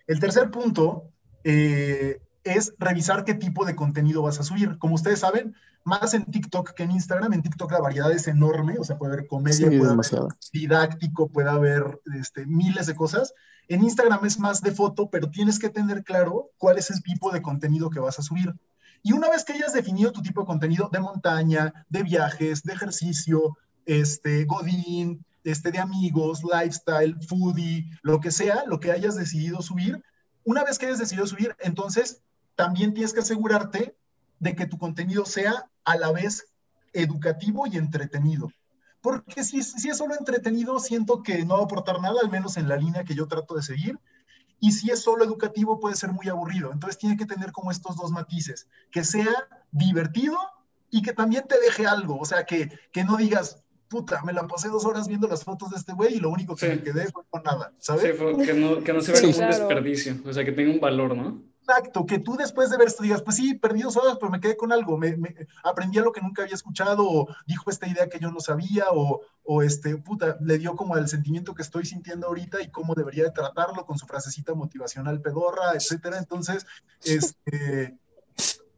El 0.08 0.19
tercer 0.19 0.50
punto 0.50 1.12
eh, 1.43 2.19
es 2.45 2.73
revisar 2.77 3.25
qué 3.25 3.34
tipo 3.34 3.65
de 3.65 3.75
contenido 3.75 4.21
vas 4.21 4.39
a 4.39 4.43
subir. 4.43 4.77
Como 4.77 4.95
ustedes 4.95 5.19
saben, 5.19 5.55
más 5.84 6.13
en 6.13 6.25
TikTok 6.25 6.73
que 6.73 6.84
en 6.84 6.91
Instagram. 6.91 7.34
En 7.34 7.41
TikTok 7.41 7.71
la 7.71 7.81
variedad 7.81 8.12
es 8.12 8.27
enorme, 8.27 8.77
o 8.79 8.84
sea, 8.84 8.97
puede 8.97 9.13
haber 9.13 9.27
comedia, 9.27 9.67
puede 9.67 9.91
haber 9.91 10.27
didáctico, 10.53 11.27
puede 11.27 11.49
haber 11.49 11.99
este, 12.17 12.45
miles 12.45 12.86
de 12.86 12.95
cosas. 12.95 13.34
En 13.67 13.84
Instagram 13.84 14.23
es 14.25 14.39
más 14.39 14.62
de 14.62 14.71
foto, 14.71 15.10
pero 15.10 15.31
tienes 15.31 15.58
que 15.58 15.69
tener 15.69 16.03
claro 16.03 16.51
cuál 16.58 16.77
es 16.77 16.91
el 16.91 17.01
tipo 17.01 17.31
de 17.31 17.41
contenido 17.41 17.89
que 17.89 17.99
vas 17.99 18.19
a 18.19 18.21
subir. 18.21 18.53
Y 19.01 19.13
una 19.13 19.29
vez 19.29 19.43
que 19.43 19.53
hayas 19.53 19.73
definido 19.73 20.12
tu 20.12 20.21
tipo 20.21 20.41
de 20.41 20.47
contenido 20.47 20.89
de 20.91 20.99
montaña, 20.99 21.86
de 21.89 22.03
viajes, 22.03 22.63
de 22.63 22.73
ejercicio, 22.73 23.58
este, 23.86 24.45
godín, 24.45 25.25
este, 25.43 25.71
de 25.71 25.79
amigos, 25.79 26.43
lifestyle, 26.43 27.15
foodie, 27.27 27.89
lo 28.03 28.19
que 28.19 28.29
sea, 28.29 28.63
lo 28.67 28.79
que 28.79 28.91
hayas 28.91 29.15
decidido 29.15 29.62
subir, 29.62 30.03
una 30.43 30.63
vez 30.63 30.77
que 30.77 30.86
hayas 30.86 30.99
decidido 30.99 31.25
subir, 31.27 31.55
entonces 31.60 32.21
también 32.55 32.93
tienes 32.93 33.13
que 33.13 33.19
asegurarte 33.19 33.95
de 34.39 34.55
que 34.55 34.67
tu 34.67 34.77
contenido 34.77 35.25
sea 35.25 35.69
a 35.83 35.97
la 35.97 36.11
vez 36.11 36.45
educativo 36.93 37.67
y 37.67 37.77
entretenido. 37.77 38.51
Porque 39.01 39.43
si, 39.43 39.61
si 39.61 39.89
es 39.89 39.97
solo 39.97 40.15
entretenido, 40.17 40.79
siento 40.79 41.21
que 41.21 41.45
no 41.45 41.55
va 41.55 41.61
a 41.61 41.65
aportar 41.65 42.01
nada, 42.01 42.19
al 42.21 42.31
menos 42.31 42.57
en 42.57 42.67
la 42.67 42.77
línea 42.77 43.03
que 43.03 43.15
yo 43.15 43.27
trato 43.27 43.55
de 43.55 43.61
seguir. 43.61 43.99
Y 44.59 44.71
si 44.71 44.89
es 44.89 45.01
solo 45.01 45.23
educativo, 45.23 45.79
puede 45.79 45.95
ser 45.95 46.11
muy 46.11 46.27
aburrido. 46.27 46.71
Entonces 46.71 46.97
tiene 46.97 47.17
que 47.17 47.25
tener 47.25 47.51
como 47.51 47.69
estos 47.71 47.97
dos 47.97 48.11
matices, 48.11 48.67
que 48.91 49.03
sea 49.03 49.47
divertido 49.71 50.37
y 50.89 51.01
que 51.01 51.13
también 51.13 51.43
te 51.47 51.59
deje 51.59 51.85
algo. 51.85 52.17
O 52.17 52.25
sea, 52.25 52.45
que, 52.45 52.71
que 52.91 53.03
no 53.03 53.17
digas, 53.17 53.63
puta, 53.89 54.23
me 54.23 54.33
la 54.33 54.47
pasé 54.47 54.69
dos 54.69 54.85
horas 54.85 55.07
viendo 55.07 55.27
las 55.27 55.43
fotos 55.43 55.69
de 55.69 55.77
este 55.77 55.93
güey 55.93 56.15
y 56.15 56.19
lo 56.19 56.29
único 56.29 56.55
que 56.55 56.67
me 56.67 56.81
quedé 56.81 57.11
fue 57.11 57.23
con 57.29 57.43
nada, 57.43 57.73
¿sabes? 57.77 58.17
Sí, 58.17 58.45
que, 58.45 58.53
no, 58.53 58.83
que 58.83 58.93
no 58.93 59.01
se 59.01 59.11
vea 59.11 59.21
como 59.21 59.33
un 59.33 59.47
desperdicio, 59.47 60.17
o 60.25 60.33
sea, 60.33 60.43
que 60.43 60.51
tenga 60.51 60.71
un 60.71 60.79
valor, 60.79 61.15
¿no? 61.15 61.43
Exacto, 61.67 62.06
que 62.06 62.19
tú 62.19 62.36
después 62.38 62.69
de 62.69 62.78
ver 62.78 62.88
esto 62.88 63.01
digas, 63.01 63.23
pues 63.23 63.38
sí, 63.38 63.56
perdí 63.56 63.82
dos 63.82 63.97
horas, 63.97 64.17
pero 64.19 64.32
me 64.32 64.39
quedé 64.39 64.56
con 64.56 64.71
algo, 64.71 64.99
me, 64.99 65.17
aprendí 65.63 65.97
algo 65.97 66.12
que 66.12 66.21
nunca 66.21 66.43
había 66.43 66.54
escuchado, 66.54 67.10
o 67.10 67.28
dijo 67.47 67.71
esta 67.71 67.88
idea 67.88 68.08
que 68.08 68.19
yo 68.19 68.30
no 68.30 68.39
sabía, 68.39 68.86
o, 68.91 69.21
o, 69.43 69.63
este, 69.63 69.97
puta, 69.97 70.38
le 70.41 70.60
dio 70.60 70.75
como 70.75 70.95
el 70.95 71.08
sentimiento 71.08 71.56
que 71.56 71.63
estoy 71.63 71.86
sintiendo 71.86 72.28
ahorita 72.28 72.62
y 72.62 72.69
cómo 72.69 72.93
debería 72.93 73.23
de 73.23 73.32
tratarlo 73.32 73.84
con 73.84 73.97
su 73.97 74.06
frasecita 74.06 74.54
motivacional 74.54 75.21
pedorra, 75.21 75.73
etcétera. 75.73 76.19
Entonces, 76.19 76.67
este, 77.04 77.97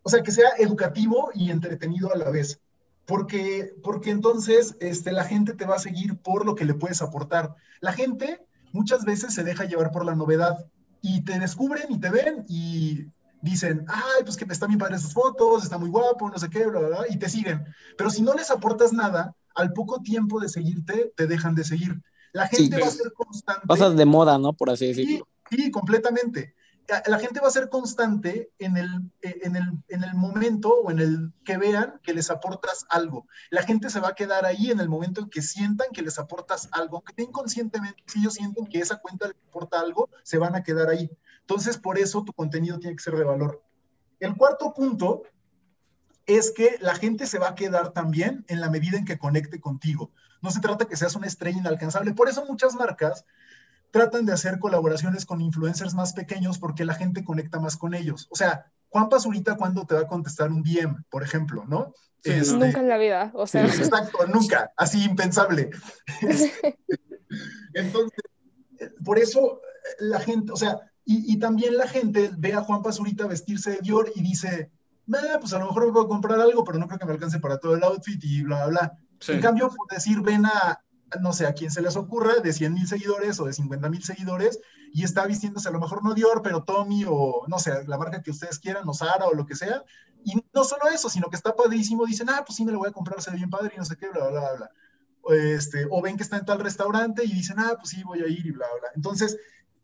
o 0.01 0.09
sea, 0.09 0.23
que 0.23 0.31
sea 0.31 0.51
educativo 0.57 1.31
y 1.33 1.51
entretenido 1.51 2.13
a 2.13 2.17
la 2.17 2.29
vez. 2.29 2.61
Porque, 3.05 3.73
porque 3.83 4.11
entonces 4.11 4.77
este, 4.79 5.11
la 5.11 5.25
gente 5.25 5.55
te 5.55 5.65
va 5.65 5.75
a 5.75 5.79
seguir 5.79 6.17
por 6.19 6.45
lo 6.45 6.55
que 6.55 6.63
le 6.63 6.73
puedes 6.73 7.01
aportar. 7.01 7.53
La 7.81 7.91
gente 7.91 8.39
muchas 8.71 9.03
veces 9.03 9.33
se 9.33 9.43
deja 9.43 9.65
llevar 9.65 9.91
por 9.91 10.05
la 10.05 10.15
novedad 10.15 10.67
y 11.07 11.21
te 11.21 11.39
descubren 11.39 11.85
y 11.89 11.99
te 11.99 12.09
ven 12.09 12.45
y 12.49 13.05
dicen, 13.41 13.85
ay, 13.87 14.23
pues 14.23 14.35
que 14.35 14.45
están 14.49 14.67
bien 14.67 14.79
padres 14.79 15.01
sus 15.01 15.13
fotos, 15.13 15.63
está 15.63 15.77
muy 15.77 15.89
guapo, 15.89 16.29
no 16.29 16.37
sé 16.37 16.49
qué, 16.49 16.65
bla, 16.65 16.79
bla, 16.79 16.89
bla, 16.89 17.05
y 17.09 17.17
te 17.17 17.29
siguen. 17.29 17.63
Pero 17.97 18.09
si 18.09 18.21
no 18.21 18.33
les 18.33 18.51
aportas 18.51 18.91
nada, 18.91 19.33
al 19.55 19.71
poco 19.71 20.01
tiempo 20.01 20.39
de 20.41 20.49
seguirte, 20.49 21.13
te 21.15 21.27
dejan 21.27 21.55
de 21.55 21.63
seguir. 21.63 22.01
La 22.33 22.47
gente 22.47 22.77
va 22.77 22.87
a 22.87 22.91
ser 22.91 23.13
constante. 23.13 23.65
Pasas 23.67 23.95
de 23.95 24.05
moda, 24.05 24.37
¿no? 24.37 24.51
Por 24.51 24.69
así 24.69 24.87
decirlo. 24.87 25.25
Sí, 25.49 25.57
sí, 25.57 25.71
completamente 25.71 26.56
la 27.05 27.19
gente 27.19 27.41
va 27.41 27.47
a 27.47 27.51
ser 27.51 27.69
constante 27.69 28.51
en 28.59 28.77
el, 28.77 29.11
eh, 29.21 29.39
en, 29.43 29.55
el, 29.55 29.83
en 29.89 30.03
el 30.03 30.13
momento 30.13 30.69
o 30.69 30.89
en 30.89 30.99
el 30.99 31.33
que 31.43 31.57
vean 31.57 31.99
que 32.01 32.13
les 32.13 32.29
aportas 32.29 32.85
algo. 32.89 33.27
La 33.49 33.63
gente 33.63 33.89
se 33.89 33.99
va 33.99 34.09
a 34.09 34.15
quedar 34.15 34.45
ahí 34.45 34.71
en 34.71 34.79
el 34.79 34.87
momento 34.87 35.21
en 35.21 35.29
que 35.29 35.41
sientan 35.41 35.87
que 35.91 36.01
les 36.01 36.17
aportas 36.17 36.69
algo, 36.71 36.97
aunque 36.97 37.21
inconscientemente, 37.21 38.01
si 38.05 38.19
ellos 38.19 38.35
sienten 38.35 38.67
que 38.67 38.79
esa 38.79 38.97
cuenta 38.97 39.27
les 39.27 39.37
aporta 39.49 39.79
algo, 39.79 40.09
se 40.23 40.37
van 40.37 40.55
a 40.55 40.63
quedar 40.63 40.89
ahí. 40.89 41.11
Entonces, 41.41 41.77
por 41.77 41.97
eso 41.97 42.23
tu 42.23 42.31
contenido 42.31 42.79
tiene 42.79 42.95
que 42.95 43.03
ser 43.03 43.15
de 43.15 43.23
valor. 43.23 43.61
El 44.19 44.35
cuarto 44.35 44.73
punto 44.73 45.23
es 46.25 46.51
que 46.51 46.77
la 46.79 46.95
gente 46.95 47.25
se 47.25 47.39
va 47.39 47.49
a 47.49 47.55
quedar 47.55 47.91
también 47.91 48.45
en 48.47 48.61
la 48.61 48.69
medida 48.69 48.97
en 48.97 49.05
que 49.05 49.17
conecte 49.17 49.59
contigo. 49.59 50.11
No 50.41 50.51
se 50.51 50.59
trata 50.59 50.85
que 50.85 50.95
seas 50.95 51.15
una 51.15 51.27
estrella 51.27 51.59
inalcanzable. 51.59 52.13
Por 52.13 52.29
eso 52.29 52.45
muchas 52.45 52.75
marcas 52.75 53.25
tratan 53.91 54.25
de 54.25 54.33
hacer 54.33 54.59
colaboraciones 54.59 55.25
con 55.25 55.41
influencers 55.41 55.93
más 55.93 56.13
pequeños 56.13 56.59
porque 56.59 56.85
la 56.85 56.93
gente 56.93 57.23
conecta 57.23 57.59
más 57.59 57.77
con 57.77 57.93
ellos. 57.93 58.27
O 58.29 58.35
sea, 58.35 58.71
Juan 58.89 59.09
Pazurita, 59.09 59.55
¿cuándo 59.55 59.85
te 59.85 59.95
va 59.95 60.01
a 60.01 60.07
contestar 60.07 60.51
un 60.51 60.63
DM, 60.63 61.03
por 61.09 61.23
ejemplo, 61.23 61.65
no? 61.67 61.93
Este, 62.23 62.53
nunca 62.57 62.79
en 62.79 62.89
la 62.89 62.97
vida, 62.97 63.31
o 63.33 63.47
sea. 63.47 63.65
Exacto, 63.65 64.25
nunca, 64.27 64.71
así 64.75 65.03
impensable. 65.03 65.69
Entonces, 67.73 68.19
por 69.03 69.19
eso 69.19 69.61
la 69.99 70.19
gente, 70.19 70.51
o 70.51 70.57
sea, 70.57 70.79
y, 71.09 71.39
también 71.39 71.77
la 71.77 71.87
gente 71.87 72.31
ve 72.37 72.53
a 72.53 72.61
Juan 72.61 72.81
Pazurita 72.81 73.27
vestirse 73.27 73.71
de 73.71 73.77
Dior 73.81 74.11
y 74.13 74.21
dice, 74.21 74.71
pues 75.39 75.53
a 75.53 75.59
lo 75.59 75.67
mejor 75.67 75.85
me 75.85 75.93
puedo 75.93 76.09
comprar 76.09 76.37
algo, 76.41 76.65
pero 76.65 76.79
no 76.79 76.87
creo 76.87 76.99
que 76.99 77.05
me 77.05 77.13
alcance 77.13 77.39
para 77.39 77.59
todo 77.59 77.75
el 77.75 77.83
outfit 77.83 78.21
y 78.25 78.43
bla, 78.43 78.67
bla, 78.67 78.67
bla. 78.67 79.33
En 79.33 79.39
cambio, 79.39 79.69
por 79.69 79.87
decir, 79.87 80.21
ven 80.21 80.45
a, 80.45 80.83
no 81.21 81.33
sé, 81.33 81.47
a 81.47 81.53
quien 81.53 81.71
se 81.71 81.81
les 81.81 81.95
ocurra, 81.95 82.35
de 82.35 82.53
100 82.53 82.73
mil 82.73 82.87
seguidores 82.87 83.39
o 83.39 83.45
de 83.45 83.53
50 83.53 83.89
mil 83.89 84.03
seguidores, 84.03 84.59
y 84.93 85.03
está 85.03 85.25
vistiéndose 85.25 85.69
a 85.69 85.71
lo 85.71 85.79
mejor 85.79 86.03
no 86.03 86.13
Dior, 86.13 86.41
pero 86.41 86.63
Tommy 86.63 87.05
o 87.07 87.45
no 87.47 87.59
sé, 87.59 87.85
la 87.87 87.97
marca 87.97 88.21
que 88.21 88.31
ustedes 88.31 88.59
quieran, 88.59 88.87
o 88.87 88.93
Sara 88.93 89.25
o 89.25 89.33
lo 89.33 89.45
que 89.45 89.55
sea. 89.55 89.83
Y 90.23 90.33
no 90.53 90.63
solo 90.63 90.89
eso, 90.93 91.09
sino 91.09 91.29
que 91.29 91.35
está 91.35 91.55
padrísimo, 91.55 92.05
dicen, 92.05 92.29
ah, 92.29 92.43
pues 92.45 92.57
sí 92.57 92.65
me 92.65 92.71
lo 92.71 92.79
voy 92.79 92.89
a 92.89 92.93
comprar, 92.93 93.21
se 93.21 93.31
ve 93.31 93.37
bien 93.37 93.49
padre 93.49 93.73
y 93.75 93.77
no 93.77 93.85
sé 93.85 93.95
qué, 93.95 94.09
bla, 94.09 94.27
bla, 94.29 94.53
bla. 94.53 94.71
Este, 95.29 95.85
o 95.89 96.01
ven 96.01 96.17
que 96.17 96.23
está 96.23 96.37
en 96.37 96.45
tal 96.45 96.59
restaurante 96.59 97.23
y 97.23 97.31
dicen, 97.31 97.57
ah, 97.59 97.73
pues 97.77 97.89
sí, 97.89 98.03
voy 98.03 98.21
a 98.21 98.27
ir 98.27 98.45
y 98.45 98.51
bla, 98.51 98.67
bla. 98.79 98.89
Entonces, 98.95 99.37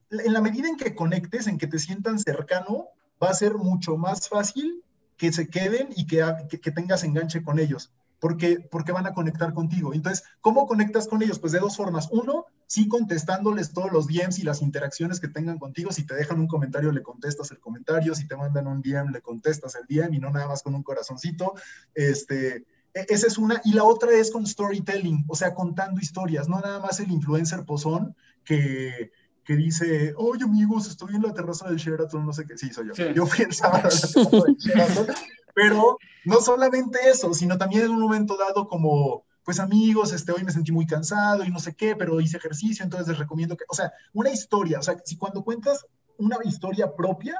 en 0.10 0.34
la 0.34 0.42
medida 0.42 0.68
en 0.68 0.78
que 0.78 0.96
conectes, 0.96 1.48
en 1.48 1.58
que 1.58 1.68
te 1.68 1.80
sientan 1.80 2.20
cercano, 2.20 2.90
va 3.22 3.30
a 3.30 3.34
ser 3.34 3.56
mucho 3.56 3.98
más 3.98 4.30
fácil 4.30 4.84
que 5.18 5.32
se 5.32 5.48
queden 5.48 5.90
y 5.96 6.08
que, 6.08 6.24
que, 6.50 6.72
tengas 6.72 7.04
enganche 7.04 7.44
con 7.44 7.60
ellos, 7.60 7.92
porque, 8.24 8.66
porque 8.72 8.94
van 8.94 9.06
a 9.06 9.14
conectar 9.14 9.54
contigo. 9.54 9.94
Entonces, 9.94 10.24
¿cómo 10.40 10.66
conectas 10.66 11.10
con 11.10 11.22
ellos? 11.22 11.40
Pues 11.40 11.52
de 11.52 11.60
dos 11.60 11.76
formas. 11.76 12.08
Uno, 12.10 12.46
sí 12.68 12.88
contestándoles 12.88 13.74
todos 13.74 13.92
los 13.92 14.08
DMs 14.08 14.40
y 14.40 14.44
las 14.44 14.62
interacciones 14.62 15.20
que 15.20 15.28
tengan 15.28 15.60
contigo. 15.60 15.92
Si 15.92 16.06
te 16.06 16.16
dejan 16.16 16.40
un 16.40 16.48
comentario, 16.48 16.94
le 16.94 17.04
contestas 17.04 17.52
el 17.52 17.60
comentario. 17.60 18.16
Si 18.16 18.26
te 18.26 18.38
mandan 18.38 18.68
un 18.68 18.82
DM, 18.82 19.12
le 19.12 19.20
contestas 19.20 19.76
el 19.76 19.86
DM 19.90 20.14
y 20.14 20.20
no 20.20 20.30
nada 20.30 20.48
más 20.48 20.64
con 20.64 20.74
un 20.74 20.84
corazoncito. 20.84 21.56
Este, 21.94 22.66
e, 22.94 23.06
esa 23.10 23.28
es 23.28 23.38
una. 23.38 23.60
Y 23.66 23.74
la 23.74 23.84
otra 23.84 24.14
es 24.14 24.32
con 24.32 24.48
storytelling, 24.48 25.26
o 25.28 25.36
sea, 25.36 25.54
contando 25.54 26.00
historias, 26.00 26.48
no 26.48 26.62
nada 26.62 26.80
más 26.80 27.02
el 27.02 27.12
influencer 27.12 27.66
pozón 27.66 28.16
que 28.46 29.12
que 29.44 29.56
dice, 29.56 30.14
oye 30.18 30.44
amigos, 30.44 30.88
estoy 30.88 31.16
en 31.16 31.22
la 31.22 31.34
terraza 31.34 31.68
del 31.68 31.78
Sheraton, 31.78 32.26
no 32.26 32.34
sé 32.34 32.46
qué, 32.46 32.58
sí, 32.58 32.72
soy 32.72 32.88
yo. 32.88 33.12
Yo 33.12 33.26
fui 33.26 33.46
el 33.46 33.54
sábado 33.54 33.84
la 33.84 33.90
terraza 33.90 34.46
del 34.46 34.56
Sheraton, 34.56 35.08
pero 35.54 35.98
no 36.26 36.42
solamente 36.42 37.00
eso, 37.10 37.34
sino 37.34 37.58
también 37.58 37.84
en 37.84 37.92
un 37.92 38.00
momento 38.00 38.38
dado 38.38 38.68
como, 38.68 39.26
pues 39.44 39.60
amigos, 39.60 40.14
este, 40.14 40.32
hoy 40.32 40.44
me 40.44 40.52
sentí 40.52 40.72
muy 40.72 40.86
cansado 40.86 41.44
y 41.44 41.52
no 41.52 41.60
sé 41.60 41.76
qué, 41.76 41.96
pero 41.96 42.22
hice 42.22 42.38
ejercicio, 42.38 42.84
entonces 42.84 43.08
les 43.08 43.18
recomiendo 43.18 43.58
que, 43.58 43.66
o 43.68 43.76
sea, 43.76 43.92
una 44.14 44.30
historia, 44.30 44.80
o 44.80 44.84
sea, 44.84 44.98
si 45.04 45.18
cuando 45.18 45.44
cuentas 45.44 45.86
una 46.18 46.38
historia 46.46 46.96
propia, 46.96 47.36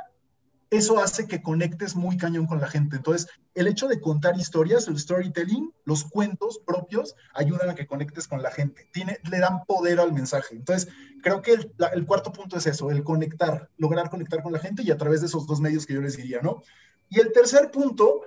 eso 0.70 1.00
hace 1.00 1.28
que 1.28 1.42
conectes 1.42 1.96
muy 1.96 2.18
cañón 2.18 2.48
con 2.48 2.60
la 2.60 2.68
gente. 2.68 2.96
Entonces, 2.96 3.30
el 3.54 3.68
hecho 3.68 3.88
de 3.88 4.02
contar 4.02 4.38
historias, 4.38 4.88
el 4.88 4.98
storytelling, 4.98 5.72
los 5.86 6.04
cuentos 6.04 6.60
propios, 6.66 7.16
ayudan 7.34 7.70
a 7.70 7.76
que 7.76 7.86
conectes 7.86 8.28
con 8.28 8.42
la 8.42 8.52
gente. 8.52 8.88
Tiene, 8.92 9.20
le 9.30 9.40
dan 9.40 9.66
poder 9.66 10.00
al 10.00 10.14
mensaje. 10.14 10.56
Entonces, 10.56 10.92
creo 11.22 11.42
que 11.42 11.54
el, 11.54 12.06
cuarto 12.06 12.32
punto 12.32 12.58
es 12.58 12.66
eso, 12.66 12.90
el 12.90 13.04
conectar, 13.04 13.70
lograr 13.78 14.10
conectar 14.10 14.42
con 14.42 14.54
la 14.54 14.60
gente 14.60 14.84
y 14.84 14.92
a 14.92 14.98
través 14.98 15.22
de 15.22 15.28
esos 15.28 15.46
dos 15.46 15.62
medios 15.62 15.86
que 15.86 15.94
yo 15.94 16.02
les 16.02 16.18
diría, 16.18 16.42
¿no? 16.42 16.64
Y 17.10 17.20
el 17.20 17.32
tercer 17.32 17.70
punto, 17.70 18.22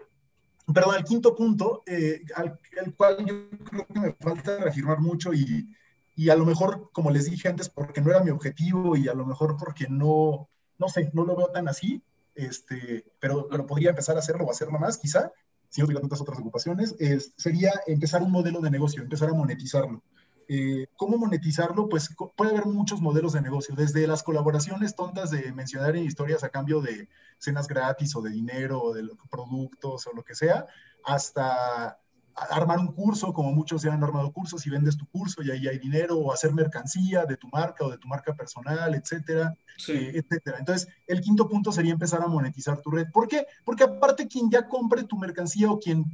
perdón, 0.72 0.96
el 0.96 1.04
quinto 1.04 1.34
punto, 1.34 1.82
eh, 1.86 2.22
al, 2.36 2.58
cual 2.96 3.26
yo 3.26 3.48
creo 3.64 3.86
que 3.86 4.00
me 4.00 4.12
falta 4.12 4.58
reafirmar 4.58 5.00
mucho 5.00 5.34
y, 5.34 5.68
y 6.14 6.30
a 6.30 6.36
lo 6.36 6.46
mejor, 6.46 6.90
como 6.92 7.10
les 7.10 7.28
dije 7.28 7.48
antes, 7.48 7.68
porque 7.68 8.00
no 8.00 8.10
era 8.10 8.22
mi 8.22 8.30
objetivo 8.30 8.96
y 8.96 9.08
a 9.08 9.14
lo 9.14 9.26
mejor 9.26 9.56
porque 9.56 9.88
no, 9.88 10.48
no 10.78 10.88
sé, 10.88 11.10
no 11.12 11.24
lo 11.24 11.36
veo 11.36 11.48
tan 11.48 11.68
así, 11.68 12.02
este, 12.36 13.04
pero, 13.18 13.48
pero 13.48 13.66
podría 13.66 13.90
empezar 13.90 14.16
a 14.16 14.20
hacerlo 14.20 14.44
o 14.44 14.50
hacerlo 14.50 14.78
más, 14.78 14.98
quizá, 14.98 15.32
si 15.68 15.80
no 15.80 15.86
tuviera 15.86 16.00
tantas 16.00 16.20
otras 16.20 16.38
ocupaciones, 16.38 16.94
sería 17.36 17.72
empezar 17.86 18.22
un 18.22 18.30
modelo 18.30 18.60
de 18.60 18.70
negocio, 18.70 19.02
empezar 19.02 19.30
a 19.30 19.34
monetizarlo. 19.34 20.02
Eh, 20.48 20.86
¿Cómo 20.96 21.18
monetizarlo? 21.18 21.88
Pues 21.88 22.14
puede 22.36 22.52
haber 22.52 22.66
muchos 22.66 23.00
modelos 23.00 23.32
de 23.32 23.40
negocio, 23.40 23.74
desde 23.74 24.06
las 24.06 24.22
colaboraciones 24.22 24.94
tontas 24.94 25.30
de 25.30 25.52
mencionar 25.52 25.96
en 25.96 26.04
historias 26.04 26.44
a 26.44 26.50
cambio 26.50 26.80
de 26.80 27.08
cenas 27.38 27.66
gratis 27.66 28.14
o 28.14 28.22
de 28.22 28.30
dinero 28.30 28.80
o 28.80 28.94
de 28.94 29.08
productos 29.28 30.06
o 30.06 30.12
lo 30.12 30.22
que 30.22 30.36
sea, 30.36 30.66
hasta 31.04 31.98
armar 32.36 32.78
un 32.78 32.88
curso, 32.88 33.32
como 33.32 33.52
muchos 33.52 33.82
ya 33.82 33.94
han 33.94 34.04
armado 34.04 34.30
cursos 34.30 34.66
y 34.66 34.70
vendes 34.70 34.96
tu 34.96 35.06
curso 35.06 35.42
y 35.42 35.50
ahí 35.50 35.66
hay 35.66 35.78
dinero, 35.78 36.18
o 36.18 36.32
hacer 36.32 36.52
mercancía 36.52 37.24
de 37.24 37.36
tu 37.36 37.48
marca 37.48 37.84
o 37.84 37.90
de 37.90 37.98
tu 37.98 38.08
marca 38.08 38.34
personal, 38.34 38.94
etcétera, 38.94 39.54
eh, 39.88 40.12
etcétera. 40.14 40.58
Entonces, 40.58 40.88
el 41.06 41.20
quinto 41.20 41.48
punto 41.48 41.72
sería 41.72 41.92
empezar 41.92 42.22
a 42.22 42.26
monetizar 42.26 42.80
tu 42.82 42.90
red. 42.90 43.06
¿Por 43.12 43.26
qué? 43.26 43.46
Porque 43.64 43.84
aparte 43.84 44.28
quien 44.28 44.50
ya 44.50 44.68
compre 44.68 45.04
tu 45.04 45.16
mercancía 45.16 45.70
o 45.70 45.78
quien 45.78 46.04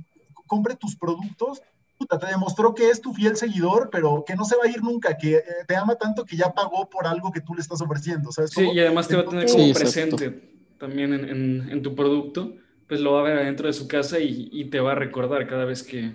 compre 0.47 0.77
tus 0.77 0.97
productos, 0.97 1.61
puta, 1.99 2.19
te 2.19 2.27
demostró 2.27 2.73
que 2.73 2.89
es 2.89 3.01
tu 3.01 3.13
fiel 3.13 3.37
seguidor, 3.37 3.91
pero 3.91 4.25
que 4.25 4.37
no 4.37 4.45
se 4.45 4.57
va 4.57 4.65
a 4.65 4.69
ir 4.69 4.83
nunca, 4.83 5.17
que 5.17 5.37
eh, 5.37 5.45
te 5.67 5.75
ama 5.75 5.97
tanto 5.97 6.25
que 6.25 6.37
ya 6.37 6.53
pagó 6.53 6.89
por 6.89 7.07
algo 7.07 7.33
que 7.33 7.41
tú 7.41 7.55
le 7.55 7.63
estás 7.63 7.81
ofreciendo. 7.81 8.31
¿sabes? 8.31 8.51
Sí, 8.51 8.71
y 8.73 8.79
además 8.79 9.09
te 9.09 9.17
va 9.17 9.23
a 9.23 9.29
tener 9.29 9.49
como 9.49 9.73
presente 9.73 10.53
también 10.79 11.13
en, 11.13 11.29
en, 11.29 11.71
en 11.71 11.83
tu 11.83 11.95
producto 11.95 12.55
pues 12.93 13.01
lo 13.01 13.15
va 13.15 13.21
a 13.21 13.23
ver 13.23 13.39
adentro 13.39 13.69
de 13.69 13.73
su 13.73 13.89
casa 13.89 14.19
y, 14.21 14.67
te 14.67 14.79
va 14.79 14.93
a 14.93 14.95
recordar 14.95 15.49
cada 15.49 15.65
vez 15.65 15.83
que, 15.83 16.15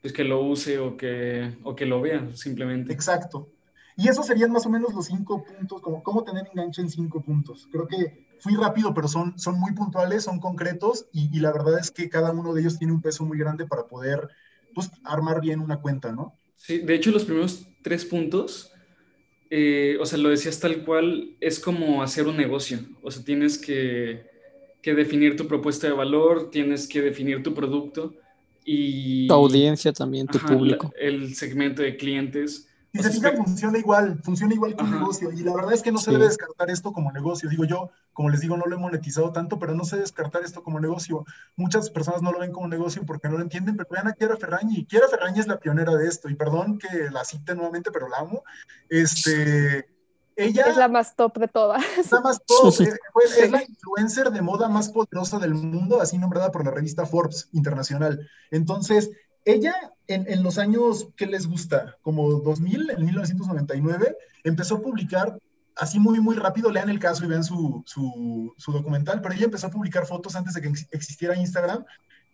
pues 0.00 0.14
que 0.14 0.24
lo 0.24 0.42
use 0.42 0.78
o 0.78 0.96
que, 0.96 1.54
o 1.64 1.76
que 1.76 1.84
lo 1.84 2.00
vea, 2.00 2.34
simplemente. 2.34 2.94
Exacto. 2.94 3.50
Y 3.94 4.08
esos 4.08 4.24
serían 4.24 4.50
más 4.50 4.64
o 4.64 4.70
menos 4.70 4.94
los 4.94 5.04
cinco 5.04 5.44
puntos, 5.44 5.82
como 5.82 6.02
cómo 6.02 6.24
tener 6.24 6.46
enganche 6.50 6.80
en 6.80 6.88
cinco 6.88 7.20
puntos. 7.20 7.68
Creo 7.70 7.86
que 7.86 8.24
fui 8.38 8.54
rápido, 8.54 8.94
pero 8.94 9.06
son, 9.06 9.38
son 9.38 9.60
muy 9.60 9.74
puntuales, 9.74 10.24
son 10.24 10.40
concretos 10.40 11.08
y, 11.12 11.28
la 11.40 11.52
verdad 11.52 11.78
es 11.78 11.90
que 11.90 12.08
cada 12.08 12.32
uno 12.32 12.54
de 12.54 12.62
ellos 12.62 12.78
tiene 12.78 12.94
un 12.94 13.02
peso 13.02 13.26
muy 13.26 13.36
grande 13.36 13.66
para 13.66 13.86
poder 13.86 14.26
pues, 14.74 14.90
armar 15.04 15.42
bien 15.42 15.60
una 15.60 15.82
cuenta, 15.82 16.10
¿no? 16.10 16.32
Sí, 16.56 16.78
de 16.78 16.94
hecho 16.94 17.10
los 17.10 17.26
primeros 17.26 17.68
tres 17.82 18.06
puntos, 18.06 18.72
eh, 19.50 19.98
o 20.00 20.06
sea, 20.06 20.16
lo 20.16 20.30
decías 20.30 20.58
tal 20.58 20.86
cual, 20.86 21.36
es 21.38 21.60
como 21.60 22.02
hacer 22.02 22.26
un 22.26 22.38
negocio. 22.38 22.78
O 23.02 23.10
sea, 23.10 23.22
tienes 23.22 23.58
que 23.58 24.32
que 24.84 24.94
definir 24.94 25.34
tu 25.34 25.48
propuesta 25.48 25.86
de 25.86 25.94
valor, 25.94 26.50
tienes 26.50 26.86
que 26.86 27.00
definir 27.00 27.42
tu 27.42 27.54
producto 27.54 28.12
y... 28.66 29.26
Tu 29.26 29.32
audiencia 29.32 29.94
también, 29.94 30.26
tu 30.26 30.38
público. 30.38 30.92
El 31.00 31.34
segmento 31.34 31.80
de 31.80 31.96
clientes. 31.96 32.68
Y 32.92 32.98
se 33.02 33.10
fija, 33.10 33.32
funciona 33.34 33.78
igual, 33.78 34.20
funciona 34.22 34.52
igual 34.52 34.76
que 34.76 34.84
un 34.84 34.90
negocio. 34.90 35.32
Y 35.32 35.42
la 35.42 35.54
verdad 35.54 35.72
es 35.72 35.80
que 35.80 35.90
no 35.90 35.96
se 35.96 36.10
debe 36.10 36.26
descartar 36.26 36.68
esto 36.68 36.92
como 36.92 37.10
negocio. 37.12 37.48
Digo 37.48 37.64
yo, 37.64 37.90
como 38.12 38.28
les 38.28 38.42
digo, 38.42 38.58
no 38.58 38.66
lo 38.66 38.76
he 38.76 38.78
monetizado 38.78 39.32
tanto, 39.32 39.58
pero 39.58 39.74
no 39.74 39.84
se 39.84 39.96
debe 39.96 40.04
descartar 40.04 40.42
esto 40.44 40.62
como 40.62 40.78
negocio. 40.78 41.24
Muchas 41.56 41.88
personas 41.88 42.20
no 42.20 42.30
lo 42.30 42.40
ven 42.40 42.52
como 42.52 42.68
negocio 42.68 43.06
porque 43.06 43.30
no 43.30 43.38
lo 43.38 43.42
entienden, 43.42 43.78
pero 43.78 43.88
vean 43.90 44.08
a 44.08 44.12
Kiara 44.12 44.36
Ferrañi. 44.36 44.84
Kiara 44.84 45.08
Ferrañi 45.08 45.40
es 45.40 45.46
la 45.46 45.58
pionera 45.58 45.96
de 45.96 46.06
esto. 46.06 46.28
Y 46.28 46.34
perdón 46.34 46.78
que 46.78 47.10
la 47.10 47.24
cite 47.24 47.54
nuevamente, 47.54 47.90
pero 47.90 48.06
la 48.10 48.18
amo. 48.18 48.44
Este 48.90 49.93
ella 50.36 50.66
es 50.68 50.76
la 50.76 50.88
más 50.88 51.16
top 51.16 51.38
de 51.38 51.48
todas. 51.48 51.82
Es 51.98 52.10
la 52.12 52.20
más 52.20 52.40
top, 52.44 52.68
es, 52.68 53.50
la 53.50 53.62
influencer 53.62 54.30
de 54.30 54.42
moda 54.42 54.68
más 54.68 54.90
poderosa 54.90 55.38
del 55.38 55.54
mundo, 55.54 56.00
así 56.00 56.18
nombrada 56.18 56.50
por 56.50 56.64
la 56.64 56.70
revista 56.70 57.06
Forbes 57.06 57.48
Internacional. 57.52 58.28
Entonces, 58.50 59.10
ella 59.44 59.74
en, 60.06 60.42
los 60.42 60.58
años 60.58 61.08
que 61.16 61.26
les 61.26 61.46
gusta, 61.46 61.96
como 62.02 62.30
2000, 62.40 62.90
en 62.90 63.04
1999, 63.04 64.16
empezó 64.44 64.76
a 64.76 64.82
publicar 64.82 65.38
así 65.76 65.98
muy, 65.98 66.20
muy 66.20 66.36
rápido, 66.36 66.70
lean 66.70 66.90
el 66.90 66.98
caso 66.98 67.24
y 67.24 67.28
vean 67.28 67.44
su, 67.44 67.82
su, 67.86 68.54
su 68.56 68.72
documental, 68.72 69.20
pero 69.20 69.34
ella 69.34 69.46
empezó 69.46 69.68
a 69.68 69.70
publicar 69.70 70.06
fotos 70.06 70.36
antes 70.36 70.54
de 70.54 70.60
que 70.60 70.72
existiera 70.90 71.36
Instagram 71.36 71.84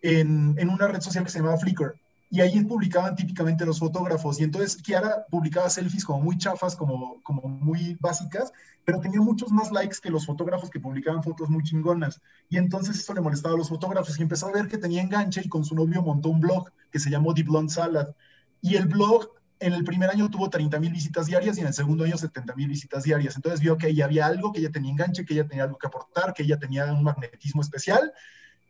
en, 0.01 0.55
en 0.57 0.69
una 0.69 0.87
red 0.87 1.01
social 1.01 1.23
que 1.23 1.31
se 1.31 1.39
llamaba 1.39 1.57
Flickr 1.57 1.95
y 2.33 2.39
ahí 2.39 2.63
publicaban 2.63 3.13
típicamente 3.13 3.65
los 3.65 3.79
fotógrafos. 3.79 4.39
Y 4.39 4.45
entonces 4.45 4.81
Kiara 4.81 5.25
publicaba 5.29 5.69
selfies 5.69 6.05
como 6.05 6.21
muy 6.21 6.37
chafas, 6.37 6.77
como, 6.77 7.21
como 7.23 7.41
muy 7.41 7.97
básicas, 7.99 8.53
pero 8.85 9.01
tenía 9.01 9.19
muchos 9.19 9.51
más 9.51 9.69
likes 9.69 9.97
que 10.01 10.09
los 10.09 10.25
fotógrafos 10.25 10.69
que 10.69 10.79
publicaban 10.79 11.21
fotos 11.21 11.49
muy 11.49 11.61
chingonas. 11.63 12.21
Y 12.47 12.55
entonces 12.55 12.97
eso 12.97 13.13
le 13.13 13.19
molestaba 13.19 13.55
a 13.55 13.57
los 13.57 13.67
fotógrafos 13.67 14.17
y 14.17 14.21
empezó 14.21 14.47
a 14.47 14.53
ver 14.53 14.69
que 14.69 14.77
tenía 14.77 15.01
enganche 15.01 15.41
y 15.43 15.49
con 15.49 15.65
su 15.65 15.75
novio 15.75 16.01
montó 16.01 16.29
un 16.29 16.39
blog 16.39 16.71
que 16.89 16.99
se 16.99 17.09
llamó 17.09 17.33
The 17.33 17.43
Blonde 17.43 17.73
Salad. 17.73 18.15
Y 18.61 18.77
el 18.77 18.87
blog 18.87 19.27
en 19.59 19.73
el 19.73 19.83
primer 19.83 20.09
año 20.09 20.29
tuvo 20.29 20.49
30 20.49 20.79
mil 20.79 20.93
visitas 20.93 21.25
diarias 21.25 21.57
y 21.57 21.61
en 21.61 21.67
el 21.67 21.73
segundo 21.73 22.05
año 22.05 22.17
70 22.17 22.55
mil 22.55 22.69
visitas 22.69 23.03
diarias. 23.03 23.35
Entonces 23.35 23.59
vio 23.59 23.77
que 23.77 23.87
ahí 23.87 24.01
había 24.01 24.27
algo, 24.27 24.53
que 24.53 24.61
ella 24.61 24.71
tenía 24.71 24.91
enganche, 24.91 25.25
que 25.25 25.33
ella 25.33 25.47
tenía 25.49 25.65
algo 25.65 25.77
que 25.77 25.87
aportar, 25.87 26.33
que 26.33 26.43
ella 26.43 26.57
tenía 26.57 26.85
un 26.93 27.03
magnetismo 27.03 27.61
especial. 27.61 28.13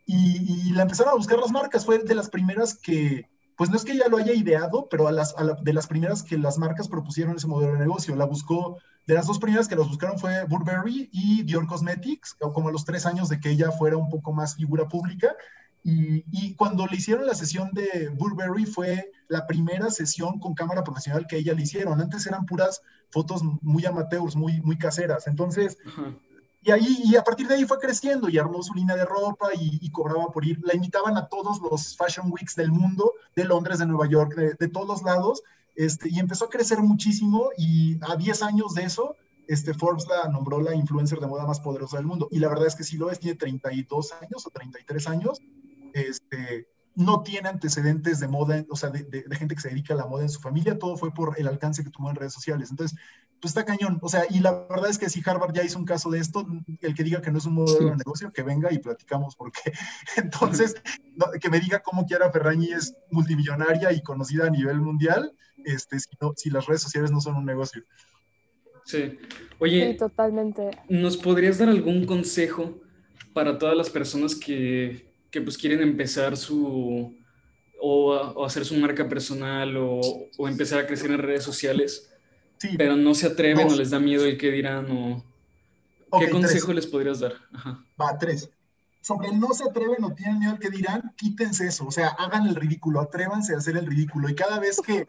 Y, 0.08 0.68
y 0.68 0.72
la 0.72 0.82
empezaron 0.82 1.14
a 1.14 1.16
buscar 1.16 1.38
las 1.38 1.52
marcas. 1.52 1.86
Fue 1.86 2.00
de 2.00 2.16
las 2.16 2.28
primeras 2.28 2.74
que, 2.74 3.30
pues 3.58 3.70
no 3.70 3.76
es 3.76 3.84
que 3.84 3.94
ella 3.94 4.08
lo 4.10 4.18
haya 4.18 4.34
ideado, 4.34 4.88
pero 4.90 5.08
de 5.08 5.74
las 5.74 5.88
primeras 5.88 6.24
que 6.24 6.38
las 6.38 6.58
marcas 6.58 6.88
propusieron 6.88 7.36
ese 7.36 7.48
modelo 7.48 7.74
de 7.74 7.80
negocio, 7.80 8.16
la 8.16 8.26
buscó, 8.26 8.78
de 9.08 9.14
las 9.14 9.28
dos 9.28 9.40
primeras 9.40 9.68
que 9.68 9.76
las 9.76 9.88
buscaron 9.88 10.18
fue 10.20 10.46
Burberry 10.46 11.10
y 11.12 11.44
Dior 11.44 11.68
Cosmetics, 11.68 12.36
como 12.40 12.70
a 12.70 12.72
los 12.72 12.86
tres 12.86 13.06
años 13.06 13.30
de 13.30 13.40
que 13.40 13.50
ella 13.50 13.72
fuera 13.72 13.98
un 13.98 14.10
poco 14.10 14.34
más 14.34 14.56
figura 14.56 14.88
pública. 14.88 15.36
Y, 15.84 16.24
y, 16.32 16.54
cuando 16.54 16.86
le 16.86 16.98
hicieron 16.98 17.26
la 17.26 17.34
sesión 17.34 17.72
de 17.74 18.10
Burberry 18.16 18.68
fue 18.68 19.12
la 19.28 19.48
primera 19.48 19.90
sesión 19.90 20.40
con 20.40 20.54
cámara 20.54 20.84
profesional 20.84 21.26
que 21.26 21.38
ella 21.38 21.56
le 21.56 21.64
hicieron. 21.64 22.00
Antes 22.00 22.28
eran 22.28 22.46
puras 22.46 22.82
fotos 23.10 23.42
muy 23.44 23.86
amateurs, 23.88 24.36
muy, 24.36 24.62
muy 24.62 24.78
caseras. 24.78 25.26
Entonces, 25.26 25.78
y 26.64 26.72
ahí, 26.72 27.02
y 27.06 27.16
a 27.16 27.24
partir 27.24 27.48
de 27.48 27.56
ahí 27.56 27.66
fue 27.66 27.80
creciendo 27.80 28.30
y 28.30 28.38
armó 28.38 28.62
su 28.62 28.74
línea 28.76 28.96
de 28.96 29.06
ropa 29.06 29.50
y, 29.60 29.90
cobraba 29.90 30.32
por 30.32 30.46
ir. 30.46 30.60
La 30.64 30.76
invitaban 30.76 31.18
a 31.18 31.28
todos 31.28 31.60
los 31.60 31.98
Fashion 31.98 32.32
Weeks 32.32 32.56
del 32.56 32.72
mundo, 32.72 33.14
de 33.36 33.46
Londres, 33.46 33.80
de 33.80 33.88
Nueva 33.88 34.08
York, 34.08 34.36
de, 34.36 34.68
todos 34.68 35.02
lados, 35.02 35.42
este, 35.76 36.10
y 36.10 36.20
empezó 36.20 36.46
a 36.46 36.50
crecer 36.50 36.80
muchísimo 36.80 37.50
y 37.58 37.98
a 38.04 38.16
10 38.16 38.44
años 38.44 38.76
de 38.76 38.84
eso, 38.84 39.16
este, 39.48 39.74
Forbes 39.74 40.06
la 40.08 40.30
nombró 40.30 40.62
la 40.62 40.76
influencer 40.76 41.20
de 41.20 41.26
moda 41.26 41.48
más 41.48 41.60
poderosa 41.60 41.98
del 41.98 42.06
mundo. 42.06 42.28
Y 42.30 42.38
la 42.38 42.50
verdad 42.50 42.68
es 42.68 42.76
que 42.76 42.84
sí 42.84 42.96
lo 42.96 43.10
es, 43.10 43.20
tiene 43.20 43.38
32 43.38 44.14
años 44.22 44.46
o 44.46 44.52
33 44.52 45.08
años. 45.08 45.42
Este, 45.94 46.68
no 46.94 47.24
tiene 47.24 47.50
antecedentes 47.50 48.20
de 48.20 48.28
moda, 48.28 48.64
o 48.70 48.76
sea, 48.76 48.92
de, 48.92 49.04
de, 49.04 49.36
gente 49.36 49.56
que 49.56 49.62
se 49.62 49.70
dedica 49.70 49.96
a 49.96 49.98
la 49.98 50.06
moda 50.06 50.24
en 50.24 50.30
su 50.30 50.40
familia, 50.40 50.78
todo 50.78 50.96
fue 50.96 51.12
por 51.12 51.40
el 51.40 51.48
alcance 51.48 51.84
que 51.84 51.90
tuvo 51.90 52.10
en 52.10 52.18
redes 52.18 52.34
sociales. 52.34 52.70
Entonces, 52.70 53.00
pues 53.42 53.52
está 53.52 53.66
cañón. 53.66 53.98
O 54.02 54.08
sea, 54.08 54.26
y 54.30 54.40
la 54.40 54.68
verdad 54.70 54.90
es 54.90 55.00
que 55.00 55.10
si 55.10 55.22
Harvard 55.26 55.54
ya 55.54 55.64
hizo 55.64 55.80
un 55.80 55.86
caso 55.86 56.12
de 56.12 56.20
esto, 56.20 56.46
el 56.82 56.94
que 56.94 57.04
diga 57.04 57.22
que 57.22 57.32
no 57.32 57.40
es 57.40 57.46
un 57.46 57.56
modelo 57.56 57.90
de 57.90 57.96
negocio, 57.98 58.32
que 58.32 58.44
venga 58.44 58.72
y 58.72 58.78
platicamos, 58.78 59.36
porque 59.36 59.60
entonces, 60.18 60.76
que 61.42 61.50
me 61.50 61.60
diga 61.60 61.80
cómo 61.80 62.06
Chiara 62.06 62.32
Ferrañi 62.32 62.72
es 62.72 62.96
multimillonaria 63.10 63.92
y 63.92 64.04
conocida 64.04 64.46
a 64.46 64.52
nivel 64.52 64.80
mundial, 64.80 65.34
este, 65.66 66.00
si, 66.00 66.08
si 66.36 66.50
las 66.52 66.68
redes 66.68 66.84
sociales 66.84 67.12
no 67.12 67.20
son 67.20 67.36
un 67.36 67.46
negocio. 67.46 67.84
Sí. 68.86 69.18
Oye, 69.60 69.96
totalmente. 69.96 70.72
¿nos 70.88 71.18
podrías 71.18 71.58
dar 71.58 71.70
algún 71.70 72.06
consejo 72.06 72.80
para 73.34 73.58
todas 73.58 73.76
las 73.76 73.90
personas 73.90 74.36
que, 74.36 75.14
que 75.32 75.42
pues 75.42 75.58
quieren 75.58 75.82
empezar 75.82 76.38
su, 76.38 77.18
o, 77.80 78.46
hacer 78.46 78.66
su 78.66 78.76
marca 78.76 79.10
personal 79.10 79.78
o, 79.78 80.00
o 80.38 80.48
empezar 80.48 80.80
a 80.80 80.86
crecer 80.86 81.10
en 81.10 81.20
redes 81.20 81.44
sociales? 81.44 82.11
Pero 82.78 82.96
no 82.96 83.14
se 83.14 83.28
atreven 83.28 83.68
o 83.68 83.76
les 83.76 83.90
da 83.90 84.00
miedo 84.00 84.26
el 84.26 84.38
que 84.38 84.52
dirán 84.52 84.90
o... 84.92 85.24
¿Qué 86.20 86.30
consejo 86.30 86.74
les 86.74 86.86
podrías 86.88 87.20
dar? 87.22 87.34
Va, 88.00 88.18
tres. 88.18 88.50
Sobre 89.02 89.32
no 89.32 89.54
se 89.54 89.64
atreven 89.64 90.04
o 90.04 90.14
tienen 90.14 90.40
miedo 90.40 90.52
al 90.52 90.60
que 90.60 90.70
dirán, 90.70 91.14
quítense 91.16 91.68
eso, 91.68 91.88
o 91.88 91.92
sea, 91.92 92.10
hagan 92.10 92.48
el 92.48 92.56
ridículo, 92.56 93.00
atrévanse 93.00 93.56
a 93.56 93.58
hacer 93.58 93.78
el 93.78 93.88
ridículo 93.88 94.30
y 94.30 94.36
cada 94.36 94.60
vez 94.60 94.80
que, 94.86 95.08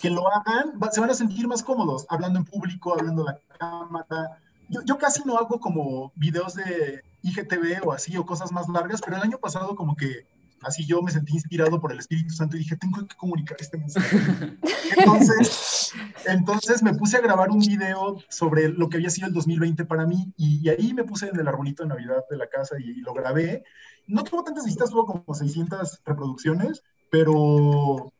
que 0.00 0.10
lo 0.10 0.28
hagan, 0.28 0.74
se 0.92 1.00
van 1.00 1.10
a 1.10 1.14
sentir 1.14 1.48
más 1.48 1.62
cómodos, 1.62 2.06
hablando 2.08 2.38
en 2.38 2.44
público, 2.44 2.92
hablando 2.92 3.26
a 3.26 3.32
la 3.32 3.40
cámara. 3.58 4.38
Yo, 4.68 4.82
yo 4.84 4.98
casi 4.98 5.22
no 5.24 5.38
hago 5.38 5.58
como 5.58 6.12
videos 6.14 6.54
de 6.54 7.02
IGTV 7.22 7.84
o 7.84 7.92
así, 7.92 8.16
o 8.16 8.26
cosas 8.26 8.52
más 8.52 8.68
largas, 8.68 9.00
pero 9.04 9.16
el 9.16 9.22
año 9.22 9.38
pasado 9.38 9.74
como 9.74 9.96
que 9.96 10.26
así 10.62 10.86
yo 10.86 11.02
me 11.02 11.10
sentí 11.10 11.34
inspirado 11.34 11.80
por 11.80 11.92
el 11.92 11.98
Espíritu 11.98 12.34
Santo 12.34 12.56
y 12.56 12.60
dije, 12.60 12.76
tengo 12.76 13.06
que 13.06 13.16
comunicar 13.16 13.56
este 13.60 13.78
mensaje. 13.78 14.16
entonces, 14.96 15.92
entonces 16.26 16.82
me 16.82 16.94
puse 16.94 17.16
a 17.16 17.20
grabar 17.20 17.50
un 17.50 17.60
video 17.60 18.18
sobre 18.28 18.68
lo 18.68 18.88
que 18.88 18.96
había 18.96 19.10
sido 19.10 19.28
el 19.28 19.34
2020 19.34 19.84
para 19.84 20.06
mí 20.06 20.32
y, 20.36 20.68
ahí 20.68 20.94
me 20.94 21.04
puse 21.04 21.28
en 21.28 21.38
el 21.38 21.48
arbolito 21.48 21.82
de 21.82 21.90
Navidad 21.90 22.24
de 22.30 22.36
la 22.36 22.48
casa 22.48 22.76
y, 22.78 23.00
lo 23.02 23.12
grabé. 23.14 23.64
No 24.06 24.24
tuvo 24.24 24.44
tantas 24.44 24.64
visitas, 24.64 24.90
tuvo 24.90 25.06
como 25.06 25.34
600 25.34 26.02
reproducciones, 26.04 26.82
pero, 27.10 28.12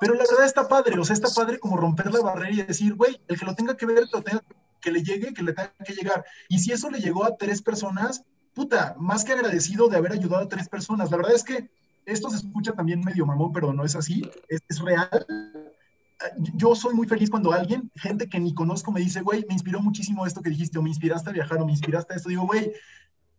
pero 0.00 0.14
la 0.14 0.24
verdad 0.24 0.44
está 0.44 0.68
padre, 0.68 0.98
o 0.98 1.04
sea, 1.04 1.14
está 1.14 1.28
padre 1.34 1.58
como 1.58 1.76
romper 1.76 2.12
la 2.12 2.20
barrera 2.20 2.50
y 2.50 2.62
decir, 2.62 2.94
güey, 2.94 3.20
el 3.28 3.38
que 3.38 3.46
lo 3.46 3.54
tenga 3.54 3.76
que 3.76 3.86
ver, 3.86 4.04
que 4.80 4.90
le 4.90 5.02
llegue, 5.02 5.32
que 5.32 5.42
le 5.42 5.52
tenga 5.52 5.72
que 5.84 5.94
llegar. 5.94 6.24
Y 6.48 6.58
si 6.58 6.72
eso 6.72 6.90
le 6.90 7.00
llegó 7.00 7.24
a 7.24 7.36
tres 7.36 7.62
personas, 7.62 8.22
puta, 8.54 8.94
más 8.98 9.24
que 9.24 9.32
agradecido 9.32 9.88
de 9.88 9.96
haber 9.96 10.12
ayudado 10.12 10.44
a 10.44 10.48
tres 10.48 10.68
personas. 10.68 11.10
La 11.10 11.16
verdad 11.16 11.34
es 11.34 11.44
que 11.44 11.68
esto 12.06 12.30
se 12.30 12.36
escucha 12.36 12.72
también 12.72 13.00
medio 13.00 13.26
mamón, 13.26 13.52
pero 13.52 13.72
no 13.72 13.84
es 13.84 13.96
así, 13.96 14.22
es, 14.48 14.78
real. 14.78 15.26
Yo 16.54 16.74
soy 16.74 16.94
muy 16.94 17.06
feliz 17.06 17.30
cuando 17.30 17.52
alguien, 17.52 17.90
gente 17.96 18.28
que 18.28 18.38
ni 18.38 18.54
conozco, 18.54 18.92
me 18.92 19.00
dice, 19.00 19.20
güey, 19.20 19.44
me 19.48 19.54
inspiró 19.54 19.80
muchísimo 19.80 20.26
esto 20.26 20.40
que 20.40 20.50
dijiste, 20.50 20.78
o 20.78 20.82
me 20.82 20.90
inspiraste 20.90 21.30
a 21.30 21.32
viajar, 21.32 21.60
o 21.60 21.66
me 21.66 21.72
inspiraste 21.72 22.14
a 22.14 22.16
esto. 22.16 22.28
Digo, 22.28 22.46
güey, 22.46 22.72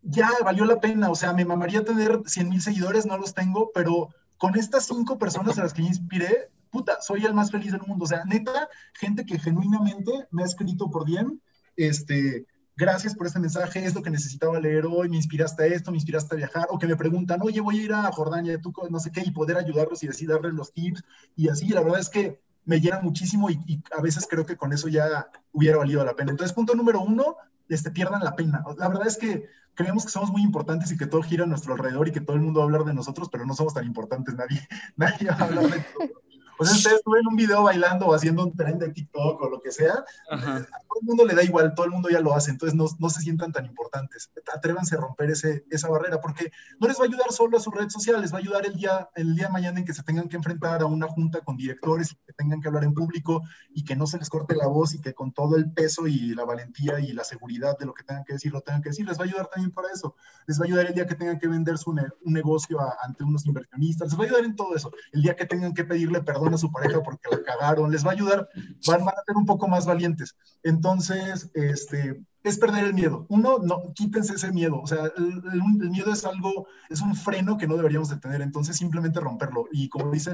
ya 0.02 0.30
valió 0.44 0.64
la 0.64 0.80
pena, 0.80 1.10
o 1.10 1.14
sea, 1.14 1.32
me 1.32 1.44
mamaría 1.44 1.84
tener 1.84 2.20
100 2.26 2.48
mil 2.48 2.60
seguidores, 2.60 3.06
no 3.06 3.18
los 3.18 3.34
tengo, 3.34 3.70
pero 3.74 4.10
con 4.36 4.56
estas 4.56 4.86
cinco 4.86 5.18
personas 5.18 5.58
a 5.58 5.62
las 5.62 5.72
que 5.72 5.82
inspiré, 5.82 6.50
puta, 6.70 7.00
soy 7.00 7.24
el 7.24 7.34
más 7.34 7.50
feliz 7.50 7.72
del 7.72 7.82
mundo. 7.82 8.04
O 8.04 8.08
sea, 8.08 8.24
neta, 8.24 8.68
gente 8.94 9.24
que 9.24 9.38
genuinamente 9.38 10.26
me 10.30 10.42
ha 10.42 10.46
escrito 10.46 10.90
por 10.90 11.06
bien, 11.06 11.40
este, 11.76 12.46
gracias 12.76 13.14
por 13.14 13.26
este 13.26 13.40
mensaje, 13.40 13.84
es 13.84 13.94
lo 13.94 14.02
que 14.02 14.10
necesitaba 14.10 14.60
leer 14.60 14.86
hoy, 14.86 15.08
me 15.08 15.16
inspiraste 15.16 15.62
a 15.62 15.66
esto, 15.66 15.90
me 15.90 15.96
inspiraste 15.96 16.34
a 16.34 16.38
viajar, 16.38 16.66
o 16.70 16.78
que 16.78 16.86
me 16.86 16.96
preguntan, 16.96 17.40
oye, 17.42 17.60
voy 17.60 17.80
a 17.80 17.82
ir 17.82 17.92
a 17.92 18.12
Jordania, 18.12 18.60
tú 18.60 18.72
no 18.90 19.00
sé 19.00 19.10
qué, 19.10 19.22
y 19.24 19.30
poder 19.30 19.56
ayudarlos 19.56 20.02
y 20.02 20.08
así 20.08 20.26
darles 20.26 20.52
los 20.52 20.72
tips, 20.72 21.02
y 21.34 21.48
así, 21.48 21.68
la 21.68 21.80
verdad 21.80 22.00
es 22.00 22.10
que 22.10 22.40
me 22.66 22.80
llena 22.80 23.00
muchísimo 23.00 23.48
y, 23.48 23.82
a 23.96 24.02
veces 24.02 24.26
creo 24.28 24.44
que 24.44 24.56
con 24.56 24.72
eso 24.72 24.88
ya 24.88 25.28
hubiera 25.52 25.78
valido 25.78 26.04
la 26.04 26.16
pena. 26.16 26.32
Entonces, 26.32 26.52
punto 26.52 26.74
número 26.74 27.00
uno, 27.00 27.36
este, 27.68 27.90
pierdan 27.90 28.22
la 28.22 28.34
pena. 28.34 28.64
La 28.76 28.88
verdad 28.88 29.06
es 29.06 29.16
que 29.16 29.48
creemos 29.74 30.04
que 30.04 30.10
somos 30.10 30.30
muy 30.30 30.42
importantes 30.42 30.90
y 30.90 30.96
que 30.96 31.06
todo 31.06 31.22
gira 31.22 31.44
a 31.44 31.46
nuestro 31.46 31.74
alrededor 31.74 32.08
y 32.08 32.12
que 32.12 32.20
todo 32.20 32.36
el 32.36 32.42
mundo 32.42 32.60
va 32.60 32.64
a 32.64 32.66
hablar 32.66 32.84
de 32.84 32.92
nosotros, 32.92 33.28
pero 33.30 33.46
no 33.46 33.54
somos 33.54 33.72
tan 33.72 33.86
importantes, 33.86 34.34
nadie, 34.34 34.60
nadie 34.96 35.28
va 35.28 35.36
a 35.36 35.44
hablar 35.44 35.64
de 35.64 35.78
nosotros. 35.78 36.22
O 36.58 36.64
sea, 36.64 36.74
ustedes 36.74 37.02
ven 37.06 37.26
un 37.26 37.36
video 37.36 37.62
bailando 37.64 38.06
o 38.06 38.14
haciendo 38.14 38.44
un 38.44 38.56
tren 38.56 38.78
de 38.78 38.90
TikTok 38.90 39.42
o 39.42 39.50
lo 39.50 39.60
que 39.60 39.70
sea, 39.70 40.04
a 40.30 40.38
todo 40.38 41.00
el 41.00 41.06
mundo 41.06 41.24
le 41.24 41.34
da 41.34 41.42
igual, 41.42 41.74
todo 41.74 41.86
el 41.86 41.92
mundo 41.92 42.08
ya 42.08 42.20
lo 42.20 42.34
hace, 42.34 42.50
entonces 42.50 42.74
no, 42.74 42.86
no 42.98 43.10
se 43.10 43.20
sientan 43.20 43.52
tan 43.52 43.66
importantes. 43.66 44.30
Atrévanse 44.54 44.96
a 44.96 45.00
romper 45.00 45.30
ese, 45.30 45.64
esa 45.70 45.88
barrera, 45.88 46.20
porque 46.20 46.50
no 46.80 46.88
les 46.88 46.98
va 46.98 47.04
a 47.04 47.06
ayudar 47.06 47.30
solo 47.30 47.58
a 47.58 47.60
su 47.60 47.70
red 47.70 47.88
social, 47.88 48.20
les 48.20 48.32
va 48.32 48.38
a 48.38 48.40
ayudar 48.40 48.66
el 48.66 48.74
día, 48.76 49.08
el 49.14 49.34
día 49.34 49.46
de 49.46 49.52
mañana 49.52 49.80
en 49.80 49.84
que 49.84 49.92
se 49.92 50.02
tengan 50.02 50.28
que 50.28 50.36
enfrentar 50.36 50.80
a 50.82 50.86
una 50.86 51.06
junta 51.08 51.40
con 51.40 51.56
directores 51.56 52.12
y 52.12 52.16
que 52.26 52.32
tengan 52.32 52.60
que 52.60 52.68
hablar 52.68 52.84
en 52.84 52.94
público 52.94 53.42
y 53.74 53.84
que 53.84 53.96
no 53.96 54.06
se 54.06 54.18
les 54.18 54.30
corte 54.30 54.54
la 54.54 54.66
voz 54.66 54.94
y 54.94 55.00
que 55.00 55.14
con 55.14 55.32
todo 55.32 55.56
el 55.56 55.70
peso 55.72 56.06
y 56.06 56.34
la 56.34 56.44
valentía 56.44 57.00
y 57.00 57.12
la 57.12 57.24
seguridad 57.24 57.76
de 57.78 57.86
lo 57.86 57.94
que 57.94 58.04
tengan 58.04 58.24
que 58.24 58.34
decir, 58.34 58.52
lo 58.52 58.60
tengan 58.62 58.82
que 58.82 58.90
decir. 58.90 59.06
Les 59.06 59.18
va 59.18 59.24
a 59.24 59.26
ayudar 59.26 59.48
también 59.48 59.72
para 59.72 59.88
eso. 59.92 60.14
Les 60.46 60.58
va 60.58 60.64
a 60.64 60.66
ayudar 60.66 60.86
el 60.86 60.94
día 60.94 61.06
que 61.06 61.14
tengan 61.14 61.38
que 61.38 61.48
vender 61.48 61.76
su 61.78 61.90
un 61.90 62.32
negocio 62.32 62.78
ante 63.02 63.24
unos 63.24 63.46
inversionistas. 63.46 64.08
Les 64.08 64.18
va 64.18 64.24
a 64.24 64.26
ayudar 64.26 64.44
en 64.44 64.56
todo 64.56 64.74
eso. 64.74 64.90
El 65.12 65.22
día 65.22 65.36
que 65.36 65.46
tengan 65.46 65.72
que 65.74 65.84
pedirle 65.84 66.22
perdón 66.22 66.45
a 66.54 66.58
su 66.58 66.70
pareja 66.70 67.02
porque 67.02 67.28
la 67.30 67.42
cagaron, 67.42 67.90
les 67.90 68.04
va 68.04 68.10
a 68.10 68.14
ayudar, 68.14 68.48
van, 68.86 69.02
a 69.02 69.24
ser 69.26 69.36
un 69.36 69.46
poco 69.46 69.68
más 69.68 69.86
valientes. 69.86 70.36
Entonces, 70.62 71.50
este, 71.54 72.22
es 72.42 72.58
perder 72.58 72.84
el 72.84 72.94
miedo. 72.94 73.26
Uno, 73.28 73.58
no, 73.58 73.92
quítense 73.94 74.34
ese 74.34 74.52
miedo. 74.52 74.80
O 74.80 74.86
sea, 74.86 75.10
el, 75.16 75.90
miedo 75.90 76.12
es 76.12 76.24
algo, 76.24 76.66
es 76.88 77.00
un 77.00 77.14
freno 77.14 77.56
que 77.56 77.66
no 77.66 77.76
deberíamos 77.76 78.08
de 78.08 78.16
tener. 78.16 78.42
Entonces, 78.42 78.76
simplemente 78.76 79.20
romperlo. 79.20 79.66
Y 79.72 79.88
como 79.88 80.10
dice 80.10 80.32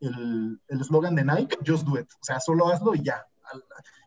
el 0.00 0.60
eslogan 0.68 1.14
de 1.14 1.24
Nike, 1.24 1.58
just 1.66 1.86
do 1.86 1.98
it. 1.98 2.08
O 2.20 2.24
sea, 2.24 2.40
solo 2.40 2.68
hazlo 2.68 2.94
y 2.94 3.02
ya. 3.02 3.24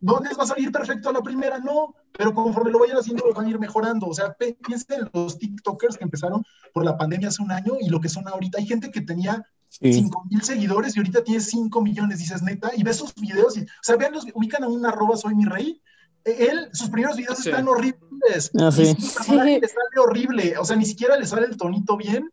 No 0.02 0.20
les 0.20 0.38
va 0.38 0.44
a 0.44 0.48
salir 0.48 0.72
perfecto 0.72 1.10
a 1.10 1.14
la 1.14 1.22
primera, 1.22 1.60
no, 1.60 1.96
pero 2.12 2.34
conforme 2.34 2.72
lo 2.72 2.80
vayan 2.80 2.98
haciendo, 2.98 3.26
lo 3.26 3.34
van 3.34 3.46
a 3.46 3.50
ir 3.50 3.60
mejorando. 3.60 4.08
O 4.08 4.14
sea, 4.14 4.34
piensen 4.34 5.02
en 5.02 5.10
los 5.14 5.38
TikTokers 5.38 5.98
que 5.98 6.04
empezaron 6.04 6.44
por 6.74 6.84
la 6.84 6.98
pandemia 6.98 7.28
hace 7.28 7.44
un 7.44 7.52
año 7.52 7.74
y 7.80 7.90
lo 7.90 8.02
que 8.02 8.10
son 8.10 8.28
ahorita. 8.28 8.58
Hay 8.58 8.66
gente 8.66 8.92
que 8.92 9.02
tenía 9.02 9.46
5 9.80 10.26
mil 10.30 10.42
seguidores 10.42 10.96
y 10.96 11.00
ahorita 11.00 11.24
tiene 11.24 11.40
5 11.40 11.82
millones, 11.82 12.20
dices 12.20 12.44
neta, 12.44 12.72
y 12.76 12.84
ves 12.84 12.98
sus 12.98 13.16
videos, 13.16 13.58
y, 13.58 13.62
o 13.62 13.66
sea, 13.82 13.96
vean, 13.96 14.12
los, 14.12 14.26
ubican 14.34 14.64
a 14.64 14.68
un 14.68 14.86
arroba 14.86 15.16
soy 15.16 15.34
mi 15.34 15.46
rey, 15.46 15.82
e, 16.26 16.48
él, 16.50 16.70
sus 16.74 16.90
primeros 16.90 17.18
videos 17.18 17.46
están 17.46 17.68
horribles, 17.68 18.52
ah, 18.60 18.72
sí. 18.72 18.84
le 18.84 19.68
sale 19.68 19.98
horrible, 19.98 20.58
o 20.58 20.66
sea, 20.66 20.76
ni 20.76 20.86
siquiera 20.86 21.18
le 21.18 21.26
sale 21.26 21.48
el 21.48 21.58
tonito 21.58 21.96
bien, 21.96 22.30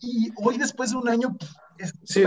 y 0.00 0.30
hoy 0.36 0.58
después 0.58 0.90
de 0.90 0.96
un 0.96 1.08
año... 1.08 1.36
Sí, 2.04 2.22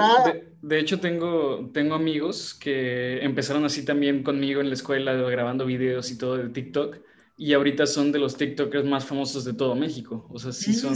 de, 0.62 0.80
hecho 0.80 1.00
tengo, 1.00 1.72
tengo 1.74 1.96
amigos 1.96 2.54
que 2.54 3.24
empezaron 3.24 3.66
así 3.66 3.84
también 3.84 4.22
conmigo 4.22 4.62
en 4.62 4.68
la 4.68 4.76
escuela 4.76 5.14
grabando 5.14 5.66
videos 5.66 6.12
y 6.12 6.18
todo 6.18 6.38
de 6.38 6.50
TikTok, 6.50 6.98
y 7.36 7.54
ahorita 7.54 7.88
son 7.88 8.12
de 8.12 8.20
los 8.20 8.36
TikTokers 8.36 8.86
más 8.86 9.06
famosos 9.06 9.46
de 9.46 9.54
todo 9.54 9.74
México. 9.74 10.28
O 10.30 10.38
sea, 10.38 10.52
sí, 10.52 10.74
son 10.74 10.94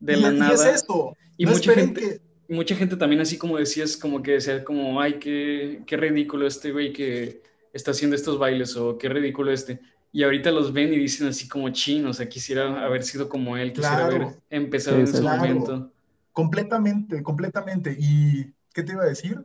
de 0.00 0.16
la 0.16 0.30
nada. 0.32 0.52
Y 0.52 0.54
es 0.54 0.76
esto. 0.76 1.14
Y 1.36 1.44
mucha 1.44 1.74
gente, 1.74 2.22
mucha 2.48 2.74
gente 2.74 2.96
también 2.96 3.20
así 3.20 3.36
como 3.38 3.58
decías, 3.58 3.96
como 3.96 4.22
que 4.22 4.32
decía 4.32 4.64
como, 4.64 5.00
ay, 5.00 5.18
qué, 5.18 5.82
qué 5.86 5.96
ridículo 5.96 6.46
este 6.46 6.72
güey 6.72 6.92
que 6.92 7.42
está 7.72 7.90
haciendo 7.90 8.16
estos 8.16 8.38
bailes 8.38 8.76
o 8.76 8.98
qué 8.98 9.08
ridículo 9.08 9.52
este. 9.52 9.80
Y 10.10 10.24
ahorita 10.24 10.50
los 10.50 10.72
ven 10.72 10.92
y 10.92 10.96
dicen 10.96 11.28
así 11.28 11.48
como 11.48 11.68
chinos, 11.70 12.10
o 12.10 12.14
sea, 12.14 12.28
quisiera 12.28 12.84
haber 12.84 13.02
sido 13.02 13.28
como 13.28 13.56
él, 13.56 13.72
quisiera 13.72 14.06
haber 14.06 14.28
empezado 14.48 14.96
en 14.96 15.04
ese 15.04 15.20
momento. 15.20 15.92
Completamente, 16.32 17.22
completamente. 17.22 17.94
¿Y 17.98 18.54
qué 18.72 18.82
te 18.82 18.92
iba 18.92 19.02
a 19.02 19.08
decir? 19.08 19.44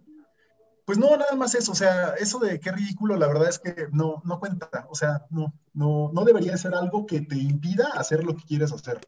Pues 0.85 0.97
no, 0.97 1.15
nada 1.15 1.35
más 1.35 1.55
eso, 1.55 1.71
o 1.71 1.75
sea, 1.75 2.13
eso 2.19 2.39
de 2.39 2.59
qué 2.59 2.71
ridículo, 2.71 3.15
la 3.15 3.27
verdad 3.27 3.47
es 3.47 3.57
que 3.57 3.87
no, 3.91 4.21
no 4.25 4.39
cuenta, 4.39 4.69
o 4.89 4.95
sea, 4.95 5.25
no, 5.29 5.53
no, 5.73 6.11
no 6.13 6.25
debería 6.25 6.57
ser 6.57 6.75
algo 6.75 7.05
que 7.05 7.21
te 7.21 7.37
impida 7.37 7.87
hacer 7.95 8.23
lo 8.25 8.35
que 8.35 8.43
quieres 8.43 8.71
hacer. 8.73 8.99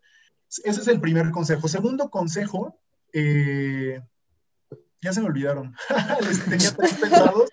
Ese 0.63 0.81
es 0.81 0.87
el 0.87 1.01
primer 1.01 1.31
consejo. 1.31 1.67
Segundo 1.67 2.09
consejo, 2.09 2.79
eh, 3.17 4.01
ya 5.01 5.13
se 5.13 5.21
me 5.21 5.27
olvidaron. 5.27 5.73
tenía 6.49 6.75
tres 6.75 6.93
pensados. 6.95 7.49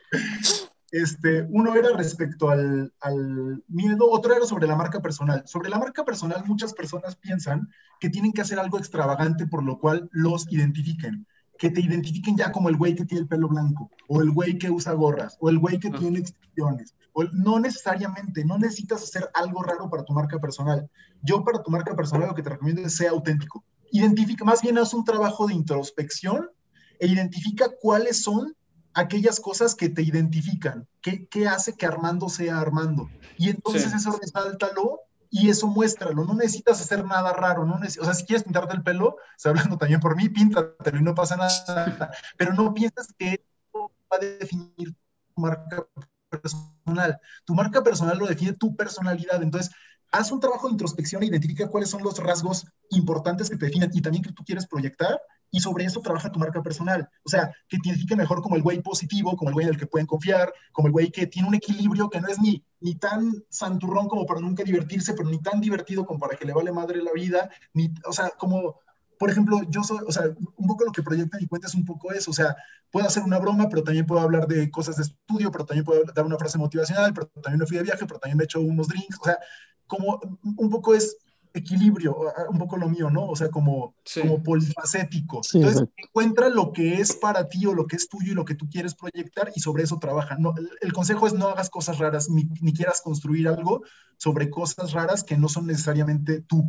Este, 0.91 1.47
uno 1.51 1.75
era 1.77 1.97
respecto 1.97 2.51
al, 2.51 2.93
al, 3.01 3.63
miedo, 3.69 4.11
otro 4.11 4.35
era 4.35 4.45
sobre 4.45 4.67
la 4.67 4.75
marca 4.75 5.01
personal. 5.01 5.45
Sobre 5.47 5.71
la 5.71 5.79
marca 5.79 6.05
personal, 6.05 6.43
muchas 6.47 6.75
personas 6.75 7.15
piensan 7.15 7.69
que 8.01 8.11
tienen 8.11 8.33
que 8.33 8.41
hacer 8.41 8.59
algo 8.59 8.77
extravagante 8.77 9.47
por 9.47 9.63
lo 9.63 9.79
cual 9.79 10.09
los 10.11 10.51
identifiquen. 10.51 11.27
Que 11.59 11.71
te 11.71 11.81
identifiquen 11.81 12.37
ya 12.37 12.51
como 12.51 12.69
el 12.69 12.77
güey 12.77 12.97
que 12.97 13.05
tiene 13.05 13.23
el 13.23 13.29
pelo 13.29 13.47
blanco, 13.47 13.89
o 14.09 14.21
el 14.21 14.33
güey 14.33 14.59
que 14.59 14.69
usa 14.69 14.93
gorras, 14.95 15.37
o 15.39 15.49
el 15.49 15.61
güey 15.61 15.79
que 15.79 15.91
tiene 15.91 16.19
extensiones. 16.19 16.97
O 17.13 17.23
no 17.25 17.61
necesariamente, 17.61 18.45
no 18.45 18.59
necesitas 18.59 19.05
hacer 19.05 19.31
algo 19.35 19.63
raro 19.63 19.89
para 19.89 20.05
tu 20.05 20.13
marca 20.13 20.41
personal. 20.41 20.91
Yo 21.23 21.45
para 21.45 21.63
tu 21.63 21.71
marca 21.71 21.95
personal 21.95 22.29
lo 22.29 22.35
que 22.35 22.43
te 22.43 22.51
recomiendo 22.51 22.83
es 22.83 22.97
ser 22.97 23.09
auténtico 23.09 23.65
identifica, 23.93 24.45
más 24.45 24.63
bien 24.63 24.79
haz 24.79 24.95
un 24.95 25.05
trabajo 25.05 25.47
de 25.47 25.55
introspección 25.55 26.51
e 26.99 27.07
identifica 27.07 27.71
cuáles 27.81 28.23
son 28.23 28.57
aquellas 28.95 29.41
cosas 29.41 29.75
que 29.75 29.89
te 29.89 30.03
identifican, 30.03 30.87
qué, 31.01 31.27
qué 31.29 31.49
hace 31.49 31.77
que 31.77 31.87
Armando 31.87 32.29
sea 32.29 32.61
Armando. 32.61 33.09
Y 33.39 33.51
entonces 33.51 33.93
eso 33.93 34.19
resáltalo 34.21 35.01
y 35.31 35.49
eso 35.49 35.67
muéstralo. 35.67 36.25
No 36.25 36.35
necesitas 36.35 36.81
hacer 36.81 37.05
nada 37.05 37.33
raro. 37.33 37.65
No 37.65 37.77
o 37.77 38.05
sea, 38.05 38.15
si 38.15 38.25
quieres 38.25 38.45
pintarte 38.45 38.75
el 38.75 38.83
pelo, 38.83 39.17
está 39.37 39.49
hablando 39.49 39.79
también 39.79 40.01
por 40.01 40.15
mí, 40.15 40.29
píntatelo 40.29 40.99
y 40.99 41.03
no 41.03 41.15
pasa 41.15 41.37
nada. 41.37 42.11
Pero 42.37 42.53
no 42.53 42.75
piensas 42.75 43.09
que 43.19 43.43
va 43.75 43.89
a 44.11 44.19
definir 44.19 44.95
tu 45.35 45.41
marca 45.41 45.87
personal. 46.29 47.19
Tu 47.45 47.55
marca 47.55 47.83
personal 47.83 48.19
lo 48.19 48.27
define 48.27 48.53
tu 48.53 48.77
personalidad. 48.77 49.43
Entonces, 49.43 49.75
haz 50.13 50.31
un 50.31 50.41
trabajo 50.41 50.69
de 50.69 50.73
introspección 50.73 51.23
e 51.23 51.27
identifica 51.27 51.69
cuáles 51.69 51.91
son 51.91 52.03
los 52.03 52.19
rasgos 52.19 52.67
importantes 52.91 53.51
que 53.51 53.57
te 53.57 53.67
definen 53.67 53.91
y 53.93 54.03
también 54.03 54.23
que 54.23 54.33
tú 54.33 54.45
quieres 54.45 54.67
proyectar 54.67 55.19
y 55.51 55.61
sobre 55.61 55.85
eso 55.85 56.01
trabaja 56.01 56.33
tu 56.33 56.39
marca 56.39 56.63
personal. 56.63 57.09
O 57.25 57.29
sea, 57.29 57.53
que 57.69 57.79
te 57.79 57.89
identifique 57.89 58.17
mejor 58.17 58.43
como 58.43 58.57
el 58.57 58.63
güey 58.63 58.81
positivo, 58.81 59.37
como 59.37 59.51
el 59.51 59.55
güey 59.55 59.67
en 59.67 59.75
el 59.75 59.79
que 59.79 59.87
pueden 59.87 60.07
confiar, 60.07 60.53
como 60.73 60.89
el 60.89 60.93
güey 60.93 61.11
que 61.11 61.27
tiene 61.27 61.49
un 61.49 61.55
equilibrio 61.55 62.09
que 62.09 62.21
no 62.21 62.29
es 62.29 62.39
ni, 62.39 62.65
ni 62.81 62.95
tan 62.95 63.33
santurrón 63.51 64.09
como 64.09 64.25
para 64.25 64.41
nunca 64.41 64.65
divertirse, 64.65 65.15
pero 65.15 65.29
ni 65.29 65.41
tan 65.41 65.61
divertido 65.61 66.07
como 66.07 66.21
para 66.21 66.37
que 66.37 66.47
le 66.47 66.55
vale 66.55 66.73
madre 66.73 67.03
la 67.03 67.13
vida, 67.13 67.51
ni, 67.75 67.93
o 68.07 68.13
sea, 68.13 68.31
como 68.39 68.81
por 69.23 69.31
ejemplo, 69.31 69.61
yo 69.69 69.85
soy, 69.85 70.01
o 70.05 70.11
sea, 70.11 70.25
un 70.57 70.67
poco 70.67 70.85
lo 70.85 70.91
que 70.91 71.01
proyecta 71.01 71.39
mi 71.39 71.47
cuenta 71.47 71.69
es 71.69 71.77
un 71.77 71.85
poco 71.85 72.11
eso, 72.11 72.33
o 72.33 72.35
sea, 72.35 72.57
puedo 72.91 73.07
hacer 73.07 73.23
una 73.23 73.39
broma, 73.39 73.69
pero 73.69 73.85
también 73.85 74.05
puedo 74.05 74.21
hablar 74.21 74.49
de 74.49 74.69
cosas 74.69 74.97
de 74.97 75.05
estudio, 75.05 75.53
pero 75.53 75.65
también 75.65 75.85
puedo 75.85 76.03
dar 76.13 76.27
una 76.27 76.37
frase 76.37 76.59
motivacional, 76.59 77.15
pero 77.15 77.29
también 77.41 77.61
me 77.61 77.67
fui 77.67 77.77
de 77.77 77.85
viaje, 77.85 78.05
pero 78.05 78.19
también 78.19 78.37
me 78.37 78.43
he 78.43 78.47
hecho 78.47 78.61
unos 78.61 78.89
drinks, 78.89 79.21
o 79.21 79.25
sea, 79.25 79.39
como 79.87 80.21
un 80.43 80.71
poco 80.71 80.93
es 80.93 81.17
equilibrio, 81.55 82.17
un 82.51 82.59
poco 82.59 82.77
lo 82.77 82.89
mío, 82.89 83.11
¿no? 83.11 83.29
O 83.29 83.37
sea, 83.37 83.49
como, 83.49 83.95
como 84.21 84.43
polifacético. 84.43 85.41
Entonces, 85.55 85.85
encuentra 85.99 86.49
lo 86.49 86.73
que 86.73 86.95
es 86.95 87.15
para 87.15 87.49
ti 87.49 87.65
o 87.67 87.75
lo 87.75 87.87
que 87.87 87.95
es 87.95 88.09
tuyo 88.09 88.33
y 88.33 88.35
lo 88.35 88.45
que 88.45 88.57
tú 88.57 88.69
quieres 88.69 88.97
proyectar 88.97 89.53
y 89.55 89.61
sobre 89.61 89.85
eso 89.85 90.01
trabaja. 90.01 90.35
No, 90.37 90.53
el, 90.81 90.93
consejo 90.93 91.29
es 91.29 91.33
no 91.33 91.47
hagas 91.47 91.71
cosas 91.71 91.99
raras 91.99 92.29
ni, 92.29 92.49
ni, 92.61 92.73
quieras 92.73 93.01
construir 93.01 93.47
algo 93.47 93.83
sobre 94.17 94.51
cosas 94.51 94.91
raras 94.91 95.23
que 95.23 95.37
no 95.37 95.49
son 95.49 95.69
necesariamente 95.69 96.41
tú. 96.41 96.69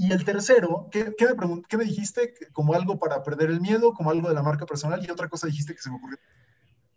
Y 0.00 0.10
el 0.12 0.24
tercero, 0.24 0.88
¿qué, 0.90 1.14
qué 1.14 1.26
me, 1.26 1.62
¿qué 1.68 1.76
me 1.76 1.84
dijiste? 1.84 2.32
Como 2.52 2.72
algo 2.72 2.98
para 2.98 3.22
perder 3.22 3.50
el 3.50 3.60
miedo, 3.60 3.92
como 3.92 4.10
algo 4.10 4.30
de 4.30 4.34
la 4.34 4.42
marca 4.42 4.64
personal 4.64 5.04
y 5.04 5.10
otra 5.10 5.28
cosa 5.28 5.46
dijiste 5.46 5.74
que 5.74 5.82
se 5.82 5.90
me 5.90 5.96
ocurrió. 5.96 6.16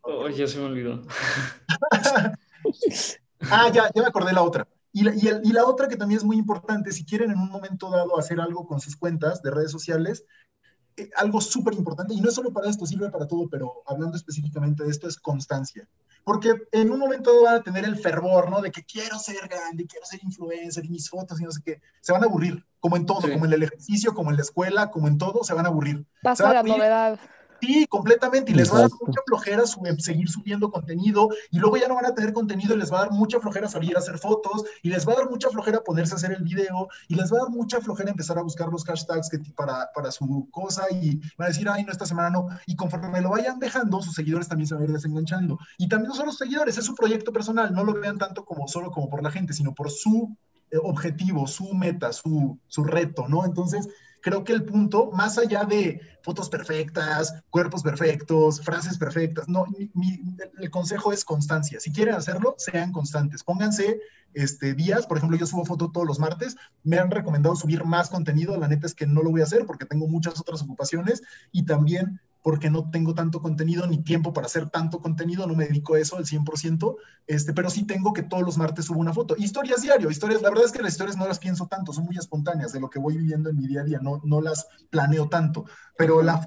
Oh, 0.03 0.29
ya 0.29 0.47
se 0.47 0.57
me 0.57 0.67
olvidó. 0.67 1.01
ah, 3.51 3.69
ya, 3.73 3.91
ya 3.93 4.01
me 4.01 4.07
acordé 4.07 4.31
la 4.31 4.41
otra. 4.41 4.65
Y 4.93 5.03
la, 5.03 5.13
y, 5.15 5.27
y 5.43 5.51
la, 5.51 5.65
otra 5.65 5.89
que 5.89 5.97
también 5.97 6.19
es 6.19 6.23
muy 6.23 6.37
importante, 6.37 6.93
si 6.93 7.03
quieren 7.03 7.29
en 7.31 7.39
un 7.39 7.49
momento 7.49 7.89
dado 7.89 8.17
hacer 8.17 8.39
algo 8.39 8.65
con 8.65 8.79
sus 8.79 8.95
cuentas 8.95 9.41
de 9.41 9.51
redes 9.51 9.71
sociales, 9.71 10.23
eh, 10.95 11.09
algo 11.17 11.41
súper 11.41 11.73
importante, 11.73 12.13
y 12.13 12.21
no 12.21 12.29
es 12.29 12.35
solo 12.35 12.53
para 12.53 12.69
esto, 12.69 12.85
sirve 12.85 13.11
para 13.11 13.27
todo, 13.27 13.49
pero 13.49 13.83
hablando 13.85 14.15
específicamente 14.15 14.85
de 14.85 14.91
esto, 14.91 15.09
es 15.09 15.19
constancia. 15.19 15.89
Porque 16.23 16.53
en 16.71 16.89
un 16.89 16.99
momento 16.99 17.43
van 17.43 17.55
a 17.55 17.63
tener 17.63 17.83
el 17.83 17.97
fervor, 17.97 18.49
¿no? 18.49 18.61
De 18.61 18.71
que 18.71 18.85
quiero 18.85 19.19
ser 19.19 19.45
grande, 19.49 19.87
quiero 19.87 20.05
ser 20.05 20.23
influencer 20.23 20.85
y 20.85 20.89
mis 20.89 21.09
fotos 21.09 21.41
y 21.41 21.43
no 21.43 21.51
sé 21.51 21.61
qué. 21.65 21.81
Se 21.99 22.13
van 22.13 22.23
a 22.23 22.27
aburrir, 22.27 22.65
como 22.83 22.97
en 22.97 23.05
todo, 23.05 23.21
sí. 23.21 23.31
como 23.31 23.45
en 23.45 23.53
el 23.53 23.63
ejercicio, 23.63 24.13
como 24.13 24.29
en 24.29 24.35
la 24.35 24.41
escuela, 24.41 24.91
como 24.91 25.07
en 25.07 25.17
todo, 25.17 25.45
se 25.45 25.53
van 25.53 25.65
a 25.65 25.69
aburrir. 25.69 26.05
Pasa 26.21 26.51
la 26.51 26.63
novedad. 26.63 27.17
Sí, 27.61 27.87
completamente. 27.87 28.51
Y 28.51 28.55
les 28.55 28.69
va 28.69 28.79
a 28.79 28.81
dar 28.81 28.89
mucha 28.99 29.21
flojera 29.25 29.63
seguir 29.99 30.27
subiendo 30.27 30.69
contenido. 30.69 31.29
Y 31.49 31.59
luego 31.59 31.77
ya 31.77 31.87
no 31.87 31.95
van 31.95 32.07
a 32.07 32.13
tener 32.13 32.33
contenido 32.33 32.75
y 32.75 32.77
les 32.79 32.91
va 32.91 32.97
a 32.97 33.01
dar 33.03 33.11
mucha 33.11 33.39
flojera 33.39 33.69
salir 33.69 33.95
a 33.95 33.99
hacer 33.99 34.17
fotos. 34.17 34.65
Y 34.81 34.89
les 34.89 35.07
va 35.07 35.13
a 35.13 35.15
dar 35.15 35.29
mucha 35.29 35.49
flojera 35.49 35.81
ponerse 35.81 36.13
a 36.13 36.17
hacer 36.17 36.33
el 36.33 36.43
video. 36.43 36.89
Y 37.07 37.15
les 37.15 37.31
va 37.31 37.37
a 37.37 37.41
dar 37.43 37.49
mucha 37.51 37.79
flojera 37.79 38.11
empezar 38.11 38.37
a 38.37 38.41
buscar 38.41 38.67
los 38.67 38.83
hashtags 38.83 39.29
que, 39.29 39.39
para, 39.55 39.89
para 39.95 40.11
su 40.11 40.49
cosa. 40.51 40.83
Y 40.91 41.21
van 41.37 41.45
a 41.45 41.47
decir, 41.47 41.69
ay, 41.69 41.85
no, 41.85 41.91
esta 41.93 42.05
semana 42.05 42.31
no. 42.31 42.49
Y 42.65 42.75
conforme 42.75 43.21
lo 43.21 43.29
vayan 43.29 43.59
dejando, 43.59 44.01
sus 44.01 44.13
seguidores 44.13 44.49
también 44.49 44.67
se 44.67 44.73
van 44.73 44.83
a 44.83 44.85
ir 44.87 44.91
desenganchando. 44.91 45.57
Y 45.77 45.87
también 45.87 46.09
no 46.09 46.15
son 46.15 46.25
los 46.25 46.37
seguidores, 46.37 46.77
es 46.77 46.83
su 46.83 46.95
proyecto 46.95 47.31
personal. 47.31 47.73
No 47.73 47.85
lo 47.85 47.93
vean 47.93 48.17
tanto 48.17 48.43
como 48.43 48.67
solo 48.67 48.91
como 48.91 49.09
por 49.09 49.23
la 49.23 49.31
gente, 49.31 49.53
sino 49.53 49.73
por 49.73 49.89
su 49.89 50.35
objetivo, 50.81 51.47
su 51.47 51.73
meta, 51.73 52.11
su, 52.13 52.59
su 52.67 52.83
reto, 52.83 53.27
¿no? 53.27 53.45
Entonces, 53.45 53.87
creo 54.23 54.43
que 54.43 54.53
el 54.53 54.63
punto, 54.63 55.11
más 55.11 55.37
allá 55.37 55.65
de 55.65 56.01
fotos 56.23 56.49
perfectas, 56.49 57.43
cuerpos 57.49 57.83
perfectos, 57.83 58.61
frases 58.61 58.97
perfectas, 58.97 59.47
no, 59.49 59.65
el 60.59 60.69
consejo 60.71 61.11
es 61.11 61.25
constancia. 61.25 61.79
Si 61.79 61.91
quieren 61.91 62.15
hacerlo, 62.15 62.55
sean 62.57 62.91
constantes. 62.93 63.43
Pónganse 63.43 63.99
este, 64.33 64.73
días, 64.73 65.05
por 65.05 65.17
ejemplo, 65.17 65.37
yo 65.37 65.45
subo 65.45 65.65
foto 65.65 65.91
todos 65.91 66.07
los 66.07 66.19
martes, 66.19 66.55
me 66.83 66.97
han 66.97 67.11
recomendado 67.11 67.55
subir 67.55 67.83
más 67.83 68.09
contenido, 68.09 68.57
la 68.57 68.67
neta 68.67 68.87
es 68.87 68.95
que 68.95 69.05
no 69.05 69.21
lo 69.21 69.29
voy 69.29 69.41
a 69.41 69.45
hacer 69.45 69.65
porque 69.65 69.85
tengo 69.85 70.07
muchas 70.07 70.39
otras 70.39 70.61
ocupaciones 70.63 71.21
y 71.51 71.65
también 71.65 72.19
porque 72.43 72.69
no 72.69 72.89
tengo 72.91 73.15
tanto 73.15 73.41
contenido 73.41 73.87
ni 73.87 74.03
tiempo 74.03 74.33
para 74.33 74.47
hacer 74.47 74.69
tanto 74.69 74.99
contenido, 74.99 75.47
no 75.47 75.55
me 75.55 75.65
dedico 75.65 75.95
a 75.95 75.99
eso 75.99 76.17
al 76.17 76.25
100%, 76.25 76.97
este, 77.25 77.53
pero 77.53 77.69
sí 77.69 77.85
tengo 77.85 78.11
que 78.11 78.21
todos 78.21 78.43
los 78.43 78.57
martes 78.57 78.85
subo 78.85 78.99
una 78.99 79.13
foto. 79.13 79.35
Historias 79.37 79.81
diario, 79.81 80.11
historias, 80.11 80.41
la 80.41 80.49
verdad 80.49 80.65
es 80.65 80.73
que 80.73 80.81
las 80.81 80.91
historias 80.91 81.17
no 81.17 81.25
las 81.25 81.39
pienso 81.39 81.67
tanto, 81.67 81.93
son 81.93 82.03
muy 82.03 82.17
espontáneas 82.17 82.73
de 82.73 82.81
lo 82.81 82.89
que 82.89 82.99
voy 82.99 83.17
viviendo 83.17 83.49
en 83.49 83.55
mi 83.55 83.65
día 83.65 83.81
a 83.81 83.85
día, 83.85 83.99
no, 84.01 84.21
no 84.25 84.41
las 84.41 84.67
planeo 84.89 85.29
tanto, 85.29 85.63
pero 85.97 86.21
la, 86.21 86.45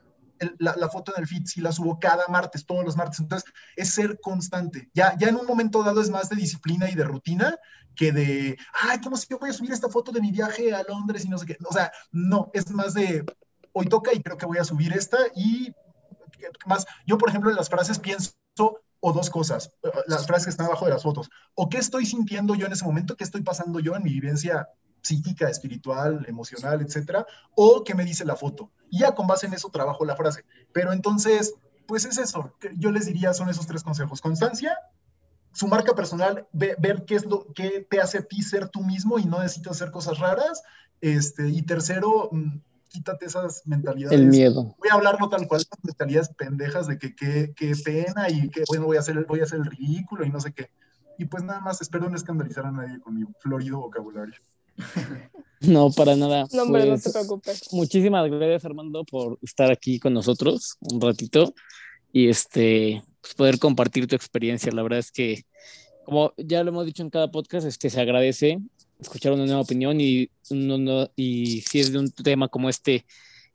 la, 0.59 0.77
la, 0.77 0.89
foto 0.91 1.15
en 1.17 1.23
el 1.23 1.27
feed 1.27 1.47
sí 1.47 1.63
la 1.63 1.73
subo 1.73 1.99
cada 1.99 2.29
martes, 2.29 2.67
todos 2.67 2.85
los 2.85 2.95
martes, 2.95 3.21
entonces 3.21 3.51
es 3.75 3.89
ser 3.89 4.21
constante. 4.21 4.91
Ya, 4.93 5.17
ya 5.19 5.29
en 5.29 5.37
un 5.37 5.47
momento 5.47 5.83
dado 5.83 6.03
es 6.03 6.11
más 6.11 6.29
de 6.29 6.37
disciplina 6.37 6.91
y 6.91 6.95
de 6.95 7.05
rutina 7.05 7.57
que 7.95 8.13
de, 8.13 8.59
ay, 8.83 9.01
¿cómo 9.01 9.17
si 9.17 9.29
yo 9.31 9.39
voy 9.39 9.49
a 9.49 9.55
subir 9.55 9.73
esta 9.73 9.89
foto 9.89 10.13
de 10.13 10.21
mi 10.21 10.31
viaje 10.31 10.75
a 10.75 10.83
Londres 10.83 11.25
y 11.25 11.31
no 11.31 11.39
sé 11.39 11.47
qué? 11.47 11.57
O 11.67 11.73
sea, 11.73 11.91
no, 12.13 12.51
es 12.53 12.71
más 12.71 12.93
de, 12.93 13.25
hoy 13.73 13.87
toca 13.87 14.13
y 14.15 14.23
creo 14.23 14.37
que 14.37 14.47
voy 14.47 14.59
a 14.59 14.65
subir 14.65 14.93
esta 14.93 15.19
y 15.35 15.75
yo 17.07 17.19
por 17.19 17.29
ejemplo 17.29 17.51
en 17.51 17.57
las 17.57 17.69
frases 17.69 17.99
pienso 17.99 18.35
o 19.01 19.13
dos 19.13 19.31
cosas, 19.31 19.71
las 20.07 20.27
frases 20.27 20.45
que 20.45 20.51
están 20.51 20.67
abajo 20.67 20.87
de 20.87 20.93
las 20.93 21.03
fotos, 21.03 21.31
o 21.55 21.69
qué 21.69 21.79
estoy 21.79 22.07
sintiendo 22.07 22.55
yo 22.55 22.67
en 22.67 22.73
ese 22.73 22.85
momento, 22.85 23.17
qué 23.17 23.25
estoy 23.25 23.43
pasando 23.43 23.79
yo 23.79 23.95
en 23.95 24.03
mi 24.03 24.11
vivencia 24.11 24.69
psíquica, 25.03 25.49
espiritual, 25.49 26.25
emocional, 26.29 26.81
etcétera, 26.81 27.27
o 27.55 27.85
qué 27.85 27.95
me 27.95 28.05
dice 28.05 28.25
la 28.25 28.35
foto. 28.35 28.73
Y 28.91 29.01
ya 29.01 29.15
con 29.15 29.27
base 29.27 29.47
en 29.47 29.55
eso 29.55 29.71
trabajo 29.71 30.05
la 30.05 30.17
frase. 30.17 30.45
Pero 30.73 30.93
entonces, 30.93 31.55
pues 31.87 32.05
es 32.05 32.19
eso, 32.19 32.55
yo 32.77 32.91
les 32.91 33.07
diría 33.07 33.33
son 33.33 33.49
esos 33.49 33.67
tres 33.67 33.85
consejos, 33.85 34.21
constancia, 34.21 34.77
su 35.53 35.69
marca 35.69 35.95
personal, 35.95 36.47
ve, 36.53 36.75
ver 36.79 37.05
qué 37.05 37.15
es 37.15 37.25
lo 37.25 37.47
que 37.55 37.87
te 37.89 38.01
hace 38.01 38.19
a 38.19 38.23
ti 38.23 38.43
ser 38.43 38.69
tú 38.69 38.83
mismo 38.83 39.19
y 39.19 39.25
no 39.25 39.41
necesitas 39.41 39.77
hacer 39.77 39.91
cosas 39.91 40.19
raras, 40.19 40.63
este, 41.01 41.49
y 41.49 41.63
tercero, 41.63 42.31
quítate 42.97 43.27
esas 43.27 43.67
mentalidades. 43.67 44.19
El 44.19 44.27
miedo. 44.27 44.75
Voy 44.79 44.89
a 44.91 44.95
hablarlo 44.95 45.29
tal 45.29 45.47
cual, 45.47 45.61
esas 45.61 45.85
mentalidades 45.85 46.31
pendejas 46.31 46.87
de 46.87 46.99
que 46.99 47.15
qué 47.15 47.75
pena 47.85 48.31
y 48.31 48.49
que, 48.49 48.65
bueno, 48.69 48.87
voy 48.87 48.97
a, 48.97 49.01
hacer, 49.01 49.25
voy 49.27 49.41
a 49.41 49.45
hacer 49.45 49.59
el 49.59 49.67
ridículo 49.67 50.25
y 50.25 50.31
no 50.31 50.41
sé 50.41 50.53
qué. 50.53 50.71
Y 51.19 51.27
pues 51.27 51.43
nada 51.45 51.61
más, 51.61 51.81
espero 51.83 52.09
no 52.09 52.17
escandalizar 52.17 52.67
a 52.67 52.73
nadie 52.73 53.01
con 53.01 53.15
mi 53.15 53.25
florido 53.41 53.79
vocabulario. 53.79 54.35
No, 55.59 55.91
para 55.91 56.15
nada. 56.17 56.47
No, 56.53 56.65
hombre, 56.65 56.87
pues, 56.87 57.07
no 57.07 57.11
te 57.11 57.19
preocupes. 57.19 57.73
Muchísimas 57.73 58.31
gracias, 58.31 58.67
Armando, 58.67 59.05
por 59.05 59.39
estar 59.41 59.73
aquí 59.73 59.99
con 59.99 60.13
nosotros 60.13 60.77
un 60.81 61.01
ratito 61.01 61.55
y 62.13 62.29
este, 62.29 63.03
pues 63.23 63.35
poder 63.35 63.59
compartir 63.59 64.07
tu 64.07 64.15
experiencia. 64.15 64.71
La 64.71 64.83
verdad 64.83 64.99
es 64.99 65.11
que, 65.11 65.47
como 66.05 66.35
ya 66.37 66.63
lo 66.63 66.73
hemos 66.73 66.85
dicho 66.85 67.03
en 67.03 67.09
cada 67.09 67.31
podcast, 67.31 67.67
este, 67.67 67.89
se 67.89 67.99
agradece 67.99 68.59
escuchar 68.99 69.33
una 69.33 69.45
nueva 69.45 69.61
opinión 69.61 70.01
y, 70.01 70.31
no, 70.51 71.11
y 71.17 71.61
si 71.63 71.81
es 71.81 71.93
de 71.93 71.99
un 71.99 72.11
tema 72.11 72.49
como 72.49 72.69
este, 72.69 73.07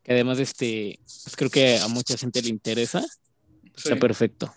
que 0.04 0.14
además 0.14 0.39
este, 0.39 1.00
pues 1.24 1.36
creo 1.36 1.50
que 1.50 1.80
a 1.80 1.88
mucha 1.88 2.18
gente 2.18 2.42
le 2.42 2.50
interesa, 2.50 3.00
pues 3.00 3.84
sí. 3.84 3.89
está 3.89 3.96
perfecto. 4.00 4.54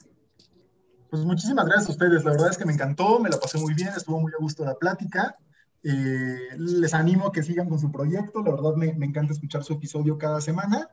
Pues 1.11 1.24
muchísimas 1.24 1.66
gracias 1.66 1.89
a 1.89 1.93
ustedes, 1.93 2.24
la 2.24 2.32
verdad 2.32 2.51
es 2.51 2.59
que 2.59 2.64
me 2.64 2.72
encantó, 2.72 3.20
me 3.20 3.30
la 3.30 3.39
pasé 3.39 3.59
muy 3.59 3.74
bien, 3.74 3.91
estuvo 3.97 4.20
muy 4.20 4.32
a 4.32 4.43
gusto 4.43 4.64
la 4.64 4.74
plática. 4.74 5.37
Eh, 5.85 6.57
les 6.57 6.95
animo 6.95 7.26
a 7.26 7.32
que 7.32 7.43
sigan 7.43 7.68
con 7.68 7.78
su 7.78 7.93
proyecto, 7.93 8.43
la 8.43 8.53
verdad 8.53 8.74
me, 8.74 8.95
me, 8.95 9.07
encanta 9.07 9.35
escuchar 9.35 9.62
su 9.62 9.74
episodio 9.74 10.18
cada 10.18 10.41
semana. 10.41 10.89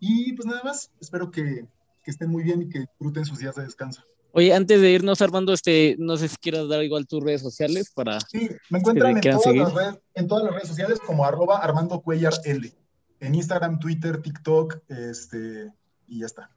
Y 0.00 0.32
pues 0.32 0.46
nada 0.46 0.62
más, 0.64 0.90
espero 1.00 1.30
que, 1.30 1.64
que 2.02 2.10
estén 2.10 2.28
muy 2.28 2.42
bien 2.42 2.62
y 2.62 2.68
que 2.68 2.80
disfruten 2.80 3.24
sus 3.24 3.38
días 3.38 3.54
de 3.54 3.62
descanso. 3.62 4.02
Oye, 4.32 4.54
antes 4.54 4.80
de 4.80 4.90
irnos, 4.90 5.20
Armando, 5.20 5.52
este, 5.52 5.94
no 5.98 6.16
sé 6.16 6.28
si 6.28 6.36
quieras 6.36 6.68
dar 6.68 6.82
igual 6.82 7.06
tus 7.06 7.22
redes 7.22 7.42
sociales 7.42 7.92
para. 7.94 8.18
Sí, 8.20 8.48
me 8.70 8.78
encuentran 8.78 9.16
en 9.16 9.20
todas, 9.22 9.54
las 9.54 9.74
redes, 9.74 9.98
en 10.14 10.26
todas 10.26 10.44
las 10.44 10.54
redes 10.54 10.68
sociales 10.68 10.98
como 11.06 11.24
arroba 11.24 11.58
Armando 11.58 12.00
Cuellar 12.00 12.32
L. 12.44 12.72
En 13.20 13.34
Instagram, 13.34 13.78
Twitter, 13.78 14.20
TikTok, 14.20 14.78
este, 14.88 15.70
y 16.08 16.20
ya 16.20 16.26
está. 16.26 16.50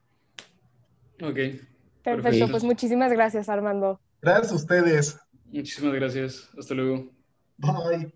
Ok. 1.22 1.34
Perfecto, 1.34 1.62
Perfecto, 2.02 2.48
pues 2.50 2.64
muchísimas 2.64 3.12
gracias, 3.12 3.48
Armando. 3.48 4.00
Gracias 4.22 4.52
a 4.52 4.56
ustedes. 4.56 5.18
Muchísimas 5.52 5.94
gracias. 5.94 6.48
Hasta 6.58 6.74
luego. 6.74 7.10
Bye. 7.58 8.12